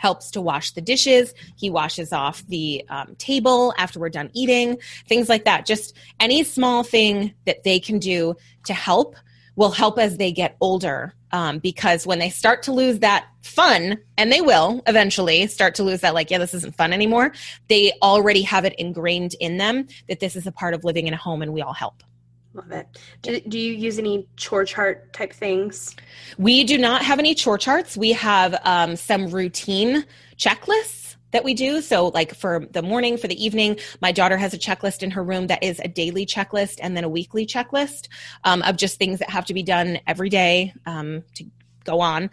helps 0.00 0.30
to 0.30 0.40
wash 0.40 0.70
the 0.70 0.80
dishes. 0.80 1.34
He 1.56 1.68
washes 1.68 2.10
off 2.10 2.42
the 2.48 2.82
um, 2.88 3.14
table 3.16 3.74
after 3.76 4.00
we're 4.00 4.08
done 4.08 4.30
eating, 4.32 4.78
things 5.06 5.28
like 5.28 5.44
that. 5.44 5.66
Just 5.66 5.94
any 6.18 6.42
small 6.42 6.82
thing 6.82 7.34
that 7.44 7.64
they 7.64 7.78
can 7.78 7.98
do 7.98 8.34
to 8.64 8.72
help 8.72 9.14
will 9.56 9.70
help 9.70 9.98
as 9.98 10.16
they 10.16 10.32
get 10.32 10.56
older. 10.62 11.12
Um, 11.32 11.58
because 11.58 12.06
when 12.06 12.18
they 12.18 12.30
start 12.30 12.62
to 12.62 12.72
lose 12.72 13.00
that 13.00 13.26
fun, 13.42 13.98
and 14.16 14.32
they 14.32 14.40
will 14.40 14.82
eventually 14.86 15.46
start 15.48 15.74
to 15.74 15.82
lose 15.82 16.00
that, 16.00 16.14
like, 16.14 16.30
yeah, 16.30 16.38
this 16.38 16.54
isn't 16.54 16.74
fun 16.74 16.94
anymore, 16.94 17.32
they 17.68 17.92
already 18.00 18.42
have 18.42 18.64
it 18.64 18.74
ingrained 18.78 19.34
in 19.38 19.58
them 19.58 19.86
that 20.08 20.18
this 20.18 20.34
is 20.34 20.46
a 20.46 20.52
part 20.52 20.72
of 20.72 20.82
living 20.82 21.08
in 21.08 21.12
a 21.12 21.18
home 21.18 21.42
and 21.42 21.52
we 21.52 21.60
all 21.60 21.74
help. 21.74 22.02
Love 22.52 22.72
it. 22.72 22.98
Do, 23.22 23.40
do 23.40 23.58
you 23.58 23.72
use 23.72 23.98
any 23.98 24.26
chore 24.36 24.64
chart 24.64 25.12
type 25.12 25.32
things? 25.32 25.94
We 26.36 26.64
do 26.64 26.78
not 26.78 27.02
have 27.02 27.20
any 27.20 27.34
chore 27.34 27.58
charts. 27.58 27.96
We 27.96 28.12
have 28.12 28.58
um, 28.64 28.96
some 28.96 29.28
routine 29.28 30.04
checklists 30.36 31.16
that 31.30 31.44
we 31.44 31.54
do. 31.54 31.80
So, 31.80 32.08
like 32.08 32.34
for 32.34 32.66
the 32.72 32.82
morning, 32.82 33.16
for 33.16 33.28
the 33.28 33.42
evening, 33.42 33.78
my 34.02 34.10
daughter 34.10 34.36
has 34.36 34.52
a 34.52 34.58
checklist 34.58 35.04
in 35.04 35.12
her 35.12 35.22
room 35.22 35.46
that 35.46 35.62
is 35.62 35.80
a 35.84 35.88
daily 35.88 36.26
checklist 36.26 36.78
and 36.82 36.96
then 36.96 37.04
a 37.04 37.08
weekly 37.08 37.46
checklist 37.46 38.08
um, 38.42 38.62
of 38.62 38.76
just 38.76 38.98
things 38.98 39.20
that 39.20 39.30
have 39.30 39.44
to 39.46 39.54
be 39.54 39.62
done 39.62 40.00
every 40.08 40.28
day 40.28 40.74
um, 40.86 41.22
to 41.34 41.44
go 41.84 42.00
on. 42.00 42.30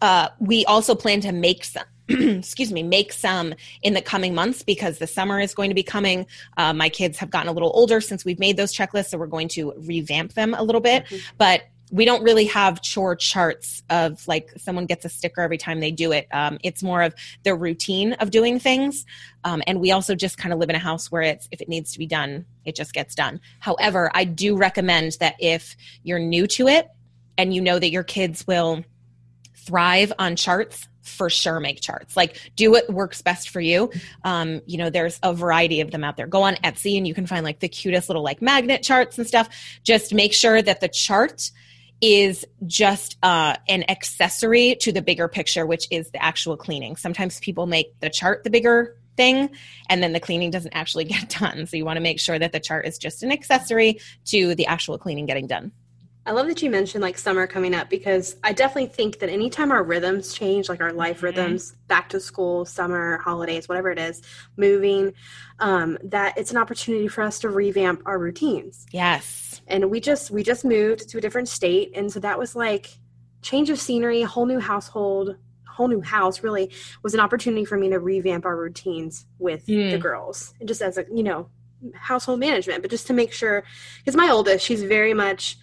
Uh, 0.00 0.28
we 0.38 0.64
also 0.66 0.94
plan 0.94 1.20
to 1.20 1.32
make 1.32 1.64
some 1.64 1.82
excuse 2.38 2.72
me, 2.72 2.82
make 2.82 3.12
some 3.12 3.54
in 3.82 3.94
the 3.94 4.02
coming 4.02 4.34
months 4.34 4.62
because 4.62 4.98
the 4.98 5.06
summer 5.06 5.40
is 5.40 5.54
going 5.54 5.70
to 5.70 5.74
be 5.74 5.82
coming. 5.82 6.26
Uh, 6.56 6.72
my 6.72 6.88
kids 6.88 7.18
have 7.18 7.30
gotten 7.30 7.48
a 7.48 7.52
little 7.52 7.70
older 7.74 8.00
since 8.00 8.24
we've 8.24 8.38
made 8.38 8.56
those 8.56 8.72
checklists, 8.72 9.08
so 9.08 9.18
we're 9.18 9.26
going 9.26 9.48
to 9.48 9.72
revamp 9.76 10.32
them 10.34 10.54
a 10.54 10.62
little 10.62 10.80
bit. 10.80 11.04
Mm-hmm. 11.04 11.16
But 11.36 11.62
we 11.90 12.04
don't 12.04 12.22
really 12.22 12.46
have 12.46 12.82
chore 12.82 13.16
charts 13.16 13.82
of 13.90 14.26
like 14.28 14.52
someone 14.56 14.86
gets 14.86 15.04
a 15.04 15.08
sticker 15.08 15.40
every 15.40 15.58
time 15.58 15.80
they 15.80 15.90
do 15.90 16.12
it. 16.12 16.28
Um, 16.32 16.58
it's 16.62 16.82
more 16.82 17.02
of 17.02 17.14
the 17.44 17.54
routine 17.54 18.12
of 18.14 18.30
doing 18.30 18.58
things. 18.58 19.06
Um, 19.44 19.62
and 19.66 19.80
we 19.80 19.90
also 19.90 20.14
just 20.14 20.38
kind 20.38 20.52
of 20.52 20.58
live 20.58 20.70
in 20.70 20.76
a 20.76 20.80
house 20.80 21.10
where 21.10 21.22
it's 21.22 21.48
if 21.50 21.60
it 21.60 21.68
needs 21.68 21.92
to 21.92 21.98
be 21.98 22.06
done, 22.06 22.44
it 22.64 22.74
just 22.74 22.92
gets 22.92 23.14
done. 23.14 23.40
However, 23.60 24.10
I 24.14 24.24
do 24.24 24.56
recommend 24.56 25.16
that 25.20 25.36
if 25.38 25.76
you're 26.02 26.18
new 26.18 26.46
to 26.48 26.68
it 26.68 26.88
and 27.36 27.54
you 27.54 27.62
know 27.62 27.78
that 27.78 27.90
your 27.90 28.04
kids 28.04 28.46
will 28.46 28.84
thrive 29.54 30.12
on 30.18 30.36
charts, 30.36 30.88
for 31.08 31.30
sure 31.30 31.60
make 31.60 31.80
charts. 31.80 32.16
Like 32.16 32.38
do 32.56 32.70
what 32.70 32.88
works 32.90 33.22
best 33.22 33.50
for 33.50 33.60
you. 33.60 33.90
Um, 34.24 34.60
you 34.66 34.78
know, 34.78 34.90
there's 34.90 35.18
a 35.22 35.32
variety 35.32 35.80
of 35.80 35.90
them 35.90 36.04
out 36.04 36.16
there. 36.16 36.26
Go 36.26 36.42
on 36.42 36.54
Etsy 36.56 36.96
and 36.96 37.06
you 37.06 37.14
can 37.14 37.26
find 37.26 37.44
like 37.44 37.60
the 37.60 37.68
cutest 37.68 38.08
little 38.08 38.22
like 38.22 38.42
magnet 38.42 38.82
charts 38.82 39.18
and 39.18 39.26
stuff. 39.26 39.48
Just 39.82 40.14
make 40.14 40.32
sure 40.32 40.60
that 40.60 40.80
the 40.80 40.88
chart 40.88 41.50
is 42.00 42.46
just 42.66 43.16
uh, 43.22 43.56
an 43.68 43.84
accessory 43.88 44.76
to 44.76 44.92
the 44.92 45.02
bigger 45.02 45.26
picture, 45.26 45.66
which 45.66 45.86
is 45.90 46.10
the 46.10 46.22
actual 46.22 46.56
cleaning. 46.56 46.96
Sometimes 46.96 47.40
people 47.40 47.66
make 47.66 47.98
the 48.00 48.10
chart 48.10 48.44
the 48.44 48.50
bigger 48.50 48.96
thing 49.16 49.50
and 49.90 50.02
then 50.02 50.12
the 50.12 50.20
cleaning 50.20 50.50
doesn't 50.50 50.72
actually 50.74 51.04
get 51.16 51.28
done. 51.28 51.66
So 51.66 51.76
you 51.76 51.84
want 51.84 51.96
to 51.96 52.02
make 52.02 52.20
sure 52.20 52.38
that 52.38 52.52
the 52.52 52.60
chart 52.60 52.86
is 52.86 52.98
just 52.98 53.22
an 53.22 53.32
accessory 53.32 54.00
to 54.26 54.54
the 54.54 54.66
actual 54.66 54.96
cleaning 54.96 55.26
getting 55.26 55.46
done. 55.46 55.72
I 56.28 56.32
love 56.32 56.46
that 56.48 56.60
you 56.60 56.68
mentioned 56.68 57.00
like 57.00 57.16
summer 57.16 57.46
coming 57.46 57.74
up 57.74 57.88
because 57.88 58.36
I 58.44 58.52
definitely 58.52 58.90
think 58.90 59.20
that 59.20 59.30
anytime 59.30 59.72
our 59.72 59.82
rhythms 59.82 60.34
change, 60.34 60.68
like 60.68 60.82
our 60.82 60.92
life 60.92 61.16
mm-hmm. 61.16 61.24
rhythms, 61.24 61.74
back 61.86 62.10
to 62.10 62.20
school, 62.20 62.66
summer, 62.66 63.16
holidays, 63.16 63.66
whatever 63.66 63.90
it 63.90 63.98
is, 63.98 64.20
moving, 64.58 65.14
um, 65.58 65.96
that 66.04 66.36
it's 66.36 66.50
an 66.50 66.58
opportunity 66.58 67.08
for 67.08 67.22
us 67.22 67.38
to 67.38 67.48
revamp 67.48 68.02
our 68.04 68.18
routines. 68.18 68.84
Yes. 68.92 69.62
And 69.68 69.90
we 69.90 70.00
just 70.00 70.30
we 70.30 70.42
just 70.42 70.66
moved 70.66 71.08
to 71.08 71.16
a 71.16 71.20
different 71.22 71.48
state, 71.48 71.92
and 71.94 72.12
so 72.12 72.20
that 72.20 72.38
was 72.38 72.54
like 72.54 72.98
change 73.40 73.70
of 73.70 73.80
scenery, 73.80 74.20
a 74.20 74.26
whole 74.26 74.44
new 74.44 74.60
household, 74.60 75.34
whole 75.66 75.88
new 75.88 76.02
house. 76.02 76.42
Really 76.42 76.70
was 77.02 77.14
an 77.14 77.20
opportunity 77.20 77.64
for 77.64 77.78
me 77.78 77.88
to 77.88 77.98
revamp 77.98 78.44
our 78.44 78.56
routines 78.56 79.24
with 79.38 79.66
mm. 79.66 79.92
the 79.92 79.98
girls, 79.98 80.52
and 80.60 80.68
just 80.68 80.82
as 80.82 80.98
a 80.98 81.06
you 81.10 81.22
know 81.22 81.48
household 81.94 82.38
management, 82.38 82.82
but 82.82 82.90
just 82.90 83.06
to 83.06 83.14
make 83.14 83.32
sure 83.32 83.64
because 83.98 84.14
my 84.14 84.28
oldest, 84.28 84.66
she's 84.66 84.82
very 84.82 85.14
much 85.14 85.56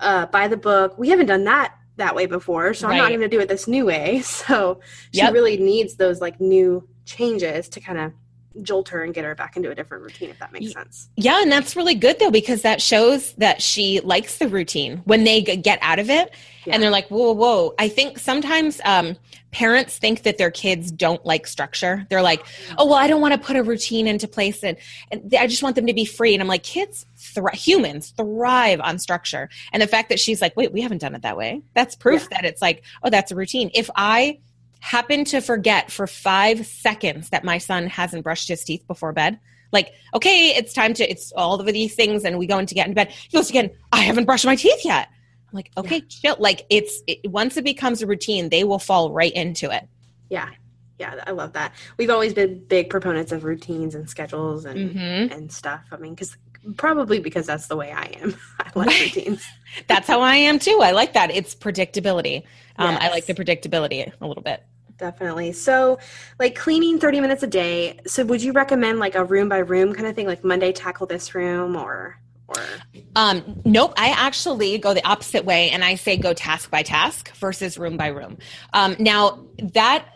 uh, 0.00 0.26
by 0.26 0.48
the 0.48 0.56
book. 0.56 0.98
We 0.98 1.08
haven't 1.10 1.26
done 1.26 1.44
that 1.44 1.74
that 1.96 2.14
way 2.14 2.26
before, 2.26 2.74
so 2.74 2.88
right. 2.88 2.94
I'm 2.94 2.98
not 2.98 3.08
going 3.08 3.20
to 3.20 3.28
do 3.28 3.40
it 3.40 3.48
this 3.48 3.68
new 3.68 3.86
way. 3.86 4.22
So 4.30 4.80
she 5.12 5.20
yep. 5.20 5.32
really 5.32 5.56
needs 5.58 5.96
those 5.96 6.20
like 6.20 6.40
new 6.40 6.88
changes 7.04 7.68
to 7.70 7.80
kind 7.80 7.98
of 7.98 8.12
jolt 8.62 8.88
her 8.88 9.04
and 9.04 9.14
get 9.14 9.24
her 9.24 9.34
back 9.34 9.56
into 9.56 9.70
a 9.70 9.74
different 9.74 10.02
routine 10.02 10.28
if 10.28 10.38
that 10.40 10.52
makes 10.52 10.72
sense 10.72 11.08
yeah 11.16 11.40
and 11.40 11.52
that's 11.52 11.76
really 11.76 11.94
good 11.94 12.18
though 12.18 12.32
because 12.32 12.62
that 12.62 12.82
shows 12.82 13.32
that 13.34 13.62
she 13.62 14.00
likes 14.00 14.38
the 14.38 14.48
routine 14.48 14.98
when 15.04 15.22
they 15.22 15.40
get 15.40 15.78
out 15.82 16.00
of 16.00 16.10
it 16.10 16.34
yeah. 16.64 16.74
and 16.74 16.82
they're 16.82 16.90
like 16.90 17.08
whoa 17.08 17.32
whoa 17.32 17.74
i 17.78 17.88
think 17.88 18.18
sometimes 18.18 18.80
um, 18.84 19.16
parents 19.50 19.98
think 19.98 20.22
that 20.22 20.38
their 20.38 20.50
kids 20.50 20.90
don't 20.90 21.24
like 21.24 21.46
structure 21.46 22.06
they're 22.10 22.22
like 22.22 22.44
oh 22.78 22.86
well 22.86 22.94
i 22.94 23.06
don't 23.06 23.20
want 23.20 23.34
to 23.34 23.38
put 23.38 23.56
a 23.56 23.62
routine 23.62 24.06
into 24.06 24.28
place 24.28 24.62
and, 24.62 24.76
and 25.10 25.34
i 25.34 25.46
just 25.46 25.62
want 25.62 25.76
them 25.76 25.86
to 25.86 25.94
be 25.94 26.04
free 26.04 26.34
and 26.34 26.42
i'm 26.42 26.48
like 26.48 26.62
kids 26.62 27.06
humans 27.52 28.10
thrive 28.16 28.80
on 28.80 28.98
structure 28.98 29.48
and 29.72 29.82
the 29.82 29.86
fact 29.86 30.08
that 30.08 30.18
she's 30.18 30.40
like 30.40 30.56
wait 30.56 30.72
we 30.72 30.80
haven't 30.80 30.98
done 30.98 31.14
it 31.14 31.22
that 31.22 31.36
way 31.36 31.62
that's 31.74 31.94
proof 31.96 32.22
yeah. 32.22 32.38
that 32.38 32.44
it's 32.44 32.62
like 32.62 32.82
oh 33.02 33.10
that's 33.10 33.30
a 33.30 33.36
routine 33.36 33.70
if 33.74 33.90
i 33.96 34.38
happen 34.80 35.24
to 35.26 35.40
forget 35.40 35.90
for 35.90 36.06
five 36.06 36.66
seconds 36.66 37.30
that 37.30 37.44
my 37.44 37.58
son 37.58 37.86
hasn't 37.86 38.24
brushed 38.24 38.48
his 38.48 38.64
teeth 38.64 38.86
before 38.86 39.12
bed, 39.12 39.38
like, 39.72 39.92
okay, 40.14 40.48
it's 40.56 40.72
time 40.72 40.94
to, 40.94 41.08
it's 41.08 41.32
all 41.32 41.60
of 41.60 41.66
these 41.66 41.94
things, 41.94 42.24
and 42.24 42.38
we 42.38 42.46
go 42.46 42.58
in 42.58 42.66
to 42.66 42.74
get 42.74 42.88
in 42.88 42.94
bed. 42.94 43.08
He 43.08 43.36
goes 43.36 43.50
again, 43.50 43.70
I 43.92 44.00
haven't 44.00 44.24
brushed 44.24 44.46
my 44.46 44.56
teeth 44.56 44.84
yet. 44.84 45.08
I'm 45.50 45.56
like, 45.56 45.70
okay, 45.76 45.96
yeah. 45.96 46.04
chill. 46.08 46.36
Like, 46.38 46.66
it's, 46.70 47.02
it, 47.06 47.30
once 47.30 47.56
it 47.56 47.64
becomes 47.64 48.02
a 48.02 48.06
routine, 48.06 48.48
they 48.48 48.64
will 48.64 48.78
fall 48.78 49.12
right 49.12 49.32
into 49.32 49.70
it. 49.70 49.88
Yeah. 50.28 50.50
Yeah, 50.98 51.14
I 51.26 51.30
love 51.30 51.54
that. 51.54 51.72
We've 51.96 52.10
always 52.10 52.34
been 52.34 52.62
big 52.66 52.90
proponents 52.90 53.32
of 53.32 53.42
routines 53.42 53.94
and 53.94 54.08
schedules 54.08 54.66
and 54.66 54.90
mm-hmm. 54.90 55.32
and 55.32 55.50
stuff. 55.50 55.80
I 55.90 55.96
mean, 55.96 56.14
because 56.14 56.36
probably 56.76 57.20
because 57.20 57.46
that's 57.46 57.68
the 57.68 57.76
way 57.76 57.90
I 57.90 58.04
am. 58.20 58.36
I 58.60 58.70
like 58.74 58.88
routines. 59.00 59.42
that's 59.86 60.06
how 60.06 60.20
I 60.20 60.36
am 60.36 60.58
too. 60.58 60.80
I 60.82 60.90
like 60.90 61.14
that. 61.14 61.30
It's 61.30 61.54
predictability. 61.54 62.42
Um, 62.76 62.92
yes. 62.92 63.02
I 63.02 63.08
like 63.08 63.24
the 63.24 63.32
predictability 63.32 64.12
a 64.20 64.26
little 64.26 64.42
bit. 64.42 64.62
Definitely. 64.98 65.52
So, 65.52 65.98
like 66.38 66.54
cleaning 66.54 66.98
30 66.98 67.22
minutes 67.22 67.42
a 67.42 67.46
day. 67.46 67.98
So, 68.06 68.22
would 68.26 68.42
you 68.42 68.52
recommend 68.52 68.98
like 68.98 69.14
a 69.14 69.24
room 69.24 69.48
by 69.48 69.58
room 69.58 69.94
kind 69.94 70.06
of 70.06 70.14
thing, 70.14 70.26
like 70.26 70.44
Monday 70.44 70.72
tackle 70.72 71.06
this 71.06 71.34
room 71.34 71.76
or? 71.76 72.20
Or? 72.50 72.62
Um, 73.16 73.62
nope. 73.64 73.94
I 73.96 74.08
actually 74.10 74.76
go 74.78 74.92
the 74.92 75.06
opposite 75.06 75.44
way 75.44 75.70
and 75.70 75.84
I 75.84 75.94
say 75.94 76.16
go 76.16 76.32
task 76.32 76.70
by 76.70 76.82
task 76.82 77.34
versus 77.36 77.78
room 77.78 77.96
by 77.96 78.08
room. 78.08 78.38
Um, 78.72 78.96
now, 78.98 79.46
that 79.72 80.06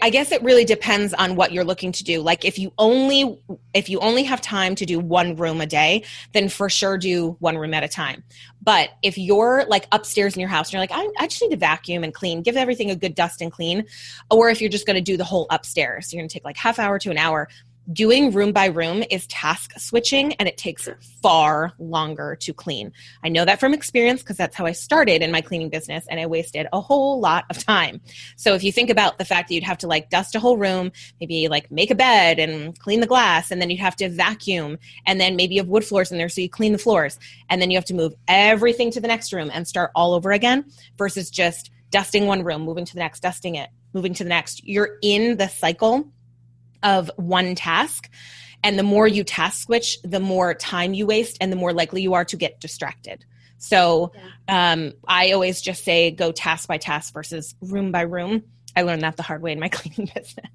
I 0.00 0.08
guess 0.08 0.32
it 0.32 0.42
really 0.42 0.64
depends 0.64 1.12
on 1.12 1.36
what 1.36 1.52
you're 1.52 1.64
looking 1.64 1.92
to 1.92 2.04
do. 2.04 2.22
Like 2.22 2.44
if 2.44 2.58
you 2.58 2.72
only 2.78 3.38
if 3.74 3.90
you 3.90 4.00
only 4.00 4.22
have 4.22 4.40
time 4.40 4.74
to 4.76 4.86
do 4.86 4.98
one 4.98 5.36
room 5.36 5.60
a 5.60 5.66
day, 5.66 6.04
then 6.32 6.48
for 6.48 6.70
sure 6.70 6.96
do 6.96 7.36
one 7.40 7.58
room 7.58 7.74
at 7.74 7.84
a 7.84 7.88
time. 7.88 8.24
But 8.62 8.90
if 9.02 9.18
you're 9.18 9.66
like 9.68 9.86
upstairs 9.92 10.34
in 10.34 10.40
your 10.40 10.48
house 10.48 10.68
and 10.68 10.74
you're 10.74 10.80
like, 10.80 10.92
I, 10.92 11.24
I 11.24 11.26
just 11.26 11.42
need 11.42 11.50
to 11.50 11.58
vacuum 11.58 12.02
and 12.02 12.14
clean, 12.14 12.40
give 12.40 12.56
everything 12.56 12.90
a 12.90 12.96
good 12.96 13.14
dust 13.14 13.42
and 13.42 13.52
clean, 13.52 13.84
or 14.30 14.48
if 14.48 14.62
you're 14.62 14.70
just 14.70 14.86
going 14.86 14.96
to 14.96 15.02
do 15.02 15.18
the 15.18 15.24
whole 15.24 15.46
upstairs, 15.50 16.12
you're 16.12 16.20
going 16.20 16.28
to 16.30 16.32
take 16.32 16.44
like 16.44 16.56
half 16.56 16.78
hour 16.78 16.98
to 17.00 17.10
an 17.10 17.18
hour 17.18 17.48
doing 17.92 18.32
room 18.32 18.52
by 18.52 18.66
room 18.66 19.04
is 19.10 19.26
task 19.26 19.72
switching 19.78 20.32
and 20.34 20.48
it 20.48 20.56
takes 20.56 20.88
far 21.22 21.72
longer 21.78 22.36
to 22.40 22.54
clean. 22.54 22.92
I 23.22 23.28
know 23.28 23.44
that 23.44 23.60
from 23.60 23.74
experience 23.74 24.22
because 24.22 24.36
that's 24.36 24.56
how 24.56 24.66
I 24.66 24.72
started 24.72 25.22
in 25.22 25.30
my 25.30 25.40
cleaning 25.40 25.68
business 25.68 26.06
and 26.08 26.18
I 26.18 26.26
wasted 26.26 26.66
a 26.72 26.80
whole 26.80 27.20
lot 27.20 27.44
of 27.50 27.58
time. 27.58 28.00
So 28.36 28.54
if 28.54 28.64
you 28.64 28.72
think 28.72 28.90
about 28.90 29.18
the 29.18 29.24
fact 29.24 29.48
that 29.48 29.54
you'd 29.54 29.64
have 29.64 29.78
to 29.78 29.86
like 29.86 30.10
dust 30.10 30.34
a 30.34 30.40
whole 30.40 30.56
room, 30.56 30.92
maybe 31.20 31.48
like 31.48 31.70
make 31.70 31.90
a 31.90 31.94
bed 31.94 32.38
and 32.38 32.78
clean 32.78 33.00
the 33.00 33.06
glass 33.06 33.50
and 33.50 33.60
then 33.60 33.70
you'd 33.70 33.80
have 33.80 33.96
to 33.96 34.08
vacuum 34.08 34.78
and 35.06 35.20
then 35.20 35.36
maybe 35.36 35.54
you 35.54 35.60
have 35.60 35.68
wood 35.68 35.84
floors 35.84 36.10
in 36.10 36.18
there 36.18 36.28
so 36.28 36.40
you 36.40 36.48
clean 36.48 36.72
the 36.72 36.78
floors 36.78 37.18
and 37.50 37.60
then 37.60 37.70
you 37.70 37.76
have 37.76 37.84
to 37.84 37.94
move 37.94 38.14
everything 38.28 38.90
to 38.90 39.00
the 39.00 39.08
next 39.08 39.32
room 39.32 39.50
and 39.52 39.68
start 39.68 39.90
all 39.94 40.14
over 40.14 40.32
again 40.32 40.64
versus 40.96 41.30
just 41.30 41.70
dusting 41.90 42.26
one 42.26 42.42
room, 42.42 42.62
moving 42.62 42.84
to 42.84 42.94
the 42.94 42.98
next, 42.98 43.20
dusting 43.20 43.54
it, 43.54 43.70
moving 43.92 44.14
to 44.14 44.24
the 44.24 44.28
next. 44.28 44.64
You're 44.64 44.98
in 45.02 45.36
the 45.36 45.48
cycle 45.48 46.12
of 46.84 47.10
one 47.16 47.54
task. 47.54 48.08
And 48.62 48.78
the 48.78 48.82
more 48.82 49.08
you 49.08 49.24
task 49.24 49.64
switch, 49.64 50.00
the 50.02 50.20
more 50.20 50.54
time 50.54 50.94
you 50.94 51.06
waste 51.06 51.36
and 51.40 51.50
the 51.50 51.56
more 51.56 51.72
likely 51.72 52.02
you 52.02 52.14
are 52.14 52.24
to 52.26 52.36
get 52.36 52.60
distracted. 52.60 53.24
So 53.58 54.12
um, 54.48 54.92
I 55.06 55.32
always 55.32 55.60
just 55.60 55.84
say 55.84 56.10
go 56.10 56.32
task 56.32 56.68
by 56.68 56.78
task 56.78 57.12
versus 57.12 57.54
room 57.60 57.92
by 57.92 58.02
room. 58.02 58.44
I 58.76 58.82
learned 58.82 59.02
that 59.02 59.16
the 59.16 59.22
hard 59.22 59.42
way 59.42 59.52
in 59.52 59.60
my 59.60 59.68
cleaning 59.70 60.10
business. 60.14 60.46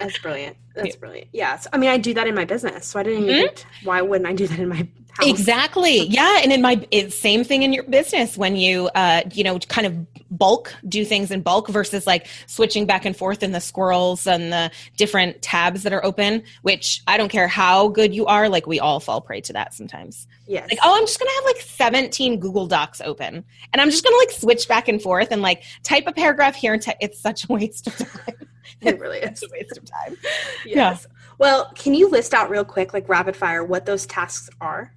That's 0.00 0.18
brilliant. 0.18 0.56
That's 0.74 0.94
yeah. 0.94 1.00
brilliant. 1.00 1.28
Yes. 1.32 1.66
I 1.72 1.78
mean, 1.78 1.90
I 1.90 1.98
do 1.98 2.14
that 2.14 2.26
in 2.26 2.34
my 2.34 2.44
business. 2.44 2.86
So 2.86 2.98
I 2.98 3.02
didn't 3.02 3.24
mm-hmm. 3.24 3.54
think, 3.54 3.64
why 3.84 4.00
wouldn't 4.00 4.26
I 4.26 4.32
do 4.32 4.46
that 4.46 4.58
in 4.58 4.68
my 4.68 4.88
house? 5.12 5.26
Exactly. 5.26 6.00
Yeah. 6.10 6.40
And 6.42 6.52
in 6.52 6.62
my, 6.62 6.86
same 7.08 7.44
thing 7.44 7.62
in 7.62 7.72
your 7.72 7.84
business 7.84 8.36
when 8.36 8.56
you, 8.56 8.88
uh, 8.94 9.22
you 9.32 9.44
know, 9.44 9.58
kind 9.58 9.86
of 9.86 10.06
bulk, 10.30 10.74
do 10.88 11.04
things 11.04 11.30
in 11.30 11.42
bulk 11.42 11.68
versus 11.68 12.06
like 12.06 12.26
switching 12.46 12.86
back 12.86 13.04
and 13.04 13.16
forth 13.16 13.42
in 13.42 13.52
the 13.52 13.60
squirrels 13.60 14.26
and 14.26 14.52
the 14.52 14.70
different 14.96 15.42
tabs 15.42 15.82
that 15.82 15.92
are 15.92 16.04
open, 16.04 16.42
which 16.62 17.02
I 17.06 17.16
don't 17.16 17.28
care 17.28 17.48
how 17.48 17.88
good 17.88 18.14
you 18.14 18.26
are. 18.26 18.48
Like 18.48 18.66
we 18.66 18.80
all 18.80 19.00
fall 19.00 19.20
prey 19.20 19.40
to 19.42 19.52
that 19.52 19.74
sometimes. 19.74 20.26
Yes. 20.46 20.68
Like, 20.70 20.80
oh, 20.82 20.96
I'm 20.96 21.06
just 21.06 21.18
going 21.18 21.28
to 21.28 21.34
have 21.34 21.44
like 21.44 21.60
17 21.60 22.40
Google 22.40 22.66
Docs 22.66 23.00
open 23.02 23.44
and 23.72 23.80
I'm 23.80 23.90
just 23.90 24.02
going 24.02 24.14
to 24.14 24.18
like 24.18 24.30
switch 24.30 24.66
back 24.66 24.88
and 24.88 25.00
forth 25.00 25.28
and 25.30 25.42
like 25.42 25.62
type 25.82 26.04
a 26.06 26.12
paragraph 26.12 26.54
here 26.54 26.72
and 26.72 26.82
t- 26.82 26.92
it's 27.00 27.20
such 27.20 27.48
a 27.48 27.52
waste 27.52 27.86
of 27.86 27.96
time. 27.96 28.49
it 28.80 28.98
really 28.98 29.18
is 29.18 29.42
a 29.42 29.48
waste 29.50 29.76
of 29.76 29.84
time. 29.84 30.16
Yes. 30.64 31.06
Yeah. 31.06 31.16
Well, 31.38 31.72
can 31.74 31.94
you 31.94 32.08
list 32.08 32.34
out 32.34 32.50
real 32.50 32.64
quick, 32.64 32.92
like 32.92 33.08
rapid 33.08 33.36
fire, 33.36 33.64
what 33.64 33.86
those 33.86 34.06
tasks 34.06 34.50
are? 34.60 34.92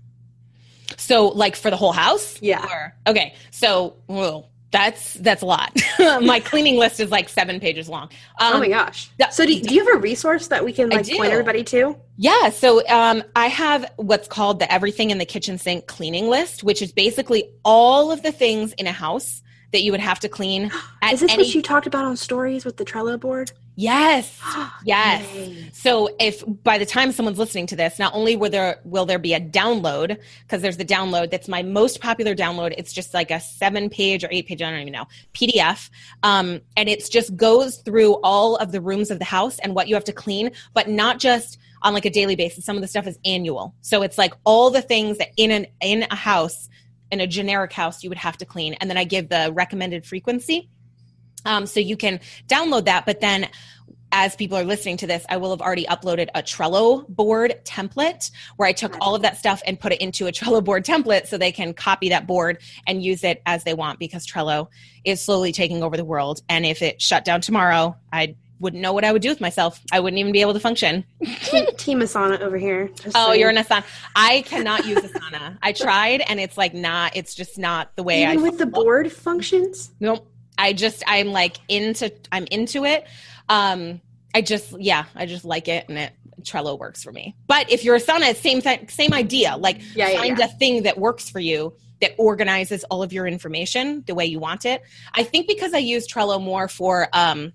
So, 0.97 1.29
like 1.29 1.55
for 1.55 1.69
the 1.69 1.77
whole 1.77 1.93
house? 1.93 2.41
Yeah. 2.41 2.65
Or, 2.65 2.95
okay. 3.07 3.33
So, 3.51 3.95
well, 4.07 4.49
that's 4.73 5.13
that's 5.13 5.43
a 5.43 5.45
lot. 5.45 5.71
my 5.99 6.39
cleaning 6.39 6.77
list 6.77 6.99
is 6.99 7.11
like 7.11 7.29
seven 7.29 7.59
pages 7.59 7.87
long. 7.87 8.09
Um, 8.39 8.55
oh 8.55 8.59
my 8.59 8.67
gosh! 8.67 9.09
So 9.31 9.45
do, 9.45 9.61
do 9.61 9.73
you 9.73 9.85
have 9.85 9.95
a 9.95 9.99
resource 9.99 10.47
that 10.47 10.65
we 10.65 10.73
can 10.73 10.89
like 10.89 11.07
point 11.07 11.31
everybody 11.31 11.63
to? 11.65 11.95
Yeah. 12.17 12.49
So 12.49 12.85
um, 12.89 13.23
I 13.35 13.47
have 13.47 13.89
what's 13.97 14.27
called 14.27 14.59
the 14.59 14.71
Everything 14.73 15.11
in 15.11 15.19
the 15.19 15.25
Kitchen 15.25 15.59
Sink 15.59 15.85
cleaning 15.85 16.27
list, 16.27 16.63
which 16.63 16.81
is 16.81 16.91
basically 16.91 17.51
all 17.63 18.11
of 18.11 18.23
the 18.23 18.31
things 18.31 18.73
in 18.73 18.87
a 18.87 18.91
house 18.91 19.43
that 19.73 19.81
you 19.81 19.91
would 19.91 19.99
have 19.99 20.19
to 20.21 20.29
clean. 20.29 20.71
is 21.11 21.19
this 21.19 21.31
any- 21.31 21.43
what 21.43 21.53
you 21.53 21.61
talked 21.61 21.85
about 21.85 22.05
on 22.05 22.15
stories 22.15 22.63
with 22.63 22.77
the 22.77 22.85
Trello 22.85 23.19
board? 23.19 23.51
Yes. 23.75 24.39
Yes. 24.85 25.25
So 25.71 26.09
if 26.19 26.43
by 26.63 26.77
the 26.77 26.85
time 26.85 27.13
someone's 27.13 27.39
listening 27.39 27.67
to 27.67 27.75
this, 27.75 27.99
not 27.99 28.13
only 28.13 28.35
will 28.35 28.49
there 28.49 28.81
will 28.83 29.05
there 29.05 29.17
be 29.17 29.33
a 29.33 29.39
download 29.39 30.17
because 30.41 30.61
there's 30.61 30.75
the 30.75 30.83
download 30.83 31.31
that's 31.31 31.47
my 31.47 31.63
most 31.63 32.01
popular 32.01 32.35
download. 32.35 32.73
It's 32.77 32.91
just 32.91 33.13
like 33.13 33.31
a 33.31 33.39
seven 33.39 33.89
page 33.89 34.25
or 34.25 34.27
eight 34.29 34.45
page, 34.45 34.61
I 34.61 34.69
don't 34.69 34.81
even 34.81 34.91
know, 34.91 35.07
PDF. 35.33 35.89
Um, 36.21 36.59
and 36.75 36.89
it 36.89 37.09
just 37.09 37.37
goes 37.37 37.77
through 37.77 38.15
all 38.23 38.57
of 38.57 38.73
the 38.73 38.81
rooms 38.81 39.09
of 39.09 39.19
the 39.19 39.25
house 39.25 39.57
and 39.59 39.73
what 39.73 39.87
you 39.87 39.95
have 39.95 40.03
to 40.05 40.13
clean, 40.13 40.51
but 40.73 40.89
not 40.89 41.19
just 41.19 41.57
on 41.81 41.93
like 41.93 42.05
a 42.05 42.09
daily 42.09 42.35
basis. 42.35 42.65
Some 42.65 42.75
of 42.75 42.81
the 42.81 42.87
stuff 42.87 43.07
is 43.07 43.17
annual. 43.23 43.73
So 43.81 44.01
it's 44.01 44.17
like 44.17 44.33
all 44.43 44.69
the 44.69 44.81
things 44.81 45.17
that 45.17 45.29
in 45.37 45.51
an 45.51 45.67
in 45.81 46.05
a 46.11 46.15
house, 46.15 46.69
in 47.13 47.21
a 47.21 47.27
generic 47.27 47.71
house, 47.71 48.03
you 48.03 48.09
would 48.09 48.17
have 48.17 48.37
to 48.37 48.45
clean. 48.45 48.73
And 48.73 48.89
then 48.89 48.97
I 48.97 49.05
give 49.05 49.29
the 49.29 49.51
recommended 49.53 50.05
frequency 50.05 50.69
um, 51.45 51.65
so 51.65 51.79
you 51.79 51.97
can 51.97 52.19
download 52.47 52.85
that, 52.85 53.05
but 53.05 53.19
then 53.19 53.49
as 54.15 54.35
people 54.35 54.55
are 54.55 54.63
listening 54.63 54.97
to 54.97 55.07
this, 55.07 55.25
I 55.27 55.37
will 55.37 55.49
have 55.49 55.61
already 55.61 55.85
uploaded 55.85 56.29
a 56.35 56.43
Trello 56.43 57.07
board 57.07 57.55
template 57.65 58.29
where 58.57 58.69
I 58.69 58.71
took 58.71 58.95
all 59.01 59.15
of 59.15 59.23
that 59.23 59.37
stuff 59.37 59.63
and 59.65 59.79
put 59.79 59.91
it 59.91 60.01
into 60.01 60.27
a 60.27 60.31
Trello 60.31 60.63
board 60.63 60.85
template 60.85 61.27
so 61.27 61.37
they 61.37 61.51
can 61.51 61.73
copy 61.73 62.09
that 62.09 62.27
board 62.27 62.61
and 62.85 63.03
use 63.03 63.23
it 63.23 63.41
as 63.45 63.63
they 63.63 63.73
want 63.73 63.99
because 63.99 64.27
Trello 64.27 64.67
is 65.03 65.19
slowly 65.21 65.51
taking 65.51 65.81
over 65.81 65.97
the 65.97 66.05
world. 66.05 66.41
And 66.47 66.65
if 66.65 66.81
it 66.81 67.01
shut 67.01 67.25
down 67.25 67.41
tomorrow, 67.41 67.97
I 68.11 68.35
wouldn't 68.59 68.81
know 68.81 68.93
what 68.93 69.03
I 69.03 69.11
would 69.11 69.21
do 69.21 69.29
with 69.29 69.41
myself. 69.41 69.81
I 69.91 69.99
wouldn't 69.99 70.19
even 70.19 70.31
be 70.31 70.41
able 70.41 70.53
to 70.53 70.59
function. 70.59 71.03
team, 71.83 71.99
Asana 71.99 72.39
over 72.39 72.57
here. 72.57 72.89
oh, 73.13 73.27
saying. 73.27 73.39
you're 73.39 73.49
an 73.49 73.57
Asana. 73.57 73.83
I 74.15 74.43
cannot 74.43 74.85
use 74.85 74.99
Asana. 74.99 75.57
I 75.61 75.73
tried 75.73 76.21
and 76.21 76.39
it's 76.39 76.57
like 76.57 76.73
not, 76.73 77.15
it's 77.15 77.35
just 77.35 77.57
not 77.57 77.95
the 77.95 78.03
way 78.03 78.23
even 78.23 78.39
I 78.39 78.41
with 78.41 78.57
the 78.57 78.65
board 78.65 79.11
functions? 79.11 79.91
Nope. 79.99 80.27
I 80.57 80.73
just 80.73 81.03
I'm 81.07 81.27
like 81.27 81.57
into 81.67 82.13
I'm 82.31 82.45
into 82.51 82.85
it. 82.85 83.05
Um 83.49 84.01
I 84.35 84.41
just 84.41 84.79
yeah, 84.79 85.05
I 85.15 85.25
just 85.25 85.45
like 85.45 85.67
it 85.67 85.89
and 85.89 85.97
it 85.97 86.13
Trello 86.41 86.77
works 86.77 87.03
for 87.03 87.11
me. 87.11 87.35
But 87.47 87.71
if 87.71 87.83
you're 87.83 87.97
Asana, 87.97 88.35
same 88.35 88.61
th- 88.61 88.89
same 88.91 89.13
idea. 89.13 89.57
Like 89.57 89.81
yeah, 89.95 90.09
find 90.19 90.37
yeah. 90.37 90.45
a 90.45 90.47
thing 90.47 90.83
that 90.83 90.97
works 90.97 91.29
for 91.29 91.39
you 91.39 91.73
that 92.01 92.13
organizes 92.17 92.83
all 92.85 93.01
of 93.01 93.13
your 93.13 93.25
information 93.25 94.03
the 94.07 94.13
way 94.13 94.25
you 94.25 94.39
want 94.39 94.65
it. 94.65 94.83
I 95.13 95.23
think 95.23 95.47
because 95.47 95.73
I 95.73 95.77
use 95.77 96.07
Trello 96.07 96.41
more 96.41 96.67
for 96.67 97.07
um 97.13 97.53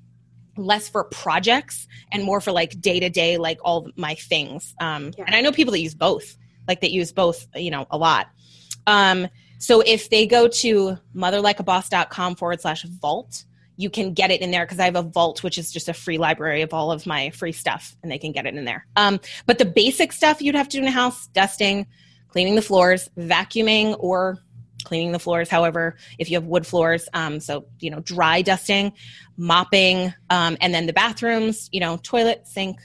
less 0.59 0.89
for 0.89 1.05
projects 1.05 1.87
and 2.13 2.23
more 2.23 2.41
for 2.41 2.53
like 2.53 2.81
day 2.81 3.01
to 3.01 3.09
day 3.09 3.37
like 3.39 3.59
all 3.63 3.89
my 3.97 4.15
things. 4.15 4.75
Um 4.81 5.13
yeah. 5.17 5.25
and 5.27 5.35
I 5.35 5.41
know 5.41 5.53
people 5.53 5.73
that 5.73 5.81
use 5.81 5.95
both. 5.95 6.37
Like 6.67 6.81
that 6.83 6.91
use 6.91 7.13
both, 7.13 7.47
you 7.55 7.71
know, 7.71 7.87
a 7.91 7.97
lot. 7.97 8.29
Um 8.87 9.29
so 9.59 9.81
if 9.81 10.11
they 10.11 10.27
go 10.27 10.49
to 10.49 10.99
motherlikeaboss.com 11.15 12.37
forward 12.37 12.61
slash 12.61 12.83
vault, 12.85 13.45
you 13.77 13.91
can 13.91 14.13
get 14.13 14.31
it 14.31 14.41
in 14.41 14.51
there 14.51 14.67
because 14.67 14.81
I 14.81 14.85
have 14.85 14.97
a 14.97 15.03
vault, 15.03 15.43
which 15.43 15.57
is 15.57 15.73
just 15.73 15.89
a 15.89 15.95
free 15.95 16.19
library 16.19 16.63
of 16.63 16.75
all 16.75 16.91
of 16.91 17.07
my 17.07 17.31
free 17.31 17.53
stuff, 17.53 17.97
and 18.03 18.11
they 18.11 18.19
can 18.19 18.33
get 18.33 18.45
it 18.45 18.55
in 18.55 18.65
there. 18.65 18.87
Um, 18.97 19.21
but 19.47 19.59
the 19.59 19.65
basic 19.65 20.13
stuff 20.13 20.43
you'd 20.43 20.57
have 20.57 20.69
to 20.69 20.77
do 20.77 20.83
in 20.83 20.89
a 20.89 20.93
house 20.93 21.29
dusting, 21.29 21.87
cleaning 22.29 22.57
the 22.57 22.63
floors, 22.63 23.09
vacuuming, 23.17 23.97
or 24.01 24.39
cleaning 24.85 25.13
the 25.13 25.19
floors, 25.19 25.49
however, 25.49 25.97
if 26.19 26.31
you 26.31 26.37
have 26.37 26.45
wood 26.45 26.67
floors. 26.67 27.09
Um, 27.15 27.41
so, 27.41 27.67
you 27.81 27.91
know, 27.91 28.01
dry 28.01 28.43
dusting, 28.43 28.93
mopping, 29.37 30.13
um, 30.31 30.57
and 30.61 30.73
then 30.73 30.87
the 30.87 30.93
bathrooms, 30.93 31.69
you 31.73 31.81
know, 31.81 31.99
toilet, 32.03 32.47
sink. 32.47 32.79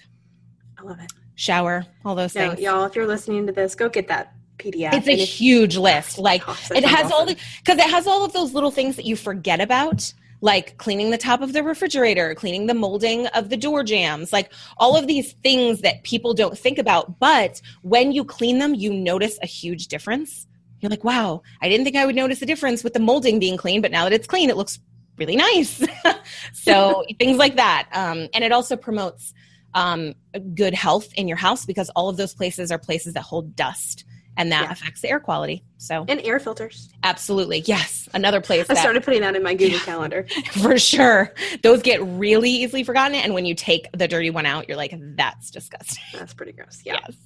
I 0.78 0.84
love 0.84 1.00
it. 1.00 1.12
Shower, 1.36 1.86
all 2.06 2.16
those 2.16 2.34
things. 2.34 2.60
Y'all, 2.60 2.86
if 2.86 2.96
you're 2.96 3.08
listening 3.08 3.48
to 3.48 3.54
this, 3.54 3.74
go 3.76 3.90
get 3.90 4.08
that 4.08 4.36
PDF. 4.60 4.94
It's 4.94 5.08
a 5.08 5.16
huge 5.16 5.78
list. 5.78 6.18
Like 6.24 6.44
oh, 6.48 6.58
it 6.74 6.86
has 6.86 7.06
awesome. 7.06 7.12
all 7.12 7.26
the 7.26 7.38
because 7.60 7.78
it 7.80 7.90
has 7.90 8.08
all 8.08 8.24
of 8.24 8.34
those 8.34 8.54
little 8.54 8.72
things 8.72 8.96
that 8.96 9.06
you 9.06 9.16
forget 9.16 9.60
about 9.60 10.14
like 10.44 10.78
cleaning 10.78 11.10
the 11.10 11.18
top 11.18 11.42
of 11.42 11.54
the 11.54 11.64
refrigerator, 11.64 12.36
cleaning 12.36 12.68
the 12.68 12.74
molding 12.74 13.28
of 13.28 13.50
the 13.50 13.56
door 13.56 13.82
jambs, 13.82 14.34
like 14.34 14.52
all 14.78 14.98
of 14.98 15.08
these 15.08 15.34
things 15.42 15.82
that 15.82 16.04
people 16.04 16.34
don't 16.34 16.58
think 16.58 16.78
about. 16.78 17.18
But 17.18 17.62
when 17.82 18.12
you 18.12 18.26
clean 18.26 18.60
them, 18.60 18.74
you 18.74 18.94
notice 18.94 19.40
a 19.42 19.46
huge 19.46 19.88
difference. 19.88 20.46
You're 20.84 20.90
like, 20.90 21.06
wow, 21.06 21.42
I 21.62 21.70
didn't 21.70 21.86
think 21.86 21.96
I 21.96 22.06
would 22.06 22.16
notice 22.16 22.42
a 22.42 22.46
difference 22.46 22.84
with 22.84 22.92
the 22.92 23.00
molding 23.00 23.40
being 23.40 23.56
clean, 23.56 23.82
but 23.82 23.90
now 23.90 24.04
that 24.04 24.12
it's 24.12 24.28
clean, 24.28 24.50
it 24.50 24.58
looks 24.58 24.80
really 25.18 25.38
nice. 25.38 25.82
so 26.54 27.06
things 27.20 27.38
like 27.38 27.56
that. 27.56 27.88
Um, 27.94 28.28
and 28.34 28.44
it 28.44 28.52
also 28.52 28.76
promotes 28.76 29.34
um, 29.74 30.14
good 30.54 30.74
health 30.74 31.08
in 31.16 31.30
your 31.30 31.38
house 31.38 31.66
because 31.66 31.90
all 31.92 32.10
of 32.10 32.18
those 32.18 32.34
places 32.34 32.70
are 32.70 32.78
places 32.78 33.14
that 33.14 33.22
hold 33.22 33.56
dust 33.56 34.04
and 34.38 34.52
that 34.52 34.64
yeah. 34.64 34.72
affects 34.72 35.02
the 35.02 35.10
air 35.10 35.20
quality. 35.20 35.64
So 35.78 36.06
and 36.08 36.22
air 36.22 36.40
filters. 36.40 36.90
Absolutely, 37.04 37.60
yes. 37.66 38.08
Another 38.14 38.40
place. 38.40 38.70
I 38.70 38.74
that, 38.74 38.80
started 38.80 39.04
putting 39.04 39.22
that 39.22 39.36
in 39.36 39.44
my 39.44 39.54
Google 39.54 39.80
Calendar 39.80 40.26
for 40.52 40.78
sure. 40.78 41.34
Those 41.62 41.82
get 41.82 42.02
really 42.04 42.50
easily 42.50 42.84
forgotten, 42.84 43.16
and 43.16 43.34
when 43.34 43.46
you 43.46 43.54
take 43.54 43.90
the 43.92 44.08
dirty 44.08 44.30
one 44.30 44.46
out, 44.46 44.68
you're 44.68 44.78
like, 44.78 44.94
"That's 44.98 45.52
disgusting." 45.52 46.04
That's 46.14 46.34
pretty 46.34 46.54
gross. 46.54 46.82
Yeah. 46.86 47.00
Yes. 47.06 47.18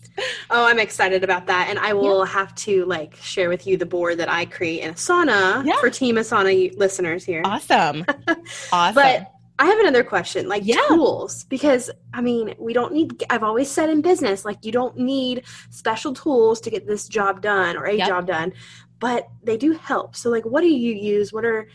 Oh, 0.49 0.65
I'm 0.65 0.79
excited 0.79 1.23
about 1.23 1.45
that, 1.47 1.67
and 1.69 1.77
I 1.77 1.93
will 1.93 2.25
yeah. 2.25 2.31
have 2.31 2.55
to 2.55 2.85
like 2.85 3.15
share 3.17 3.49
with 3.49 3.67
you 3.67 3.77
the 3.77 3.85
board 3.85 4.17
that 4.17 4.29
I 4.29 4.45
create 4.45 4.81
in 4.81 4.93
Asana 4.93 5.63
yeah. 5.63 5.79
for 5.79 5.91
Team 5.91 6.15
Asana 6.15 6.75
listeners 6.77 7.23
here. 7.23 7.43
Awesome. 7.45 8.05
awesome. 8.71 8.95
But 8.95 9.31
I 9.59 9.65
have 9.65 9.79
another 9.79 10.03
question, 10.03 10.47
like 10.47 10.63
yeah. 10.65 10.81
tools, 10.87 11.45
because 11.45 11.89
I 12.13 12.21
mean, 12.21 12.55
we 12.59 12.73
don't 12.73 12.93
need, 12.93 13.23
I've 13.29 13.43
always 13.43 13.69
said 13.69 13.89
in 13.89 14.01
business, 14.01 14.45
like, 14.45 14.63
you 14.63 14.71
don't 14.71 14.97
need 14.97 15.43
special 15.69 16.13
tools 16.13 16.61
to 16.61 16.69
get 16.69 16.87
this 16.87 17.07
job 17.07 17.41
done 17.41 17.77
or 17.77 17.85
a 17.85 17.95
yep. 17.95 18.07
job 18.07 18.27
done, 18.27 18.53
but 18.99 19.27
they 19.43 19.57
do 19.57 19.73
help. 19.73 20.15
So, 20.15 20.29
like, 20.29 20.45
what 20.45 20.61
do 20.61 20.67
you 20.67 20.93
use? 20.93 21.33
What 21.33 21.45
are, 21.45 21.67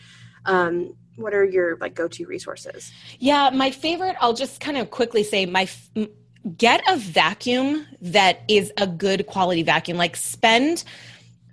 Um, 0.45 0.95
what 1.15 1.33
are 1.33 1.45
your 1.45 1.77
like 1.77 1.95
go-to 1.95 2.25
resources? 2.25 2.91
Yeah, 3.19 3.49
my 3.53 3.71
favorite. 3.71 4.15
I'll 4.19 4.33
just 4.33 4.59
kind 4.59 4.77
of 4.77 4.89
quickly 4.89 5.23
say 5.23 5.45
my. 5.45 5.69
Get 6.57 6.81
a 6.89 6.97
vacuum 6.97 7.87
that 8.01 8.41
is 8.49 8.73
a 8.75 8.85
good 8.85 9.27
quality 9.27 9.63
vacuum. 9.63 9.95
Like 9.95 10.17
spend 10.17 10.83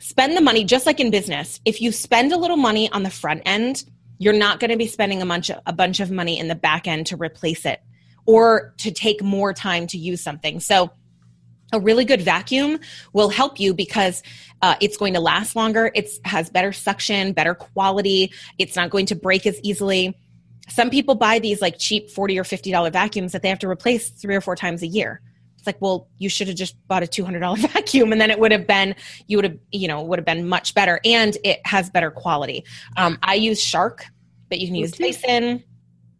spend 0.01 0.37
the 0.37 0.41
money 0.41 0.65
just 0.65 0.87
like 0.87 0.99
in 0.99 1.11
business. 1.11 1.61
If 1.65 1.81
you 1.81 1.93
spend 1.93 2.33
a 2.33 2.37
little 2.37 2.57
money 2.57 2.91
on 2.91 3.05
the 3.05 3.11
front 3.11 3.43
end, 3.47 3.85
you're 4.21 4.35
not 4.35 4.61
going 4.61 4.71
to 4.71 4.77
be 4.77 4.87
spending 4.87 5.23
a 5.23 5.27
bunch 5.27 5.51
of, 5.51 5.59
a 5.67 5.73
bunch 5.73 5.99
of 5.99 6.11
money 6.11 6.39
in 6.39 6.47
the 6.47 6.55
back 6.55 6.87
end 6.87 7.07
to 7.07 7.17
replace 7.17 7.65
it 7.65 7.81
or 8.27 8.75
to 8.77 8.93
take 8.93 9.23
more 9.23 9.55
time 9.55 9.87
to 9.89 9.97
use 9.97 10.21
something. 10.21 10.61
So 10.61 10.91
a 11.73 11.81
really 11.81 12.05
good 12.05 12.21
vacuum 12.21 12.79
will 13.15 13.31
help 13.31 13.59
you 13.59 13.73
because 13.73 14.23
uh, 14.61 14.75
it's 14.81 14.99
going 14.99 15.15
to 15.15 15.21
last 15.21 15.57
longer. 15.57 15.91
It 15.95 16.11
has 16.27 16.51
better 16.51 16.71
suction, 16.71 17.33
better 17.33 17.55
quality. 17.55 18.31
It's 18.59 18.77
not 18.77 18.91
going 18.91 19.07
to 19.07 19.15
break 19.15 19.47
as 19.47 19.59
easily. 19.63 20.15
Some 20.69 20.91
people 20.91 21.15
buy 21.15 21.39
these 21.39 21.63
like 21.63 21.79
cheap 21.79 22.11
40 22.11 22.39
or 22.39 22.45
$50 22.45 22.93
vacuums 22.93 23.33
that 23.33 23.41
they 23.41 23.49
have 23.49 23.59
to 23.61 23.69
replace 23.69 24.11
three 24.11 24.37
or 24.37 24.43
four 24.43 24.55
times 24.55 24.83
a 24.83 24.87
year. 24.87 25.23
It's 25.61 25.67
like, 25.67 25.81
well, 25.81 26.09
you 26.17 26.31
should 26.31 26.49
have 26.49 26.57
just 26.57 26.75
bought 26.89 27.03
a 27.03 27.07
$200 27.07 27.59
vacuum 27.73 28.13
and 28.13 28.21
then 28.21 28.31
it 28.31 28.39
would 28.39 28.51
have 28.51 28.67
been, 28.67 28.95
you 29.27 29.37
would 29.37 29.45
have, 29.45 29.59
you 29.71 29.89
know, 29.89 30.03
would 30.03 30.19
have 30.19 30.25
been 30.25 30.49
much 30.49 30.75
better 30.75 31.01
and 31.05 31.37
it 31.45 31.61
has 31.67 31.91
better 31.91 32.11
quality. 32.11 32.65
Um, 32.97 33.19
I 33.23 33.35
use 33.35 33.63
Shark, 33.63 34.07
but 34.49 34.59
you 34.59 34.67
can 34.67 34.75
use 34.75 34.93
Dyson. 34.93 35.63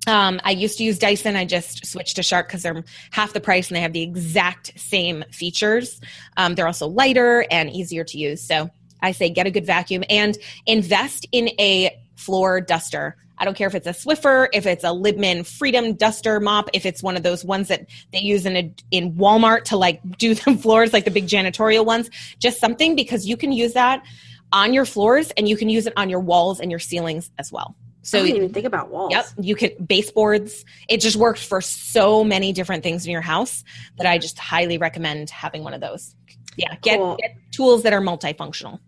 Um, 0.07 0.41
I 0.45 0.51
used 0.51 0.77
to 0.79 0.85
use 0.85 0.99
Dyson. 0.99 1.37
I 1.37 1.47
just 1.47 1.87
switched 1.87 2.17
to 2.17 2.23
Shark 2.23 2.49
because 2.49 2.63
they're 2.63 2.85
half 3.13 3.33
the 3.33 3.41
price 3.41 3.69
and 3.69 3.77
they 3.77 3.81
have 3.81 3.95
the 3.95 4.03
exact 4.03 4.79
same 4.79 5.25
features. 5.33 6.01
Um, 6.37 6.55
they're 6.55 6.67
also 6.67 6.87
lighter 6.87 7.47
and 7.51 7.71
easier 7.71 8.05
to 8.05 8.19
use. 8.19 8.43
So 8.43 8.71
I 9.01 9.13
say 9.13 9.31
get 9.31 9.47
a 9.47 9.51
good 9.51 9.65
vacuum 9.65 10.05
and 10.11 10.37
invest 10.67 11.27
in 11.33 11.49
a 11.59 11.99
floor 12.17 12.61
duster. 12.61 13.17
I 13.41 13.45
don't 13.47 13.57
care 13.57 13.67
if 13.67 13.75
it's 13.75 13.87
a 13.87 13.91
Swiffer, 13.91 14.49
if 14.53 14.67
it's 14.67 14.85
a 14.85 14.89
Libman 14.89 15.47
Freedom 15.47 15.95
Duster 15.95 16.39
mop, 16.41 16.69
if 16.75 16.85
it's 16.85 17.03
one 17.03 17.17
of 17.17 17.23
those 17.23 17.43
ones 17.43 17.69
that 17.69 17.87
they 18.13 18.19
use 18.19 18.45
in 18.45 18.57
a, 18.57 18.75
in 18.91 19.15
Walmart 19.15 19.65
to 19.65 19.79
like 19.79 20.01
do 20.19 20.35
the 20.35 20.55
floors, 20.57 20.93
like 20.93 21.07
the 21.07 21.11
big 21.11 21.27
janitorial 21.27 21.87
ones. 21.87 22.11
Just 22.39 22.61
something 22.61 22.95
because 22.95 23.27
you 23.27 23.39
can 23.39 23.51
use 23.51 23.73
that 23.73 24.05
on 24.53 24.75
your 24.75 24.85
floors 24.85 25.31
and 25.33 25.49
you 25.49 25.57
can 25.57 25.71
use 25.71 25.87
it 25.87 25.95
on 25.97 26.11
your 26.11 26.21
walls 26.21 26.61
and 26.61 26.71
your 26.71 26.81
ceilings 26.81 27.31
as 27.39 27.51
well. 27.51 27.75
So 28.03 28.19
I 28.19 28.23
didn't 28.23 28.37
even 28.37 28.53
think 28.53 28.67
about 28.67 28.91
walls. 28.91 29.13
Yep. 29.13 29.27
You 29.41 29.55
could 29.55 29.89
baseboards. 29.89 30.65
It 30.89 31.01
just 31.01 31.17
works 31.17 31.43
for 31.43 31.61
so 31.61 32.25
many 32.25 32.53
different 32.53 32.83
things 32.83 33.07
in 33.07 33.13
your 33.13 33.21
house 33.21 33.65
that 33.97 34.07
I 34.07 34.19
just 34.19 34.39
highly 34.39 34.79
recommend 34.79 35.31
having 35.31 35.65
one 35.65 35.75
of 35.75 35.81
those. 35.81 36.15
Yeah. 36.57 36.75
Get, 36.83 36.99
cool. 36.99 37.17
get 37.17 37.37
tools 37.53 37.83
that 37.85 37.93
are 37.93 38.01
multifunctional. 38.01 38.81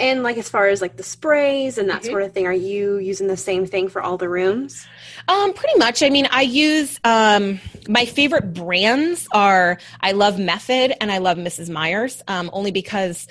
And 0.00 0.22
like 0.22 0.38
as 0.38 0.48
far 0.48 0.68
as 0.68 0.80
like 0.80 0.96
the 0.96 1.02
sprays 1.02 1.78
and 1.78 1.90
that 1.90 2.02
mm-hmm. 2.02 2.10
sort 2.10 2.22
of 2.22 2.32
thing, 2.32 2.46
are 2.46 2.52
you 2.52 2.98
using 2.98 3.26
the 3.26 3.36
same 3.36 3.66
thing 3.66 3.88
for 3.88 4.02
all 4.02 4.16
the 4.16 4.28
rooms? 4.28 4.86
Um, 5.28 5.52
pretty 5.52 5.78
much. 5.78 6.02
I 6.02 6.10
mean, 6.10 6.26
I 6.30 6.42
use 6.42 6.98
um, 7.04 7.60
my 7.88 8.06
favorite 8.06 8.54
brands 8.54 9.28
are 9.32 9.78
I 10.00 10.12
love 10.12 10.38
Method 10.38 10.94
and 11.00 11.12
I 11.12 11.18
love 11.18 11.36
Mrs. 11.36 11.68
Meyer's, 11.68 12.22
um, 12.26 12.50
only 12.52 12.72
because 12.72 13.28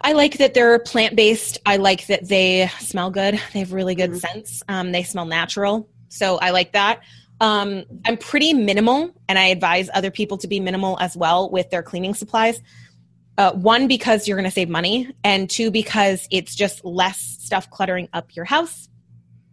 I 0.00 0.12
like 0.12 0.38
that 0.38 0.54
they're 0.54 0.78
plant 0.78 1.16
based. 1.16 1.58
I 1.66 1.78
like 1.78 2.06
that 2.06 2.28
they 2.28 2.70
smell 2.78 3.10
good. 3.10 3.40
They 3.52 3.58
have 3.58 3.72
really 3.72 3.94
good 3.94 4.10
mm-hmm. 4.10 4.18
scents. 4.18 4.62
Um, 4.68 4.92
they 4.92 5.02
smell 5.02 5.24
natural. 5.26 5.88
So 6.08 6.36
I 6.36 6.50
like 6.50 6.72
that. 6.72 7.02
Um, 7.40 7.84
I'm 8.04 8.16
pretty 8.16 8.54
minimal, 8.54 9.10
and 9.28 9.38
I 9.38 9.46
advise 9.46 9.90
other 9.92 10.10
people 10.10 10.38
to 10.38 10.48
be 10.48 10.60
minimal 10.60 10.96
as 11.00 11.16
well 11.16 11.50
with 11.50 11.68
their 11.70 11.82
cleaning 11.82 12.14
supplies. 12.14 12.62
Uh, 13.36 13.52
one, 13.52 13.88
because 13.88 14.28
you're 14.28 14.36
going 14.36 14.44
to 14.44 14.50
save 14.50 14.68
money, 14.68 15.12
and 15.24 15.50
two, 15.50 15.70
because 15.70 16.28
it's 16.30 16.54
just 16.54 16.84
less 16.84 17.18
stuff 17.18 17.68
cluttering 17.70 18.08
up 18.12 18.34
your 18.36 18.44
house. 18.44 18.88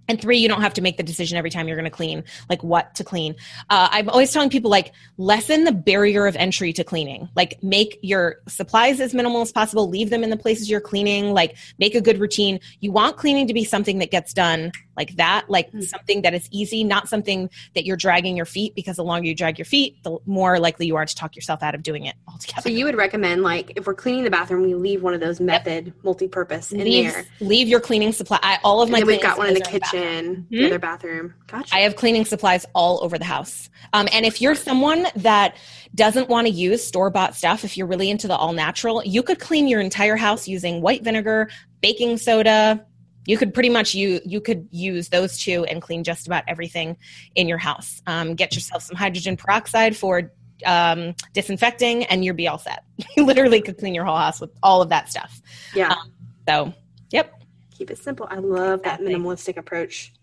And 0.07 0.19
three, 0.19 0.39
you 0.39 0.49
don't 0.49 0.61
have 0.61 0.73
to 0.73 0.81
make 0.81 0.97
the 0.97 1.03
decision 1.03 1.37
every 1.37 1.49
time 1.49 1.67
you're 1.67 1.77
going 1.77 1.85
to 1.85 1.89
clean, 1.89 2.25
like 2.49 2.63
what 2.63 2.93
to 2.95 3.03
clean. 3.03 3.33
Uh, 3.69 3.87
I'm 3.91 4.09
always 4.09 4.31
telling 4.33 4.49
people, 4.49 4.69
like, 4.69 4.91
lessen 5.17 5.63
the 5.63 5.71
barrier 5.71 6.27
of 6.27 6.35
entry 6.35 6.73
to 6.73 6.83
cleaning. 6.83 7.29
Like, 7.33 7.63
make 7.63 7.97
your 8.01 8.41
supplies 8.47 8.99
as 8.99 9.13
minimal 9.13 9.41
as 9.41 9.53
possible, 9.53 9.87
leave 9.87 10.09
them 10.09 10.23
in 10.23 10.29
the 10.29 10.37
places 10.37 10.69
you're 10.69 10.81
cleaning, 10.81 11.33
like, 11.33 11.55
make 11.79 11.95
a 11.95 12.01
good 12.01 12.19
routine. 12.19 12.59
You 12.81 12.91
want 12.91 13.15
cleaning 13.15 13.47
to 13.47 13.53
be 13.53 13.63
something 13.63 13.99
that 13.99 14.11
gets 14.11 14.33
done 14.33 14.73
like 14.97 15.15
that, 15.15 15.49
like 15.49 15.67
mm-hmm. 15.67 15.81
something 15.81 16.21
that 16.21 16.33
is 16.33 16.47
easy, 16.51 16.83
not 16.83 17.07
something 17.07 17.49
that 17.75 17.85
you're 17.85 17.97
dragging 17.97 18.35
your 18.35 18.45
feet 18.45 18.75
because 18.75 18.97
the 18.97 19.03
longer 19.03 19.27
you 19.27 19.35
drag 19.35 19.57
your 19.57 19.65
feet, 19.65 20.01
the 20.03 20.17
more 20.25 20.59
likely 20.59 20.85
you 20.85 20.95
are 20.95 21.05
to 21.05 21.15
talk 21.15 21.35
yourself 21.35 21.63
out 21.63 21.75
of 21.75 21.83
doing 21.83 22.05
it 22.05 22.15
altogether. 22.27 22.61
So 22.61 22.69
you 22.69 22.85
would 22.85 22.95
recommend 22.95 23.43
like 23.43 23.73
if 23.75 23.87
we're 23.87 23.93
cleaning 23.93 24.23
the 24.23 24.29
bathroom, 24.29 24.63
we 24.63 24.73
leave 24.75 25.01
one 25.01 25.13
of 25.13 25.19
those 25.19 25.39
method 25.39 25.87
yep. 25.87 25.95
multi-purpose 26.03 26.71
in 26.71 26.83
leave, 26.83 27.11
there. 27.11 27.25
Leave 27.39 27.67
your 27.67 27.79
cleaning 27.79 28.11
supply. 28.11 28.39
I, 28.41 28.59
all 28.63 28.81
of 28.81 28.89
my. 28.89 29.03
we've 29.03 29.21
got 29.21 29.37
one 29.37 29.47
in 29.47 29.53
the 29.53 29.61
kitchen, 29.61 30.47
the, 30.49 30.59
the 30.59 30.65
other 30.67 30.79
bathroom. 30.79 31.33
Gotcha. 31.47 31.75
I 31.75 31.79
have 31.79 31.95
cleaning 31.95 32.25
supplies 32.25 32.65
all 32.73 33.03
over 33.03 33.17
the 33.17 33.25
house. 33.25 33.69
Um, 33.93 34.07
and 34.11 34.25
if 34.25 34.41
you're 34.41 34.55
someone 34.55 35.07
that 35.15 35.55
doesn't 35.95 36.29
want 36.29 36.47
to 36.47 36.53
use 36.53 36.85
store 36.85 37.09
bought 37.09 37.35
stuff, 37.35 37.63
if 37.63 37.77
you're 37.77 37.87
really 37.87 38.09
into 38.09 38.27
the 38.27 38.35
all 38.35 38.53
natural, 38.53 39.03
you 39.03 39.23
could 39.23 39.39
clean 39.39 39.67
your 39.67 39.81
entire 39.81 40.15
house 40.15 40.47
using 40.47 40.81
white 40.81 41.03
vinegar, 41.03 41.49
baking 41.81 42.17
soda, 42.17 42.85
you 43.25 43.37
could 43.37 43.53
pretty 43.53 43.69
much 43.69 43.93
use 43.93 44.21
you 44.25 44.41
could 44.41 44.67
use 44.71 45.09
those 45.09 45.37
two 45.37 45.63
and 45.65 45.81
clean 45.81 46.03
just 46.03 46.27
about 46.27 46.43
everything 46.47 46.97
in 47.35 47.47
your 47.47 47.57
house. 47.57 48.01
Um, 48.07 48.35
get 48.35 48.55
yourself 48.55 48.83
some 48.83 48.95
hydrogen 48.95 49.37
peroxide 49.37 49.95
for 49.95 50.31
um, 50.65 51.15
disinfecting 51.33 52.05
and 52.05 52.23
you'll 52.25 52.35
be 52.35 52.47
all 52.47 52.57
set. 52.57 52.83
You 53.17 53.25
literally 53.25 53.61
could 53.61 53.77
clean 53.77 53.95
your 53.95 54.05
whole 54.05 54.17
house 54.17 54.39
with 54.39 54.51
all 54.63 54.81
of 54.81 54.89
that 54.89 55.09
stuff. 55.09 55.41
Yeah. 55.75 55.91
Um, 55.91 56.13
so 56.47 56.73
yep. 57.11 57.33
Keep 57.77 57.91
it 57.91 57.97
simple. 57.97 58.27
I 58.29 58.37
love 58.37 58.83
that 58.83 59.01
minimalistic 59.01 59.57
approach. 59.57 60.13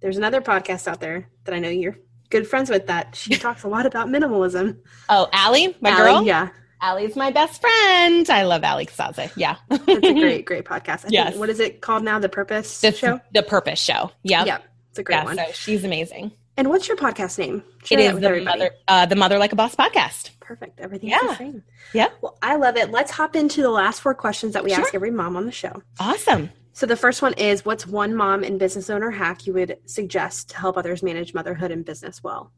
There's 0.00 0.16
another 0.16 0.40
podcast 0.40 0.88
out 0.88 1.00
there 1.00 1.28
that 1.44 1.54
i 1.54 1.58
know 1.58 1.68
you're 1.68 1.98
good 2.30 2.46
friends 2.46 2.70
with 2.70 2.86
that 2.86 3.14
she 3.14 3.34
talks 3.36 3.64
a 3.64 3.68
lot 3.68 3.86
about 3.86 4.08
minimalism. 4.08 4.78
Oh 5.08 5.28
Allie, 5.32 5.76
my 5.80 5.90
Allie, 5.90 6.02
girl? 6.02 6.22
yeah 6.22 6.48
Allie's 6.82 7.16
my 7.16 7.30
best 7.30 7.60
friend. 7.60 8.28
I 8.30 8.42
love 8.44 8.64
Allie 8.64 8.86
Casazza. 8.86 9.30
Yeah. 9.36 9.56
it's 9.70 10.06
a 10.06 10.14
great, 10.14 10.44
great 10.46 10.64
podcast. 10.64 11.04
I 11.04 11.08
yes. 11.10 11.28
Think, 11.30 11.40
what 11.40 11.50
is 11.50 11.60
it 11.60 11.80
called 11.80 12.02
now? 12.02 12.18
The 12.18 12.28
Purpose 12.28 12.80
the, 12.80 12.92
Show? 12.92 13.20
The 13.32 13.42
Purpose 13.42 13.80
Show. 13.80 14.10
Yeah. 14.22 14.44
Yeah. 14.44 14.58
It's 14.90 14.98
a 14.98 15.02
great 15.02 15.16
yeah, 15.16 15.24
one. 15.24 15.36
So 15.36 15.44
she's 15.52 15.84
amazing. 15.84 16.32
And 16.56 16.68
what's 16.68 16.88
your 16.88 16.96
podcast 16.96 17.38
name? 17.38 17.62
Share 17.84 17.98
it 17.98 18.14
is 18.14 18.20
the 18.20 18.40
mother, 18.42 18.70
uh, 18.88 19.06
the 19.06 19.16
Mother 19.16 19.38
Like 19.38 19.52
a 19.52 19.56
Boss 19.56 19.74
podcast. 19.74 20.30
Perfect. 20.40 20.80
Everything's 20.80 21.12
yeah. 21.12 21.28
the 21.28 21.36
same. 21.36 21.62
Yeah. 21.94 22.08
Well, 22.20 22.36
I 22.42 22.56
love 22.56 22.76
it. 22.76 22.90
Let's 22.90 23.10
hop 23.10 23.36
into 23.36 23.62
the 23.62 23.70
last 23.70 24.00
four 24.00 24.14
questions 24.14 24.54
that 24.54 24.64
we 24.64 24.70
sure. 24.70 24.80
ask 24.80 24.94
every 24.94 25.10
mom 25.10 25.36
on 25.36 25.46
the 25.46 25.52
show. 25.52 25.82
Awesome. 25.98 26.50
So 26.72 26.86
the 26.86 26.96
first 26.96 27.22
one 27.22 27.34
is 27.34 27.64
what's 27.64 27.86
one 27.86 28.14
mom 28.14 28.42
and 28.42 28.58
business 28.58 28.90
owner 28.90 29.10
hack 29.10 29.46
you 29.46 29.52
would 29.52 29.78
suggest 29.86 30.50
to 30.50 30.56
help 30.56 30.76
others 30.76 31.02
manage 31.02 31.34
motherhood 31.34 31.70
and 31.70 31.84
business 31.84 32.22
well? 32.22 32.52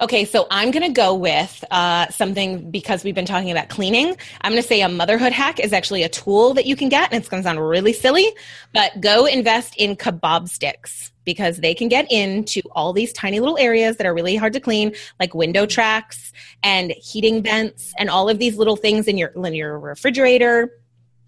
Okay, 0.00 0.26
so 0.26 0.46
I'm 0.50 0.70
going 0.70 0.82
to 0.82 0.92
go 0.92 1.14
with 1.14 1.64
uh, 1.70 2.08
something 2.08 2.70
because 2.70 3.02
we've 3.02 3.14
been 3.14 3.24
talking 3.24 3.50
about 3.50 3.70
cleaning. 3.70 4.14
I'm 4.42 4.52
going 4.52 4.62
to 4.62 4.68
say 4.68 4.82
a 4.82 4.88
motherhood 4.88 5.32
hack 5.32 5.58
is 5.58 5.72
actually 5.72 6.02
a 6.02 6.08
tool 6.08 6.52
that 6.54 6.66
you 6.66 6.76
can 6.76 6.90
get, 6.90 7.10
and 7.10 7.18
it's 7.18 7.28
going 7.28 7.42
to 7.42 7.46
sound 7.46 7.66
really 7.66 7.94
silly, 7.94 8.30
but 8.74 9.00
go 9.00 9.24
invest 9.24 9.74
in 9.76 9.96
kebab 9.96 10.48
sticks 10.48 11.12
because 11.24 11.56
they 11.58 11.74
can 11.74 11.88
get 11.88 12.10
into 12.12 12.60
all 12.72 12.92
these 12.92 13.12
tiny 13.12 13.40
little 13.40 13.56
areas 13.58 13.96
that 13.96 14.06
are 14.06 14.14
really 14.14 14.36
hard 14.36 14.52
to 14.52 14.60
clean, 14.60 14.94
like 15.18 15.34
window 15.34 15.64
tracks 15.64 16.32
and 16.62 16.90
heating 16.92 17.42
vents, 17.42 17.94
and 17.98 18.10
all 18.10 18.28
of 18.28 18.38
these 18.38 18.58
little 18.58 18.76
things 18.76 19.08
in 19.08 19.16
your 19.16 19.28
in 19.28 19.54
your 19.54 19.78
refrigerator 19.78 20.70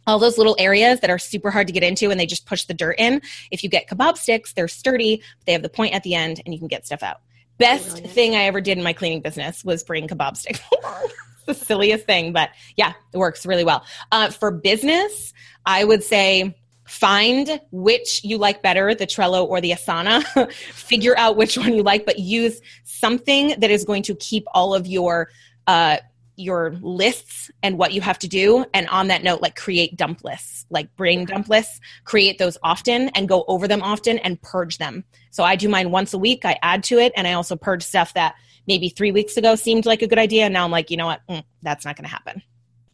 all 0.06 0.18
those 0.18 0.38
little 0.38 0.56
areas 0.58 1.00
that 1.00 1.10
are 1.10 1.18
super 1.18 1.50
hard 1.50 1.66
to 1.66 1.72
get 1.72 1.82
into 1.82 2.10
and 2.10 2.18
they 2.18 2.24
just 2.24 2.46
push 2.46 2.64
the 2.64 2.72
dirt 2.72 2.94
in. 2.98 3.20
If 3.50 3.62
you 3.62 3.68
get 3.68 3.86
kebab 3.88 4.16
sticks, 4.16 4.54
they're 4.54 4.66
sturdy, 4.66 5.22
they 5.44 5.52
have 5.52 5.60
the 5.60 5.68
point 5.68 5.92
at 5.92 6.02
the 6.02 6.14
end, 6.14 6.40
and 6.46 6.54
you 6.54 6.58
can 6.58 6.66
get 6.66 6.86
stuff 6.86 7.02
out. 7.02 7.20
Best 7.58 8.04
thing 8.04 8.34
I 8.36 8.44
ever 8.44 8.60
did 8.60 8.78
in 8.78 8.84
my 8.84 8.92
cleaning 8.92 9.20
business 9.20 9.64
was 9.64 9.82
bring 9.82 10.08
kebab 10.08 10.36
sticks. 10.36 10.60
the 11.46 11.54
silliest 11.54 12.06
thing, 12.06 12.32
but 12.32 12.50
yeah, 12.76 12.92
it 13.12 13.18
works 13.18 13.44
really 13.44 13.64
well. 13.64 13.84
Uh, 14.12 14.30
for 14.30 14.50
business, 14.50 15.32
I 15.66 15.84
would 15.84 16.04
say 16.04 16.56
find 16.86 17.60
which 17.70 18.24
you 18.24 18.38
like 18.38 18.62
better, 18.62 18.94
the 18.94 19.06
Trello 19.06 19.44
or 19.46 19.60
the 19.60 19.72
Asana. 19.72 20.50
Figure 20.52 21.16
out 21.18 21.36
which 21.36 21.58
one 21.58 21.74
you 21.74 21.82
like, 21.82 22.06
but 22.06 22.18
use 22.18 22.60
something 22.84 23.58
that 23.58 23.70
is 23.70 23.84
going 23.84 24.02
to 24.04 24.14
keep 24.14 24.44
all 24.54 24.74
of 24.74 24.86
your 24.86 25.30
uh, 25.66 25.98
your 26.38 26.76
lists 26.80 27.50
and 27.62 27.78
what 27.78 27.92
you 27.92 28.00
have 28.00 28.18
to 28.20 28.28
do. 28.28 28.64
And 28.72 28.88
on 28.88 29.08
that 29.08 29.22
note, 29.22 29.42
like 29.42 29.56
create 29.56 29.96
dump 29.96 30.24
lists, 30.24 30.66
like 30.70 30.94
brain 30.96 31.24
dump 31.24 31.48
lists, 31.48 31.80
create 32.04 32.38
those 32.38 32.56
often 32.62 33.08
and 33.10 33.28
go 33.28 33.44
over 33.48 33.66
them 33.66 33.82
often 33.82 34.18
and 34.18 34.40
purge 34.40 34.78
them. 34.78 35.04
So 35.30 35.44
I 35.44 35.56
do 35.56 35.68
mine 35.68 35.90
once 35.90 36.14
a 36.14 36.18
week. 36.18 36.44
I 36.44 36.58
add 36.62 36.84
to 36.84 36.98
it 36.98 37.12
and 37.16 37.26
I 37.26 37.32
also 37.32 37.56
purge 37.56 37.82
stuff 37.82 38.14
that 38.14 38.34
maybe 38.66 38.88
three 38.88 39.12
weeks 39.12 39.36
ago 39.36 39.54
seemed 39.56 39.86
like 39.86 40.02
a 40.02 40.06
good 40.06 40.18
idea. 40.18 40.44
And 40.44 40.54
now 40.54 40.64
I'm 40.64 40.70
like, 40.70 40.90
you 40.90 40.96
know 40.96 41.06
what? 41.06 41.20
Mm, 41.28 41.44
that's 41.62 41.84
not 41.84 41.96
going 41.96 42.04
to 42.04 42.10
happen. 42.10 42.42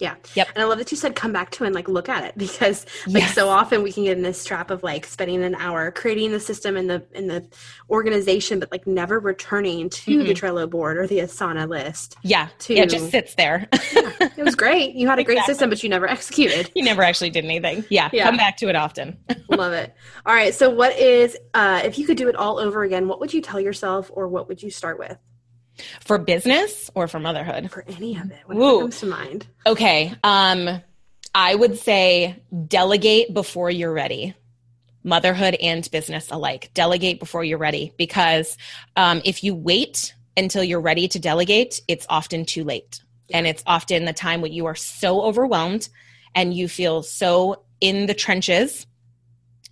Yeah. 0.00 0.16
Yep. 0.34 0.48
And 0.54 0.62
I 0.62 0.66
love 0.66 0.78
that 0.78 0.90
you 0.90 0.96
said 0.96 1.14
come 1.14 1.32
back 1.32 1.50
to 1.52 1.64
and 1.64 1.74
like 1.74 1.88
look 1.88 2.08
at 2.08 2.24
it 2.24 2.36
because 2.36 2.84
like 3.06 3.22
Yes. 3.22 3.34
so 3.34 3.48
often 3.48 3.82
we 3.82 3.92
can 3.92 4.04
get 4.04 4.16
in 4.16 4.22
this 4.24 4.44
trap 4.44 4.70
of 4.70 4.82
like 4.82 5.06
spending 5.06 5.42
an 5.44 5.54
hour 5.54 5.90
creating 5.92 6.32
the 6.32 6.40
system 6.40 6.76
in 6.76 6.88
the 6.88 7.04
in 7.12 7.28
the 7.28 7.46
organization, 7.90 8.58
but 8.58 8.70
like 8.72 8.86
never 8.86 9.20
returning 9.20 9.88
to 9.90 10.24
the 10.24 10.34
Trello 10.34 10.68
board 10.68 10.96
or 10.96 11.06
the 11.06 11.18
Asana 11.18 11.68
list. 11.68 12.16
Yeah. 12.22 12.48
To- 12.60 12.74
Yeah, 12.74 12.82
it 12.82 12.90
just 12.90 13.10
sits 13.10 13.34
there. 13.36 13.68
It 13.72 14.44
was 14.44 14.54
great. 14.56 14.94
You 14.94 15.06
had 15.08 15.18
a 15.18 15.24
great 15.24 15.34
Exactly. 15.34 15.54
system, 15.54 15.70
but 15.70 15.82
you 15.82 15.88
never 15.88 16.08
executed. 16.08 16.70
you 16.74 16.82
never 16.82 17.02
actually 17.02 17.30
did 17.30 17.44
anything. 17.44 17.84
Yeah. 17.88 18.10
Yeah. 18.12 18.24
Come 18.24 18.36
back 18.36 18.56
to 18.58 18.68
it 18.68 18.76
often. 18.76 19.16
Love 19.48 19.72
it. 19.72 19.94
All 20.26 20.34
right. 20.34 20.54
So 20.54 20.70
what 20.70 20.98
is 20.98 21.36
uh 21.54 21.82
if 21.84 21.98
you 21.98 22.06
could 22.06 22.16
do 22.16 22.28
it 22.28 22.36
all 22.36 22.58
over 22.58 22.82
again, 22.82 23.06
what 23.08 23.20
would 23.20 23.32
you 23.32 23.40
tell 23.40 23.60
yourself 23.60 24.10
or 24.12 24.28
what 24.28 24.48
would 24.48 24.62
you 24.62 24.70
start 24.70 24.98
with? 24.98 25.16
For 26.00 26.18
business 26.18 26.90
or 26.94 27.08
for 27.08 27.18
motherhood? 27.18 27.70
For 27.70 27.84
any 27.88 28.16
of 28.16 28.30
it. 28.30 28.38
Woo. 28.48 28.80
comes 28.80 29.00
to 29.00 29.06
mind. 29.06 29.46
Okay. 29.66 30.14
Um, 30.22 30.80
I 31.34 31.54
would 31.54 31.78
say 31.78 32.42
delegate 32.68 33.34
before 33.34 33.70
you're 33.70 33.92
ready. 33.92 34.34
Motherhood 35.02 35.56
and 35.60 35.88
business 35.90 36.30
alike. 36.30 36.70
Delegate 36.74 37.18
before 37.18 37.44
you're 37.44 37.58
ready 37.58 37.92
because 37.96 38.56
um, 38.96 39.20
if 39.24 39.42
you 39.42 39.54
wait 39.54 40.14
until 40.36 40.64
you're 40.64 40.80
ready 40.80 41.08
to 41.08 41.18
delegate, 41.18 41.80
it's 41.88 42.06
often 42.08 42.44
too 42.44 42.64
late. 42.64 43.02
And 43.32 43.46
it's 43.46 43.62
often 43.66 44.04
the 44.04 44.12
time 44.12 44.40
when 44.40 44.52
you 44.52 44.66
are 44.66 44.74
so 44.74 45.22
overwhelmed 45.22 45.88
and 46.34 46.54
you 46.54 46.68
feel 46.68 47.02
so 47.02 47.64
in 47.80 48.06
the 48.06 48.14
trenches 48.14 48.86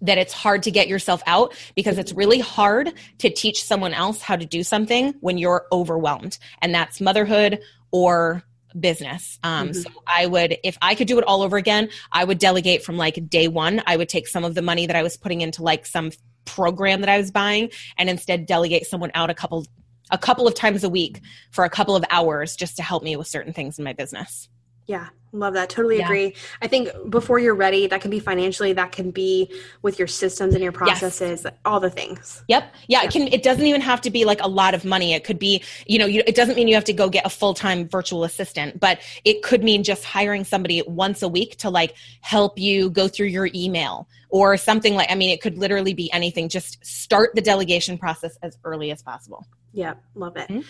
that 0.03 0.19
it's 0.19 0.33
hard 0.33 0.63
to 0.65 0.71
get 0.71 0.89
yourself 0.89 1.23
out 1.27 1.55
because 1.75 1.97
it's 1.97 2.13
really 2.13 2.41
hard 2.41 2.93
to 3.19 3.31
teach 3.31 3.65
someone 3.65 3.95
else 3.95 4.21
how 4.21 4.37
to 4.37 4.45
do 4.45 4.63
something 4.63 5.15
when 5.21 5.39
you're 5.39 5.67
overwhelmed. 5.73 6.39
And 6.61 6.75
that's 6.75 7.01
motherhood 7.01 7.61
or 7.93 8.43
business. 8.79 9.39
Um, 9.43 9.71
Mhm. 9.71 9.83
So 9.83 9.91
I 10.07 10.27
would, 10.27 10.59
if 10.65 10.77
I 10.83 10.95
could 10.95 11.07
do 11.07 11.19
it 11.19 11.25
all 11.25 11.43
over 11.43 11.57
again, 11.57 11.89
I 12.11 12.25
would 12.25 12.39
delegate 12.39 12.83
from 12.83 12.97
like 12.97 13.29
day 13.29 13.47
one. 13.49 13.83
I 13.87 13.97
would 13.97 14.09
take 14.09 14.27
some 14.27 14.45
of 14.45 14.55
the 14.55 14.63
money 14.63 14.87
that 14.87 14.97
I 14.97 15.03
was 15.03 15.17
putting 15.17 15.41
into 15.41 15.63
like 15.63 15.87
some 15.87 16.11
program 16.45 17.01
that 17.01 17.09
I 17.09 17.19
was 17.19 17.31
buying 17.31 17.71
and 17.97 18.11
instead 18.11 18.47
delegate 18.47 18.87
someone 18.87 19.11
out 19.15 19.31
a 19.31 19.35
couple 19.35 19.67
a 20.11 20.19
couple 20.19 20.47
of 20.47 20.55
times 20.55 20.85
a 20.85 20.91
week 20.91 21.21
for 21.53 21.65
a 21.65 21.71
couple 21.71 21.97
of 21.97 22.05
hours 22.11 22.55
just 22.55 22.77
to 22.77 22.83
help 22.83 23.03
me 23.03 23.17
with 23.17 23.27
certain 23.27 23.53
things 23.53 23.79
in 23.79 23.85
my 23.85 23.95
business. 23.95 24.49
Yeah, 24.87 25.09
love 25.33 25.55
that. 25.55 25.71
Totally 25.71 25.99
Yeah. 25.99 26.07
agree. 26.07 26.35
I 26.61 26.67
think 26.67 26.91
before 27.09 27.39
you're 27.39 27.55
ready, 27.55 27.87
that 27.87 28.01
can 28.01 28.11
be 28.11 28.19
financially, 28.19 28.73
that 28.75 28.93
can 28.93 29.11
be 29.11 29.51
with 29.81 29.99
your 29.99 30.09
systems 30.09 30.55
and 30.55 30.63
your 30.63 30.73
processes, 30.73 31.47
all 31.65 31.81
the 31.81 31.89
things. 31.91 32.43
Yep. 32.49 32.75
Yeah, 32.89 33.03
it 33.05 33.11
can 33.11 33.29
it 33.29 33.43
doesn't 33.43 33.65
even 33.65 33.81
have 33.81 34.01
to 34.03 34.11
be 34.11 34.25
like 34.25 34.43
a 34.43 34.49
lot 34.49 34.75
of 34.75 34.85
money. 34.85 35.15
It 35.15 35.25
could 35.25 35.39
be, 35.39 35.63
you 35.87 35.99
know, 35.99 36.07
you, 36.07 36.23
it 36.27 36.35
doesn't 36.35 36.57
mean 36.57 36.69
you 36.69 36.75
have 36.75 36.85
to 36.85 36.93
go 36.93 37.09
get 37.09 37.25
a 37.25 37.31
full-time 37.31 37.89
virtual 37.89 38.25
assistant, 38.25 38.81
but 38.81 39.01
it 39.25 39.43
could 39.43 39.63
mean 39.63 39.83
just 39.85 40.05
hiring 40.05 40.45
somebody 40.45 40.83
once 40.87 41.23
a 41.23 41.29
week 41.29 41.57
to 41.59 41.71
like 41.71 41.95
help 42.21 42.59
you 42.59 42.91
go 42.91 43.09
through 43.09 43.29
your 43.29 43.49
email 43.55 44.09
or 44.29 44.57
something 44.57 44.95
like 44.95 45.11
I 45.11 45.15
mean, 45.15 45.31
it 45.31 45.41
could 45.41 45.59
literally 45.59 45.95
be 45.95 46.13
anything. 46.13 46.49
Just 46.49 46.85
start 46.85 47.35
the 47.35 47.43
delegation 47.43 47.97
process 47.99 48.37
as 48.43 48.59
early 48.65 48.91
as 48.91 49.03
possible. 49.03 49.47
Yeah, 49.73 49.95
love 50.15 50.37
it. 50.37 50.49
Mhm. 50.49 50.65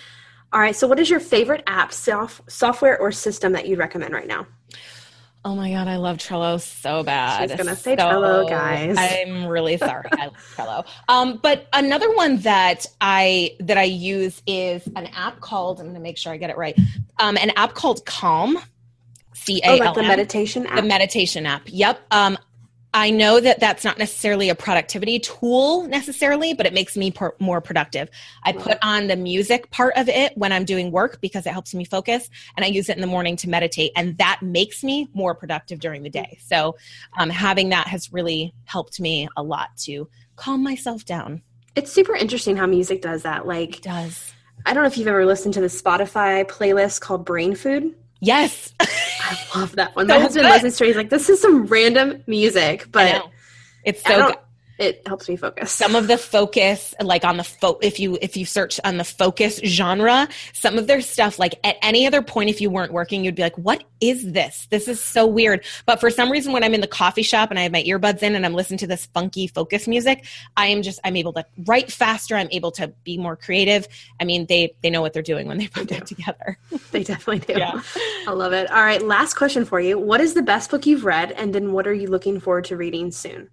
All 0.53 0.61
right. 0.61 0.77
So, 0.77 0.87
what 0.87 0.99
is 0.99 1.09
your 1.09 1.21
favorite 1.21 1.63
app, 1.67 1.93
soft, 1.93 2.51
software, 2.51 2.99
or 2.99 3.11
system 3.13 3.53
that 3.53 3.67
you'd 3.67 3.79
recommend 3.79 4.13
right 4.13 4.27
now? 4.27 4.47
Oh 5.45 5.57
my 5.57 5.73
god, 5.73 5.89
I 5.89 5.97
love 5.97 6.19
Trello 6.19 6.61
so 6.61 7.03
bad. 7.03 7.51
She's 7.51 7.57
gonna 7.57 7.75
say 7.75 7.97
Trello, 7.97 8.49
guys. 8.49 8.97
I'm 8.97 9.47
really 9.47 9.77
sorry. 9.77 10.09
I 10.13 10.27
love 10.27 10.55
Trello. 10.57 10.87
Um, 11.09 11.41
but 11.43 11.67
another 11.73 12.15
one 12.15 12.37
that 12.39 12.87
I 13.01 13.57
that 13.59 13.77
I 13.77 13.83
use 13.83 14.41
is 14.47 14.87
an 14.95 15.07
app 15.07 15.41
called. 15.41 15.81
I'm 15.81 15.87
gonna 15.87 15.99
make 15.99 16.17
sure 16.17 16.33
I 16.33 16.37
get 16.37 16.51
it 16.51 16.57
right. 16.57 16.79
Um, 17.19 17.37
an 17.39 17.51
app 17.57 17.75
called 17.75 18.07
Calm. 18.07 18.59
C 19.35 19.61
A 19.65 19.71
Oh, 19.71 19.77
like 19.77 19.95
the 19.95 20.03
meditation 20.03 20.67
app. 20.67 20.77
The 20.77 20.83
meditation 20.83 21.47
app. 21.47 21.63
Yep. 21.67 22.01
Um, 22.13 22.39
I 22.95 23.11
know 23.11 23.41
that 23.41 23.59
that's 23.59 23.85
not 23.85 23.99
necessarily 23.99 24.51
a 24.51 24.55
productivity 24.55 25.19
tool 25.19 25.85
necessarily, 25.89 26.53
but 26.53 26.67
it 26.67 26.75
makes 26.75 26.97
me 26.97 27.13
more 27.39 27.61
productive. 27.61 28.11
I 28.43 28.53
put 28.53 28.77
on 28.83 29.07
the 29.07 29.17
music 29.17 29.71
part 29.71 29.95
of 29.97 30.09
it 30.11 30.37
when 30.37 30.53
I'm 30.53 30.67
doing 30.67 30.91
work 30.91 31.21
because 31.23 31.47
it 31.47 31.53
helps 31.53 31.75
me 31.75 31.85
focus, 31.85 32.29
and 32.57 32.65
I 32.65 32.69
use 32.69 32.91
it 32.91 32.97
in 32.97 33.01
the 33.01 33.07
morning 33.07 33.37
to 33.37 33.49
meditate, 33.49 33.93
and 33.97 34.19
that 34.19 34.41
makes 34.43 34.85
me 34.85 35.09
more 35.15 35.35
productive 35.35 35.81
during 35.81 36.03
the 36.03 36.11
day. 36.11 36.39
So, 36.45 36.77
um, 37.17 37.31
having 37.31 37.71
that 37.71 37.87
has 37.87 38.13
really 38.13 38.53
helped 38.65 39.01
me 39.01 39.29
a 39.37 39.43
lot 39.43 39.77
to 39.79 40.09
calm 40.37 40.63
myself 40.63 41.05
down. 41.05 41.43
it's 41.75 41.91
super 41.91 42.15
interesting 42.15 42.57
how 42.57 42.67
music 42.67 43.01
does 43.01 43.23
that. 43.23 43.47
Like, 43.47 43.79
It 43.79 43.83
does. 43.83 44.35
I 44.67 44.75
don't 44.75 44.83
know 44.83 44.89
if 44.89 44.99
you've 44.99 45.09
ever 45.09 45.25
listened 45.25 45.55
to 45.55 45.61
the 45.61 45.69
Spotify 45.69 46.45
playlist 46.45 47.01
called 47.01 47.25
Brain 47.25 47.55
Food. 47.55 47.95
Yes. 48.21 48.75
I 49.55 49.59
love 49.59 49.77
that 49.77 49.95
one. 49.97 50.07
So 50.09 50.15
My 50.15 50.21
husband 50.21 50.45
good. 50.47 50.53
listens 50.53 50.77
to 50.79 50.85
it. 50.85 50.87
He's 50.89 50.97
like, 50.97 51.11
this 51.11 51.29
is 51.29 51.41
some 51.41 51.67
random 51.67 52.23
music, 52.27 52.87
but. 52.91 53.25
It's 53.85 54.03
so. 54.05 54.35
It 54.83 55.07
helps 55.07 55.29
me 55.29 55.37
focus. 55.37 55.71
some 55.71 55.95
of 55.95 56.09
the 56.09 56.19
focus 56.19 56.95
like 57.03 57.25
on 57.25 57.37
the 57.37 57.45
fo- 57.45 57.79
if 57.83 57.99
you 58.01 58.19
if 58.21 58.37
you 58.37 58.45
search 58.45 58.81
on 58.85 58.97
the 58.97 59.05
focus 59.05 59.61
genre 59.65 60.29
some 60.53 60.77
of 60.79 60.87
their 60.87 61.01
stuff 61.01 61.39
like 61.39 61.55
at 61.65 61.77
any 61.83 62.07
other 62.07 62.21
point 62.23 62.51
if 62.51 62.61
you 62.61 62.69
weren't 62.69 62.93
working 62.93 63.25
you'd 63.25 63.35
be 63.35 63.43
like 63.43 63.57
what 63.57 63.85
is 64.01 64.33
this 64.33 64.67
this 64.71 64.89
is 64.89 65.01
so 65.01 65.27
weird 65.27 65.65
but 65.87 66.01
for 66.01 66.11
some 66.11 66.31
reason 66.31 66.53
when 66.53 66.65
i'm 66.65 66.75
in 66.75 66.81
the 66.81 66.87
coffee 66.87 67.23
shop 67.23 67.51
and 67.51 67.59
i 67.59 67.63
have 67.63 67.73
my 67.73 67.83
earbuds 67.85 68.23
in 68.23 68.35
and 68.35 68.45
i'm 68.45 68.55
listening 68.55 68.79
to 68.79 68.87
this 68.87 69.07
funky 69.07 69.47
focus 69.47 69.87
music 69.87 70.27
i 70.57 70.67
am 70.67 70.83
just 70.83 70.99
i'm 71.05 71.17
able 71.17 71.33
to 71.33 71.45
write 71.67 71.91
faster 71.93 72.37
i'm 72.37 72.49
able 72.51 72.71
to 72.73 72.89
be 73.05 73.17
more 73.17 73.37
creative 73.37 73.87
i 74.21 74.25
mean 74.25 74.47
they 74.47 74.75
they 74.83 74.91
know 74.91 75.01
what 75.01 75.13
they're 75.13 75.23
doing 75.23 75.47
when 75.47 75.59
they 75.59 75.69
put 75.69 75.89
that 75.89 76.07
together 76.07 76.59
They 76.91 77.05
definitely 77.05 77.55
do. 77.55 77.59
Yeah. 77.59 77.81
I 78.27 78.33
love 78.33 78.53
it. 78.53 78.71
All 78.71 78.83
right, 78.83 79.01
last 79.01 79.35
question 79.35 79.65
for 79.65 79.81
you. 79.81 79.99
What 79.99 80.21
is 80.21 80.35
the 80.35 80.43
best 80.43 80.71
book 80.71 80.85
you've 80.85 81.05
read, 81.07 81.33
and 81.33 81.55
then 81.55 81.73
what 81.73 81.87
are 81.87 81.95
you 81.95 82.07
looking 82.09 82.39
forward 82.39 82.65
to 82.67 82.77
reading 82.77 83.11
soon? 83.11 83.49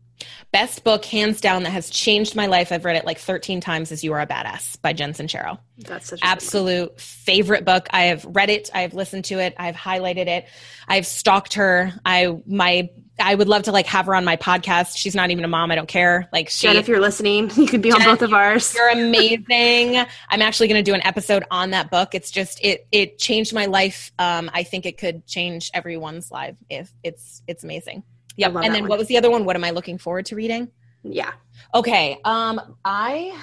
Best 0.52 0.84
book 0.84 1.06
hands 1.06 1.42
down 1.42 1.64
that 1.64 1.72
has 1.72 1.90
changed 1.90 2.36
my 2.36 2.46
life 2.46 2.72
i've 2.72 2.86
read 2.86 2.96
it 2.96 3.06
like 3.06 3.20
13 3.20 3.62
times 3.62 3.92
is 3.92 4.04
you 4.04 4.14
are 4.14 4.20
a 4.20 4.28
badass 4.28 4.82
by 4.82 4.94
jen 4.94 5.14
sincero 5.14 5.60
That's 5.78 6.10
such 6.10 6.20
absolute 6.24 7.00
favorite 7.00 7.66
book. 7.66 7.88
I 7.92 8.06
have 8.06 8.26
read 8.26 8.50
it, 8.50 8.70
I've 8.74 8.94
listened 8.94 9.26
to 9.26 9.40
it, 9.40 9.54
I've 9.58 9.76
highlighted 9.76 10.28
it, 10.28 10.48
I've 10.88 11.06
stalked 11.06 11.54
her. 11.54 11.94
I 12.06 12.36
my 12.46 12.90
I 13.22 13.36
would 13.36 13.50
love 13.50 13.64
to 13.64 13.72
like 13.72 13.86
have 13.88 14.06
her 14.06 14.16
on 14.16 14.24
my 14.24 14.38
podcast. 14.38 14.98
She's 14.98 15.14
not 15.14 15.30
even 15.30 15.44
a 15.44 15.48
mom. 15.48 15.72
I 15.72 15.76
don't 15.76 15.88
care. 15.88 16.30
Like 16.32 16.50
she 16.50 16.68
Jen, 16.68 16.78
if 16.78 16.88
you're 16.88 17.02
listening, 17.02 17.52
you 17.56 17.68
could 17.68 17.82
be 17.82 17.92
on 17.92 18.04
both 18.04 18.22
of 18.22 18.34
ours. 18.34 18.74
you're 18.74 18.90
amazing. 18.90 19.98
I'm 20.30 20.42
actually 20.42 20.70
going 20.70 20.84
to 20.84 20.90
do 20.90 20.96
an 20.96 21.06
episode 21.06 21.44
on 21.52 21.72
that 21.72 21.92
book. 21.92 22.16
It's 22.16 22.32
just 22.32 22.64
it 22.64 22.88
it 22.92 23.20
changed 23.20 23.54
my 23.54 23.66
life. 23.66 24.12
Um, 24.18 24.50
I 24.54 24.64
think 24.64 24.86
it 24.86 24.98
could 24.98 25.28
change 25.28 25.70
everyone's 25.74 26.32
life 26.32 26.56
if 26.70 26.92
it's 27.04 27.44
it's 27.48 27.64
amazing. 27.64 28.04
Yep. 28.40 28.56
And 28.56 28.74
then 28.74 28.84
one. 28.84 28.90
what 28.90 29.00
was 29.00 29.08
the 29.10 29.18
other 29.18 29.30
one? 29.30 29.44
What 29.44 29.58
am 29.58 29.66
I 29.66 29.72
looking 29.72 29.98
forward 29.98 30.26
to 30.28 30.36
reading? 30.36 30.70
Yeah. 31.04 31.34
Okay. 31.76 32.18
Um, 32.24 32.78
I 32.86 33.38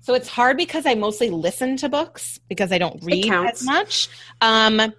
so 0.00 0.14
it's 0.14 0.28
hard 0.28 0.56
because 0.56 0.86
I 0.86 0.94
mostly 0.94 1.30
listen 1.30 1.76
to 1.78 1.88
books 1.88 2.38
because 2.48 2.70
I 2.70 2.78
don't 2.78 3.02
read 3.02 3.30
as 3.30 3.64
much. 3.64 4.08
Um, 4.40 4.94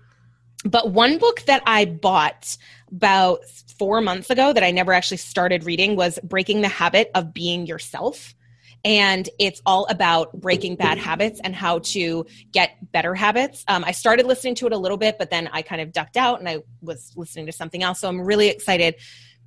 but 0.65 0.91
one 0.91 1.17
book 1.17 1.41
that 1.47 1.63
I 1.65 1.85
bought 1.85 2.57
about 2.91 3.45
four 3.79 4.01
months 4.01 4.29
ago 4.29 4.51
that 4.53 4.63
I 4.63 4.71
never 4.71 4.91
actually 4.91 5.17
started 5.17 5.63
reading 5.63 5.95
was 5.95 6.19
Breaking 6.23 6.61
the 6.61 6.67
Habit 6.67 7.09
of 7.15 7.33
Being 7.33 7.65
Yourself. 7.65 8.35
And 8.83 9.29
it's 9.37 9.61
all 9.65 9.85
about 9.85 10.33
breaking 10.33 10.75
bad 10.75 10.97
habits 10.97 11.39
and 11.43 11.55
how 11.55 11.79
to 11.79 12.25
get 12.51 12.91
better 12.91 13.13
habits. 13.13 13.63
Um, 13.67 13.83
I 13.83 13.91
started 13.91 14.25
listening 14.25 14.55
to 14.55 14.67
it 14.67 14.73
a 14.73 14.77
little 14.77 14.97
bit, 14.97 15.17
but 15.19 15.29
then 15.29 15.49
I 15.51 15.61
kind 15.61 15.81
of 15.81 15.91
ducked 15.91 16.17
out 16.17 16.39
and 16.39 16.49
I 16.49 16.63
was 16.81 17.11
listening 17.15 17.45
to 17.45 17.51
something 17.51 17.83
else. 17.83 17.99
So 17.99 18.09
I'm 18.09 18.21
really 18.21 18.47
excited 18.47 18.95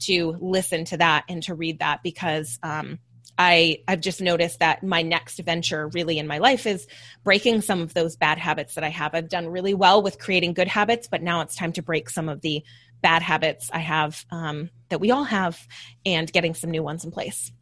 to 0.01 0.37
listen 0.41 0.85
to 0.87 0.97
that 0.99 1.25
and 1.29 1.43
to 1.45 1.55
read 1.55 1.81
that 1.81 2.03
because 2.03 2.59
um, 2.63 2.99
I 3.39 3.79
I've 3.89 4.01
just 4.01 4.21
noticed 4.21 4.61
that 4.61 4.83
my 4.83 5.03
next 5.03 5.39
venture 5.41 5.89
really 5.89 6.19
in 6.19 6.27
my 6.27 6.39
life 6.39 6.67
is 6.67 6.87
breaking 7.25 7.63
some 7.63 7.81
of 7.81 7.95
those 7.95 8.17
bad 8.17 8.39
habits 8.39 8.75
that 8.75 8.85
I 8.85 8.89
have. 8.89 9.15
I've 9.15 9.29
done 9.29 9.49
really 9.49 9.75
well 9.75 10.03
with 10.03 10.19
creating 10.19 10.55
good 10.55 10.69
habits, 10.69 11.09
but 11.09 11.23
now 11.23 11.41
it's 11.41 11.57
time 11.57 11.73
to 11.73 11.83
break 11.83 12.11
some 12.11 12.29
of 12.29 12.41
the 12.41 12.63
bad 13.03 13.23
habits 13.23 13.71
I 13.73 13.81
have 13.81 14.25
um, 14.31 14.71
that 14.89 15.01
we 15.01 15.11
all 15.11 15.25
have 15.25 15.61
and 16.07 16.33
getting 16.33 16.55
some 16.55 16.71
new 16.71 16.83
ones 16.83 17.05
in 17.05 17.11
place. 17.11 17.53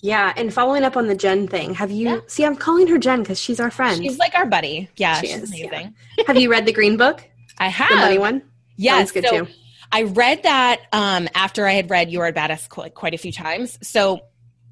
Yeah. 0.00 0.32
And 0.36 0.52
following 0.52 0.82
up 0.84 0.96
on 0.96 1.06
the 1.06 1.14
Jen 1.14 1.46
thing, 1.48 1.74
have 1.74 1.90
you 1.90 2.08
Yeah. 2.08 2.20
see? 2.26 2.44
I'm 2.44 2.56
calling 2.56 2.86
her 2.88 2.98
Jen 2.98 3.22
because 3.22 3.38
she's 3.40 3.60
our 3.60 3.70
friend. 3.70 4.02
She's 4.02 4.18
like 4.18 4.34
our 4.34 4.46
buddy. 4.46 4.88
Yeah, 4.96 5.20
She 5.20 5.28
she's 5.28 5.42
is, 5.42 5.58
yeah. 5.58 5.66
amazing. 5.68 5.94
have 6.26 6.36
you 6.38 6.50
read 6.50 6.66
the 6.66 6.72
Green 6.72 6.96
Book, 6.96 7.22
I 7.58 7.68
have. 7.68 7.88
the 7.88 7.96
money 7.96 8.18
one? 8.18 8.42
Yes, 8.76 9.12
good 9.12 9.26
so 9.26 9.44
too. 9.44 9.52
I 9.92 10.02
read 10.04 10.44
that 10.44 10.80
um, 10.92 11.28
after 11.34 11.66
I 11.66 11.72
had 11.72 11.90
read 11.90 12.10
You 12.10 12.20
Are 12.20 12.28
a 12.28 12.32
Badass 12.32 12.68
quite, 12.68 13.14
a 13.14 13.18
few 13.18 13.32
times. 13.32 13.78
So 13.82 14.20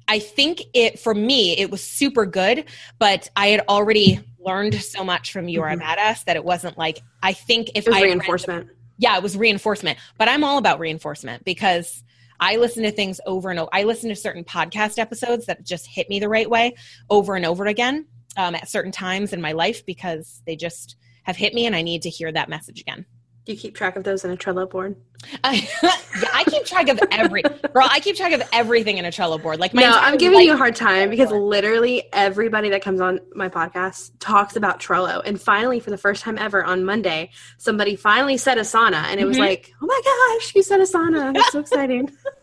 I 0.07 0.19
think 0.19 0.61
it, 0.73 0.97
for 0.99 1.13
me, 1.13 1.57
it 1.57 1.69
was 1.69 1.83
super 1.83 2.25
good, 2.25 2.65
but 2.97 3.29
I 3.35 3.47
had 3.47 3.61
already 3.69 4.19
learned 4.39 4.75
so 4.81 5.03
much 5.03 5.31
from 5.33 5.47
You 5.49 5.61
Are 5.61 5.69
Mhm. 5.69 5.75
a 5.75 5.83
Badass 5.83 6.23
that 6.25 6.35
it 6.37 6.43
wasn't 6.45 6.77
like, 6.77 7.01
I 7.21 7.33
think 7.33 7.69
if 7.75 7.85
It 7.85 7.89
was 7.89 7.97
I 7.97 8.01
read 8.01 8.03
the- 8.11 8.15
reinforcement. 8.15 8.69
yeah, 8.97 9.17
it 9.17 9.21
was 9.23 9.35
reinforcement. 9.37 9.99
But 10.17 10.29
I'm 10.29 10.43
all 10.43 10.57
about 10.57 10.79
reinforcement 10.79 11.43
because 11.45 12.01
I 12.39 12.55
listen 12.57 12.83
to 12.83 12.91
things 12.91 13.19
over 13.25 13.49
and 13.49 13.59
over. 13.59 13.69
I 13.73 13.83
listen 13.83 14.09
to 14.09 14.15
certain 14.15 14.43
podcast 14.43 14.97
episodes 14.99 15.45
that 15.47 15.65
just 15.65 15.87
hit 15.87 16.09
me 16.09 16.19
the 16.19 16.29
right 16.29 16.49
way 16.49 16.75
over 17.09 17.35
and 17.35 17.45
over 17.45 17.65
again 17.65 18.07
um, 18.37 18.55
at 18.55 18.69
certain 18.69 18.91
times 18.91 19.33
in 19.33 19.41
my 19.41 19.51
life 19.51 19.85
because 19.85 20.41
they 20.45 20.55
just 20.55 20.95
have 21.23 21.35
hit 21.35 21.53
me 21.53 21.65
and 21.65 21.75
I 21.75 21.81
need 21.81 22.03
to 22.03 22.09
hear 22.09 22.31
that 22.31 22.49
message 22.49 22.79
again. 22.79 23.05
You 23.49 23.57
keep 23.57 23.73
track 23.73 23.95
of 23.95 24.03
those 24.03 24.23
in 24.23 24.29
a 24.29 24.37
Trello 24.37 24.69
board? 24.69 24.95
I, 25.43 25.67
yeah, 25.83 26.29
I 26.31 26.43
keep 26.43 26.65
track 26.65 26.87
of 26.87 26.99
every 27.11 27.41
girl. 27.41 27.87
I 27.89 27.99
keep 27.99 28.15
track 28.15 28.31
of 28.33 28.43
everything 28.53 28.99
in 28.99 29.05
a 29.05 29.07
Trello 29.09 29.41
board. 29.41 29.59
Like, 29.59 29.73
my 29.73 29.81
no, 29.81 29.89
I'm 29.91 30.17
giving 30.17 30.39
you 30.41 30.53
a 30.53 30.55
hard 30.55 30.75
time 30.75 31.09
because 31.09 31.31
literally 31.31 32.03
everybody 32.13 32.69
that 32.69 32.83
comes 32.83 33.01
on 33.01 33.19
my 33.33 33.49
podcast 33.49 34.11
talks 34.19 34.55
about 34.55 34.79
Trello. 34.79 35.23
And 35.25 35.41
finally, 35.41 35.79
for 35.79 35.89
the 35.89 35.97
first 35.97 36.21
time 36.21 36.37
ever 36.37 36.63
on 36.63 36.85
Monday, 36.85 37.31
somebody 37.57 37.95
finally 37.95 38.37
said 38.37 38.59
Asana, 38.59 39.05
and 39.05 39.19
it 39.19 39.25
was 39.25 39.37
Mhm. 39.37 39.41
like, 39.41 39.73
oh 39.81 39.87
my 39.87 40.01
gosh, 40.37 40.53
you 40.53 40.61
said 40.61 40.79
Asana. 40.79 41.33
That's 41.33 41.51
so 41.51 41.59
exciting. 41.59 42.11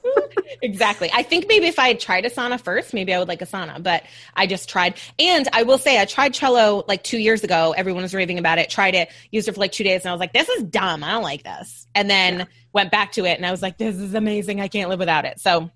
exactly. 0.62 1.11
I 1.14 1.22
think 1.22 1.46
maybe 1.48 1.66
if 1.66 1.78
I 1.78 1.88
had 1.88 2.00
tried 2.00 2.24
Asana 2.24 2.61
first, 2.61 2.94
maybe 2.94 3.12
I 3.14 3.18
would 3.18 3.28
like 3.28 3.40
Asana, 3.40 3.82
but 3.82 4.04
I 4.34 4.46
just 4.46 4.68
tried. 4.68 4.94
And 5.18 5.48
I 5.52 5.62
will 5.62 5.78
say, 5.78 6.00
I 6.00 6.04
tried 6.04 6.32
Trello 6.34 6.86
like 6.88 7.02
two 7.02 7.18
years 7.18 7.44
ago. 7.44 7.74
Everyone 7.76 8.02
was 8.02 8.14
raving 8.14 8.38
about 8.38 8.59
it. 8.59 8.70
Tried 8.70 8.94
it, 8.94 9.11
used 9.30 9.48
it 9.48 9.52
for 9.52 9.61
like 9.61 9.72
two 9.72 9.84
days, 9.84 10.02
and 10.02 10.11
I 10.11 10.12
was 10.12 10.20
like, 10.20 10.32
this 10.32 10.48
is 10.48 10.62
dumb. 10.64 11.04
I 11.04 11.12
don't 11.12 11.22
like 11.22 11.42
this. 11.42 11.86
And 11.94 12.09
then 12.11 12.38
Yeah. 12.40 12.44
went 12.72 12.90
back 12.90 13.12
to 13.12 13.24
it, 13.24 13.36
and 13.36 13.46
I 13.46 13.50
was 13.50 13.62
like, 13.62 13.78
this 13.78 13.96
is 13.96 14.14
amazing. 14.14 14.61
I 14.61 14.68
can't 14.68 14.88
live 14.90 14.98
without 14.98 15.24
it. 15.24 15.40
So 15.40 15.70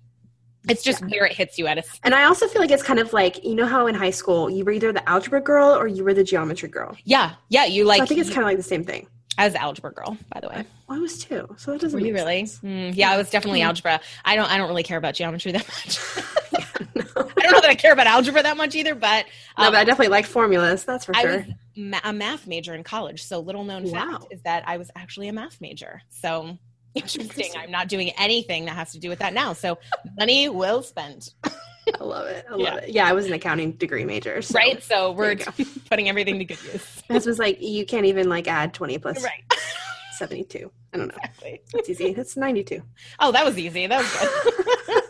it's 0.69 0.83
just 0.83 1.03
where 1.07 1.25
it 1.25 1.33
hits 1.33 1.57
you 1.57 1.65
at 1.65 1.79
a 1.79 1.83
And 2.03 2.13
I 2.13 2.25
also 2.25 2.47
feel 2.47 2.61
like 2.61 2.69
it's 2.69 2.83
kind 2.83 2.99
of 2.99 3.13
like, 3.13 3.43
you 3.43 3.55
know 3.55 3.65
how 3.65 3.87
in 3.87 3.95
high 3.95 4.11
school 4.11 4.47
you 4.47 4.63
were 4.63 4.71
either 4.71 4.93
the 4.93 5.07
algebra 5.09 5.41
girl 5.41 5.69
or 5.69 5.87
you 5.87 6.03
were 6.03 6.13
the 6.13 6.23
geometry 6.23 6.69
girl. 6.69 6.95
yeah, 7.03 7.33
yeah. 7.49 7.65
You 7.65 7.83
like 7.85 7.97
so 7.97 8.03
I 8.03 8.05
think 8.05 8.19
it's 8.21 8.29
kind 8.29 8.41
of 8.41 8.45
like 8.45 8.57
the 8.57 8.63
same 8.63 8.83
thing. 8.83 9.07
I 9.41 9.45
was 9.45 9.55
algebra 9.55 9.91
girl, 9.91 10.17
by 10.31 10.39
the 10.39 10.49
way. 10.49 10.63
I 10.87 10.99
was 10.99 11.17
too, 11.17 11.47
so 11.57 11.71
that 11.71 11.81
doesn't 11.81 11.99
Were 11.99 12.05
you 12.05 12.13
really? 12.13 12.43
Mm, 12.43 12.95
yeah, 12.95 13.11
I 13.11 13.17
was 13.17 13.29
definitely 13.31 13.61
algebra. 13.63 13.99
I 14.23 14.35
don't. 14.35 14.49
I 14.51 14.57
don't 14.57 14.67
really 14.69 14.83
care 14.83 14.97
about 14.97 15.15
geometry 15.15 15.51
that 15.53 15.67
much. 15.67 15.99
no. 16.95 17.03
I 17.37 17.41
don't 17.41 17.51
know 17.51 17.61
that 17.61 17.69
I 17.69 17.75
care 17.75 17.91
about 17.93 18.05
algebra 18.07 18.43
that 18.43 18.55
much 18.57 18.75
either. 18.75 18.93
But 18.93 19.25
No, 19.57 19.65
um, 19.65 19.73
but 19.73 19.79
I 19.79 19.83
definitely 19.83 20.09
like 20.09 20.25
formulas. 20.27 20.83
That's 20.83 21.05
for 21.05 21.15
I 21.15 21.21
sure. 21.21 21.37
was 21.37 21.45
ma- 21.75 21.99
a 22.03 22.13
math 22.13 22.45
major 22.45 22.75
in 22.75 22.83
college. 22.83 23.23
So 23.23 23.39
little 23.39 23.63
known 23.63 23.89
Wow. 23.89 24.11
fact 24.19 24.25
is 24.31 24.41
that 24.43 24.63
I 24.67 24.77
was 24.77 24.91
actually 24.95 25.27
a 25.27 25.33
math 25.33 25.59
major. 25.59 26.01
So 26.09 26.57
interesting. 26.93 27.51
I'm 27.57 27.71
not 27.71 27.87
doing 27.87 28.11
anything 28.11 28.65
that 28.65 28.75
has 28.75 28.91
to 28.91 28.99
do 28.99 29.09
with 29.09 29.19
that 29.19 29.33
now. 29.33 29.53
So 29.53 29.79
money 30.19 30.49
well 30.49 30.83
spent. 30.83 31.29
I 31.99 32.03
love 32.03 32.27
it. 32.27 32.45
I 32.49 32.51
love 32.51 32.59
Yeah. 32.61 32.75
it. 32.77 32.89
Yeah, 32.89 33.07
I 33.07 33.13
was 33.13 33.25
an 33.25 33.33
accounting 33.33 33.73
degree 33.73 34.05
major. 34.05 34.41
So 34.41 34.53
right. 34.57 34.81
So 34.83 35.11
we're 35.11 35.35
putting 35.89 36.09
everything 36.09 36.39
to 36.39 36.45
good 36.45 36.61
use. 36.63 37.03
This 37.07 37.25
was 37.25 37.39
like 37.39 37.61
you 37.61 37.85
can't 37.85 38.05
even 38.05 38.29
like 38.29 38.47
add 38.47 38.73
twenty 38.73 38.97
plus 38.97 39.23
Right. 39.23 39.43
seventy 40.17 40.43
two. 40.43 40.71
I 40.93 40.97
don't 40.97 41.07
know. 41.07 41.15
Exactly. 41.17 41.61
It's 41.73 41.89
easy. 41.89 42.05
It's 42.17 42.37
ninety 42.37 42.63
two. 42.63 42.81
Oh, 43.19 43.31
that 43.31 43.45
was 43.45 43.57
easy. 43.57 43.87
That 43.87 43.99
was 43.99 44.11
good. 44.45 45.03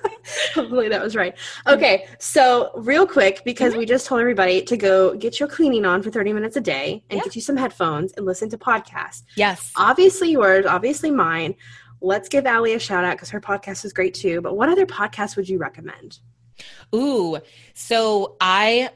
Hopefully 0.53 0.89
that 0.89 1.01
was 1.01 1.15
right. 1.15 1.35
Okay, 1.67 2.07
so 2.19 2.71
real 2.75 3.07
quick, 3.07 3.41
because 3.45 3.71
mm-hmm. 3.71 3.79
we 3.79 3.85
just 3.85 4.05
told 4.05 4.21
everybody 4.21 4.61
to 4.63 4.77
go 4.77 5.15
get 5.15 5.39
your 5.39 5.47
cleaning 5.49 5.85
on 5.85 6.01
for 6.03 6.11
30 6.11 6.33
minutes 6.33 6.55
a 6.57 6.61
day 6.61 7.03
and 7.09 7.17
Yeah. 7.17 7.23
get 7.23 7.35
you 7.35 7.41
some 7.41 7.57
headphones 7.57 8.13
and 8.13 8.25
listen 8.25 8.49
to 8.49 8.57
podcasts. 8.57 9.23
yes. 9.35 9.71
Obviously 9.75 10.31
yours, 10.31 10.65
obviously 10.65 11.09
mine. 11.11 11.55
Let's 12.01 12.29
give 12.29 12.45
Allie 12.45 12.73
a 12.73 12.79
shout 12.79 13.03
out 13.05 13.13
because 13.13 13.29
her 13.29 13.41
podcast 13.41 13.85
is 13.85 13.93
great 13.93 14.13
too. 14.13 14.41
But 14.41 14.55
what 14.57 14.69
other 14.69 14.85
podcasts 14.85 15.35
would 15.35 15.47
you 15.47 15.57
recommend? 15.57 16.19
Ooh, 16.93 17.39
so 17.73 18.35
I 18.41 18.89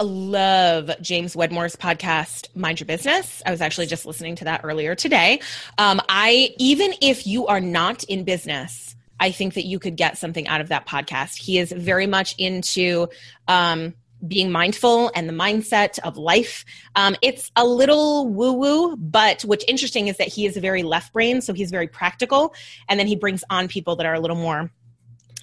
love 0.00 0.90
James 1.00 1.34
Wedmore's 1.34 1.76
podcast, 1.76 2.54
Mind 2.54 2.80
Your 2.80 2.86
Business. 2.86 3.42
I 3.44 3.50
was 3.50 3.60
actually 3.60 3.86
just 3.86 4.06
listening 4.06 4.36
to 4.36 4.44
that 4.44 4.60
earlier 4.64 4.94
today. 4.94 5.40
Um, 5.76 6.00
I 6.08 6.54
even 6.58 6.94
if 7.00 7.26
you 7.26 7.46
are 7.48 7.60
not 7.60 8.04
in 8.04 8.24
business, 8.24 8.94
I 9.20 9.32
think 9.32 9.54
that 9.54 9.64
you 9.64 9.78
could 9.78 9.96
get 9.96 10.16
something 10.16 10.46
out 10.46 10.60
of 10.60 10.68
that 10.68 10.86
podcast. 10.86 11.36
He 11.36 11.58
is 11.58 11.72
very 11.72 12.06
much 12.06 12.34
into 12.38 13.08
um, 13.48 13.94
being 14.26 14.50
mindful 14.50 15.10
and 15.14 15.28
the 15.28 15.32
mindset 15.32 15.98
of 16.00 16.16
life. 16.16 16.64
Um, 16.96 17.16
it's 17.22 17.50
a 17.56 17.64
little 17.64 18.28
woo 18.28 18.52
woo, 18.52 18.96
but 18.96 19.42
what's 19.42 19.64
interesting 19.66 20.08
is 20.08 20.16
that 20.18 20.28
he 20.28 20.46
is 20.46 20.56
a 20.56 20.60
very 20.60 20.82
left 20.82 21.12
brain, 21.12 21.40
so 21.40 21.52
he's 21.52 21.70
very 21.70 21.88
practical, 21.88 22.54
and 22.88 22.98
then 22.98 23.06
he 23.06 23.16
brings 23.16 23.44
on 23.50 23.68
people 23.68 23.96
that 23.96 24.06
are 24.06 24.14
a 24.14 24.20
little 24.20 24.36
more 24.36 24.70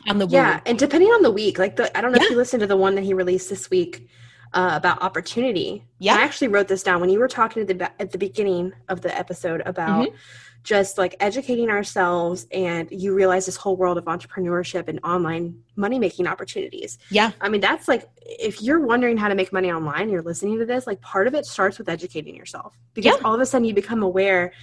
on 0.07 0.17
the. 0.17 0.27
Yeah, 0.27 0.59
and 0.65 0.77
depending 0.77 1.09
on 1.09 1.21
the 1.21 1.31
week, 1.31 1.57
like 1.59 1.75
the 1.75 1.95
I 1.97 2.01
don't 2.01 2.11
know 2.11 2.21
if 2.21 2.29
you 2.29 2.35
listened 2.37 2.61
to 2.61 2.67
the 2.67 2.77
one 2.77 2.95
that 2.95 3.03
he 3.03 3.13
released 3.13 3.49
this 3.49 3.69
week 3.69 4.07
uh, 4.53 4.71
about 4.73 5.01
opportunity. 5.01 5.83
Yeah. 5.99 6.15
I 6.15 6.21
actually 6.21 6.47
wrote 6.49 6.67
this 6.67 6.83
down 6.83 7.01
when 7.01 7.09
you 7.09 7.19
were 7.19 7.27
talking 7.27 7.61
at 7.61 7.67
the 7.67 8.01
at 8.01 8.11
the 8.11 8.17
beginning 8.17 8.73
of 8.89 9.01
the 9.01 9.15
episode 9.17 9.61
about 9.65 10.07
Mm-hmm. 10.07 10.15
just 10.63 10.97
like 10.97 11.15
educating 11.19 11.69
ourselves, 11.69 12.47
and 12.51 12.87
you 12.91 13.13
realize 13.13 13.45
this 13.45 13.55
whole 13.55 13.75
world 13.75 13.97
of 13.97 14.05
entrepreneurship 14.05 14.87
and 14.87 14.99
online 15.03 15.59
money 15.75 15.99
making 15.99 16.25
opportunities. 16.27 16.97
Yeah. 17.11 17.31
I 17.41 17.49
mean, 17.49 17.61
that's 17.61 17.87
like 17.87 18.09
if 18.21 18.61
you're 18.61 18.79
wondering 18.79 19.17
how 19.17 19.27
to 19.27 19.35
make 19.35 19.53
money 19.53 19.71
online, 19.71 20.09
you're 20.09 20.23
listening 20.23 20.57
to 20.59 20.65
this. 20.65 20.87
Like 20.87 21.01
part 21.01 21.27
of 21.27 21.33
it 21.35 21.45
starts 21.45 21.77
with 21.77 21.87
educating 21.89 22.35
yourself 22.35 22.73
because 22.93 23.15
Yeah. 23.17 23.25
all 23.27 23.35
of 23.35 23.41
a 23.41 23.45
sudden 23.45 23.65
you 23.65 23.73
become 23.73 24.01
aware 24.03 24.53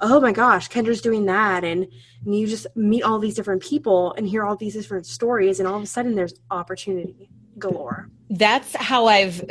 oh 0.00 0.20
my 0.20 0.32
gosh, 0.32 0.68
Kendra's 0.68 1.00
doing 1.00 1.26
that. 1.26 1.64
And, 1.64 1.86
and 2.24 2.34
you 2.38 2.46
just 2.46 2.66
meet 2.76 3.02
all 3.02 3.18
these 3.18 3.34
different 3.34 3.62
people 3.62 4.12
and 4.16 4.28
hear 4.28 4.44
all 4.44 4.56
these 4.56 4.74
different 4.74 5.06
stories. 5.06 5.58
And 5.58 5.68
all 5.68 5.76
of 5.76 5.82
a 5.82 5.86
sudden 5.86 6.14
there's 6.14 6.34
opportunity 6.50 7.30
galore. 7.58 8.08
that's 8.30 8.76
how 8.76 9.06
I've 9.06 9.42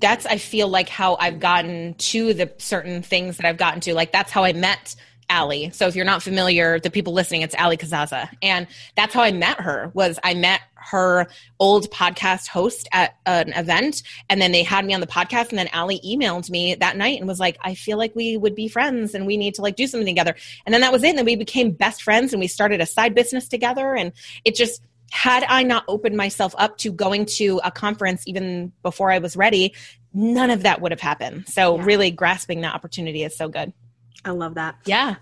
that's 0.00 0.26
I 0.26 0.38
feel 0.38 0.68
like 0.68 0.88
how 0.88 1.16
I've 1.20 1.38
gotten 1.38 1.94
to 1.94 2.34
the 2.34 2.52
certain 2.58 3.02
things 3.02 3.36
that 3.36 3.46
I've 3.46 3.56
gotten 3.56 3.80
to. 3.82 3.94
Like 3.94 4.12
that's 4.12 4.32
how 4.32 4.44
I 4.44 4.52
met 4.52 4.96
Allie. 5.28 5.70
So 5.70 5.86
if 5.86 5.96
you're 5.96 6.04
not 6.04 6.22
familiar, 6.22 6.78
the 6.78 6.90
people 6.90 7.12
listening, 7.12 7.42
it's 7.42 7.54
Allie 7.54 7.76
Casazza. 7.76 8.28
And 8.42 8.66
that's 8.96 9.12
how 9.14 9.22
I 9.22 9.32
met 9.32 9.60
her 9.60 9.90
was 9.94 10.18
I 10.22 10.34
met 10.34 10.60
her 10.74 11.26
old 11.58 11.90
podcast 11.90 12.46
host 12.46 12.88
at 12.92 13.16
an 13.26 13.52
event 13.54 14.02
and 14.30 14.40
then 14.40 14.52
they 14.52 14.62
had 14.62 14.84
me 14.84 14.94
on 14.94 15.00
the 15.00 15.06
podcast 15.06 15.50
and 15.50 15.58
then 15.58 15.68
Allie 15.72 16.00
emailed 16.06 16.48
me 16.48 16.76
that 16.76 16.96
night 16.96 17.18
and 17.18 17.26
was 17.26 17.40
like, 17.40 17.58
I 17.62 17.74
feel 17.74 17.98
like 17.98 18.14
we 18.14 18.36
would 18.36 18.54
be 18.54 18.68
friends 18.68 19.14
and 19.14 19.26
we 19.26 19.36
need 19.36 19.54
to 19.54 19.62
like 19.62 19.74
do 19.76 19.86
something 19.86 20.06
together. 20.06 20.36
And 20.64 20.72
then 20.72 20.82
that 20.82 20.92
was 20.92 21.02
it. 21.02 21.08
And 21.10 21.18
then 21.18 21.24
we 21.24 21.36
became 21.36 21.72
best 21.72 22.02
friends 22.02 22.32
and 22.32 22.40
we 22.40 22.46
started 22.46 22.80
a 22.80 22.86
side 22.86 23.14
business 23.14 23.48
together 23.48 23.96
and 23.96 24.12
it 24.44 24.54
just 24.54 24.82
had 25.10 25.44
I 25.48 25.62
not 25.62 25.84
opened 25.88 26.16
myself 26.16 26.54
up 26.58 26.78
to 26.78 26.92
going 26.92 27.26
to 27.26 27.60
a 27.64 27.70
conference 27.70 28.22
even 28.26 28.72
before 28.82 29.10
I 29.10 29.18
was 29.18 29.36
ready, 29.36 29.74
none 30.12 30.50
of 30.50 30.62
that 30.62 30.80
would 30.80 30.92
have 30.92 31.00
happened. 31.00 31.48
So 31.48 31.76
Yeah. 31.76 31.84
really 31.84 32.10
grasping 32.10 32.60
that 32.62 32.74
opportunity 32.74 33.22
is 33.24 33.36
so 33.36 33.48
good. 33.48 33.72
I 34.26 34.30
love 34.30 34.54
that. 34.54 34.76
Yeah. 34.84 35.16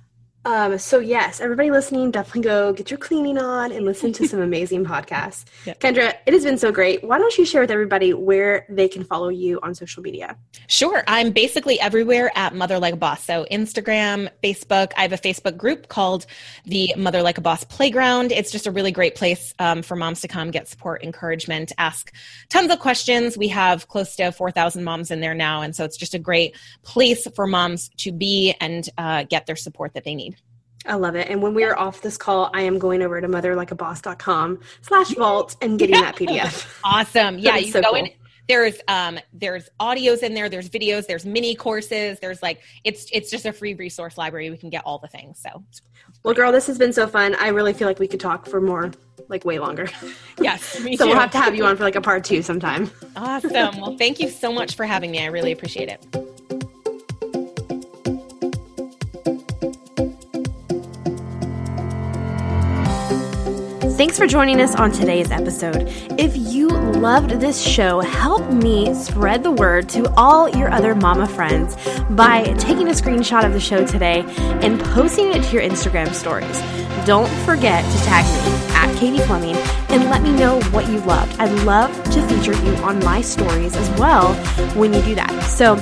Um, 0.44 0.78
so 0.78 0.98
yes, 0.98 1.40
everybody 1.40 1.70
listening, 1.70 2.10
definitely 2.10 2.42
go 2.42 2.72
get 2.72 2.90
your 2.90 2.98
cleaning 2.98 3.38
on 3.38 3.72
and 3.72 3.84
listen 3.84 4.12
to 4.12 4.28
some 4.28 4.40
amazing 4.42 4.84
podcasts. 4.84 5.44
Yep. 5.64 5.80
Kendra, 5.80 6.14
it 6.26 6.34
has 6.34 6.44
been 6.44 6.58
so 6.58 6.70
great. 6.70 7.02
Why 7.02 7.18
don't 7.18 7.36
you 7.38 7.46
share 7.46 7.62
with 7.62 7.70
everybody 7.70 8.12
where 8.12 8.66
they 8.68 8.88
can 8.88 9.04
follow 9.04 9.28
you 9.28 9.58
on 9.62 9.74
social 9.74 10.02
media? 10.02 10.36
Sure. 10.66 11.02
I'm 11.06 11.30
basically 11.30 11.80
everywhere 11.80 12.30
at 12.34 12.54
Mother 12.54 12.78
Like 12.78 12.94
a 12.94 12.96
Boss. 12.96 13.24
So 13.24 13.46
Instagram, 13.50 14.28
Facebook. 14.42 14.92
I 14.96 15.02
have 15.02 15.12
a 15.12 15.18
Facebook 15.18 15.56
group 15.56 15.88
called 15.88 16.26
the 16.66 16.94
Mother 16.96 17.22
Like 17.22 17.38
a 17.38 17.40
Boss 17.40 17.64
Playground. 17.64 18.30
It's 18.30 18.50
just 18.50 18.66
a 18.66 18.70
really 18.70 18.92
great 18.92 19.14
place 19.14 19.54
um, 19.58 19.82
for 19.82 19.96
moms 19.96 20.20
to 20.22 20.28
come 20.28 20.50
get 20.50 20.68
support, 20.68 21.02
encouragement, 21.02 21.72
ask 21.78 22.12
tons 22.50 22.70
of 22.70 22.78
questions. 22.80 23.38
We 23.38 23.48
have 23.48 23.88
close 23.88 24.14
to 24.16 24.30
4,000 24.30 24.84
moms 24.84 25.10
in 25.10 25.20
there 25.20 25.34
now. 25.34 25.62
And 25.62 25.74
so 25.74 25.84
it's 25.84 25.96
just 25.96 26.14
a 26.14 26.18
great 26.18 26.56
place 26.82 27.26
for 27.34 27.46
moms 27.46 27.88
to 27.98 28.12
be 28.12 28.54
and 28.60 28.88
uh, 28.98 29.24
get 29.24 29.46
their 29.46 29.56
support 29.56 29.94
that 29.94 30.04
they 30.04 30.14
need. 30.14 30.33
I 30.86 30.94
love 30.94 31.16
it. 31.16 31.28
And 31.28 31.42
when 31.42 31.54
we 31.54 31.64
are 31.64 31.76
off 31.78 32.02
this 32.02 32.16
call, 32.16 32.50
I 32.52 32.62
am 32.62 32.78
going 32.78 33.02
over 33.02 33.20
to 33.20 33.28
motherlikeaboss.com 33.28 34.60
slash 34.82 35.10
vault 35.14 35.56
and 35.62 35.78
getting 35.78 36.00
that 36.00 36.16
PDF. 36.16 36.80
Awesome. 36.84 37.38
Yeah, 37.38 37.56
you 37.56 37.70
so 37.70 37.80
go 37.80 37.90
cool. 37.90 38.04
in. 38.04 38.10
There's 38.46 38.78
um 38.88 39.18
there's 39.32 39.70
audios 39.80 40.22
in 40.22 40.34
there, 40.34 40.50
there's 40.50 40.68
videos, 40.68 41.06
there's 41.06 41.24
mini 41.24 41.54
courses, 41.54 42.20
there's 42.20 42.42
like 42.42 42.60
it's 42.84 43.06
it's 43.10 43.30
just 43.30 43.46
a 43.46 43.52
free 43.52 43.72
resource 43.72 44.18
library. 44.18 44.50
We 44.50 44.58
can 44.58 44.68
get 44.68 44.82
all 44.84 44.98
the 44.98 45.08
things. 45.08 45.40
So 45.40 45.64
Well, 46.22 46.34
girl, 46.34 46.52
this 46.52 46.66
has 46.66 46.76
been 46.76 46.92
so 46.92 47.06
fun. 47.06 47.34
I 47.40 47.48
really 47.48 47.72
feel 47.72 47.88
like 47.88 47.98
we 47.98 48.06
could 48.06 48.20
talk 48.20 48.46
for 48.46 48.60
more, 48.60 48.92
like 49.28 49.46
way 49.46 49.58
longer. 49.58 49.88
yes, 50.38 50.62
so 50.62 50.80
too. 50.84 50.96
we'll 51.00 51.14
have 51.14 51.30
to 51.30 51.38
have 51.38 51.54
you 51.54 51.64
on 51.64 51.76
for 51.78 51.84
like 51.84 51.96
a 51.96 52.02
part 52.02 52.24
two 52.24 52.42
sometime. 52.42 52.90
awesome. 53.16 53.80
Well, 53.80 53.96
thank 53.96 54.20
you 54.20 54.28
so 54.28 54.52
much 54.52 54.76
for 54.76 54.84
having 54.84 55.10
me. 55.10 55.22
I 55.22 55.26
really 55.26 55.52
appreciate 55.52 55.88
it. 55.88 56.33
Thanks 64.04 64.18
for 64.18 64.26
joining 64.26 64.60
us 64.60 64.74
on 64.74 64.92
today's 64.92 65.30
episode. 65.30 65.88
If 66.20 66.36
you 66.36 66.68
loved 66.68 67.40
this 67.40 67.58
show, 67.58 68.00
help 68.00 68.46
me 68.52 68.92
spread 68.92 69.42
the 69.42 69.50
word 69.50 69.88
to 69.88 70.12
all 70.14 70.46
your 70.46 70.70
other 70.70 70.94
mama 70.94 71.26
friends 71.26 71.74
by 72.10 72.42
taking 72.58 72.88
a 72.88 72.90
screenshot 72.90 73.46
of 73.46 73.54
the 73.54 73.60
show 73.60 73.86
today 73.86 74.22
and 74.60 74.78
posting 74.78 75.32
it 75.32 75.42
to 75.44 75.52
your 75.54 75.62
Instagram 75.62 76.12
stories. 76.12 76.60
Don't 77.06 77.30
forget 77.46 77.82
to 77.82 77.98
tag 78.04 78.26
me 78.26 78.74
at 78.74 78.94
Katie 78.98 79.20
Fleming 79.20 79.56
and 79.88 80.10
let 80.10 80.20
me 80.20 80.32
know 80.32 80.60
what 80.64 80.86
you 80.86 80.98
loved. 81.00 81.40
I'd 81.40 81.64
love 81.64 81.90
to 82.12 82.28
feature 82.28 82.52
you 82.62 82.74
on 82.84 83.02
my 83.02 83.22
stories 83.22 83.74
as 83.74 83.88
well 83.98 84.34
when 84.74 84.92
you 84.92 85.00
do 85.00 85.14
that. 85.14 85.32
So 85.44 85.76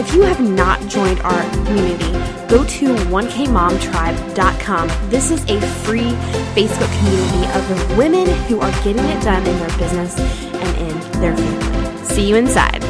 if 0.00 0.14
you 0.14 0.22
have 0.22 0.40
not 0.40 0.80
joined 0.88 1.20
our 1.20 1.42
community, 1.66 2.35
go 2.48 2.64
to 2.64 2.94
1kmomtribe.com. 2.94 4.88
This 5.10 5.30
is 5.30 5.44
a 5.48 5.60
free 5.84 6.10
Facebook 6.54 6.90
community 6.98 7.46
of 7.58 7.68
women 7.96 8.26
who 8.44 8.60
are 8.60 8.72
getting 8.82 9.04
it 9.04 9.22
done 9.22 9.46
in 9.46 9.58
their 9.58 9.78
business 9.78 10.18
and 10.18 10.76
in 10.78 10.98
their 11.20 11.36
family. 11.36 12.04
See 12.04 12.28
you 12.28 12.36
inside. 12.36 12.82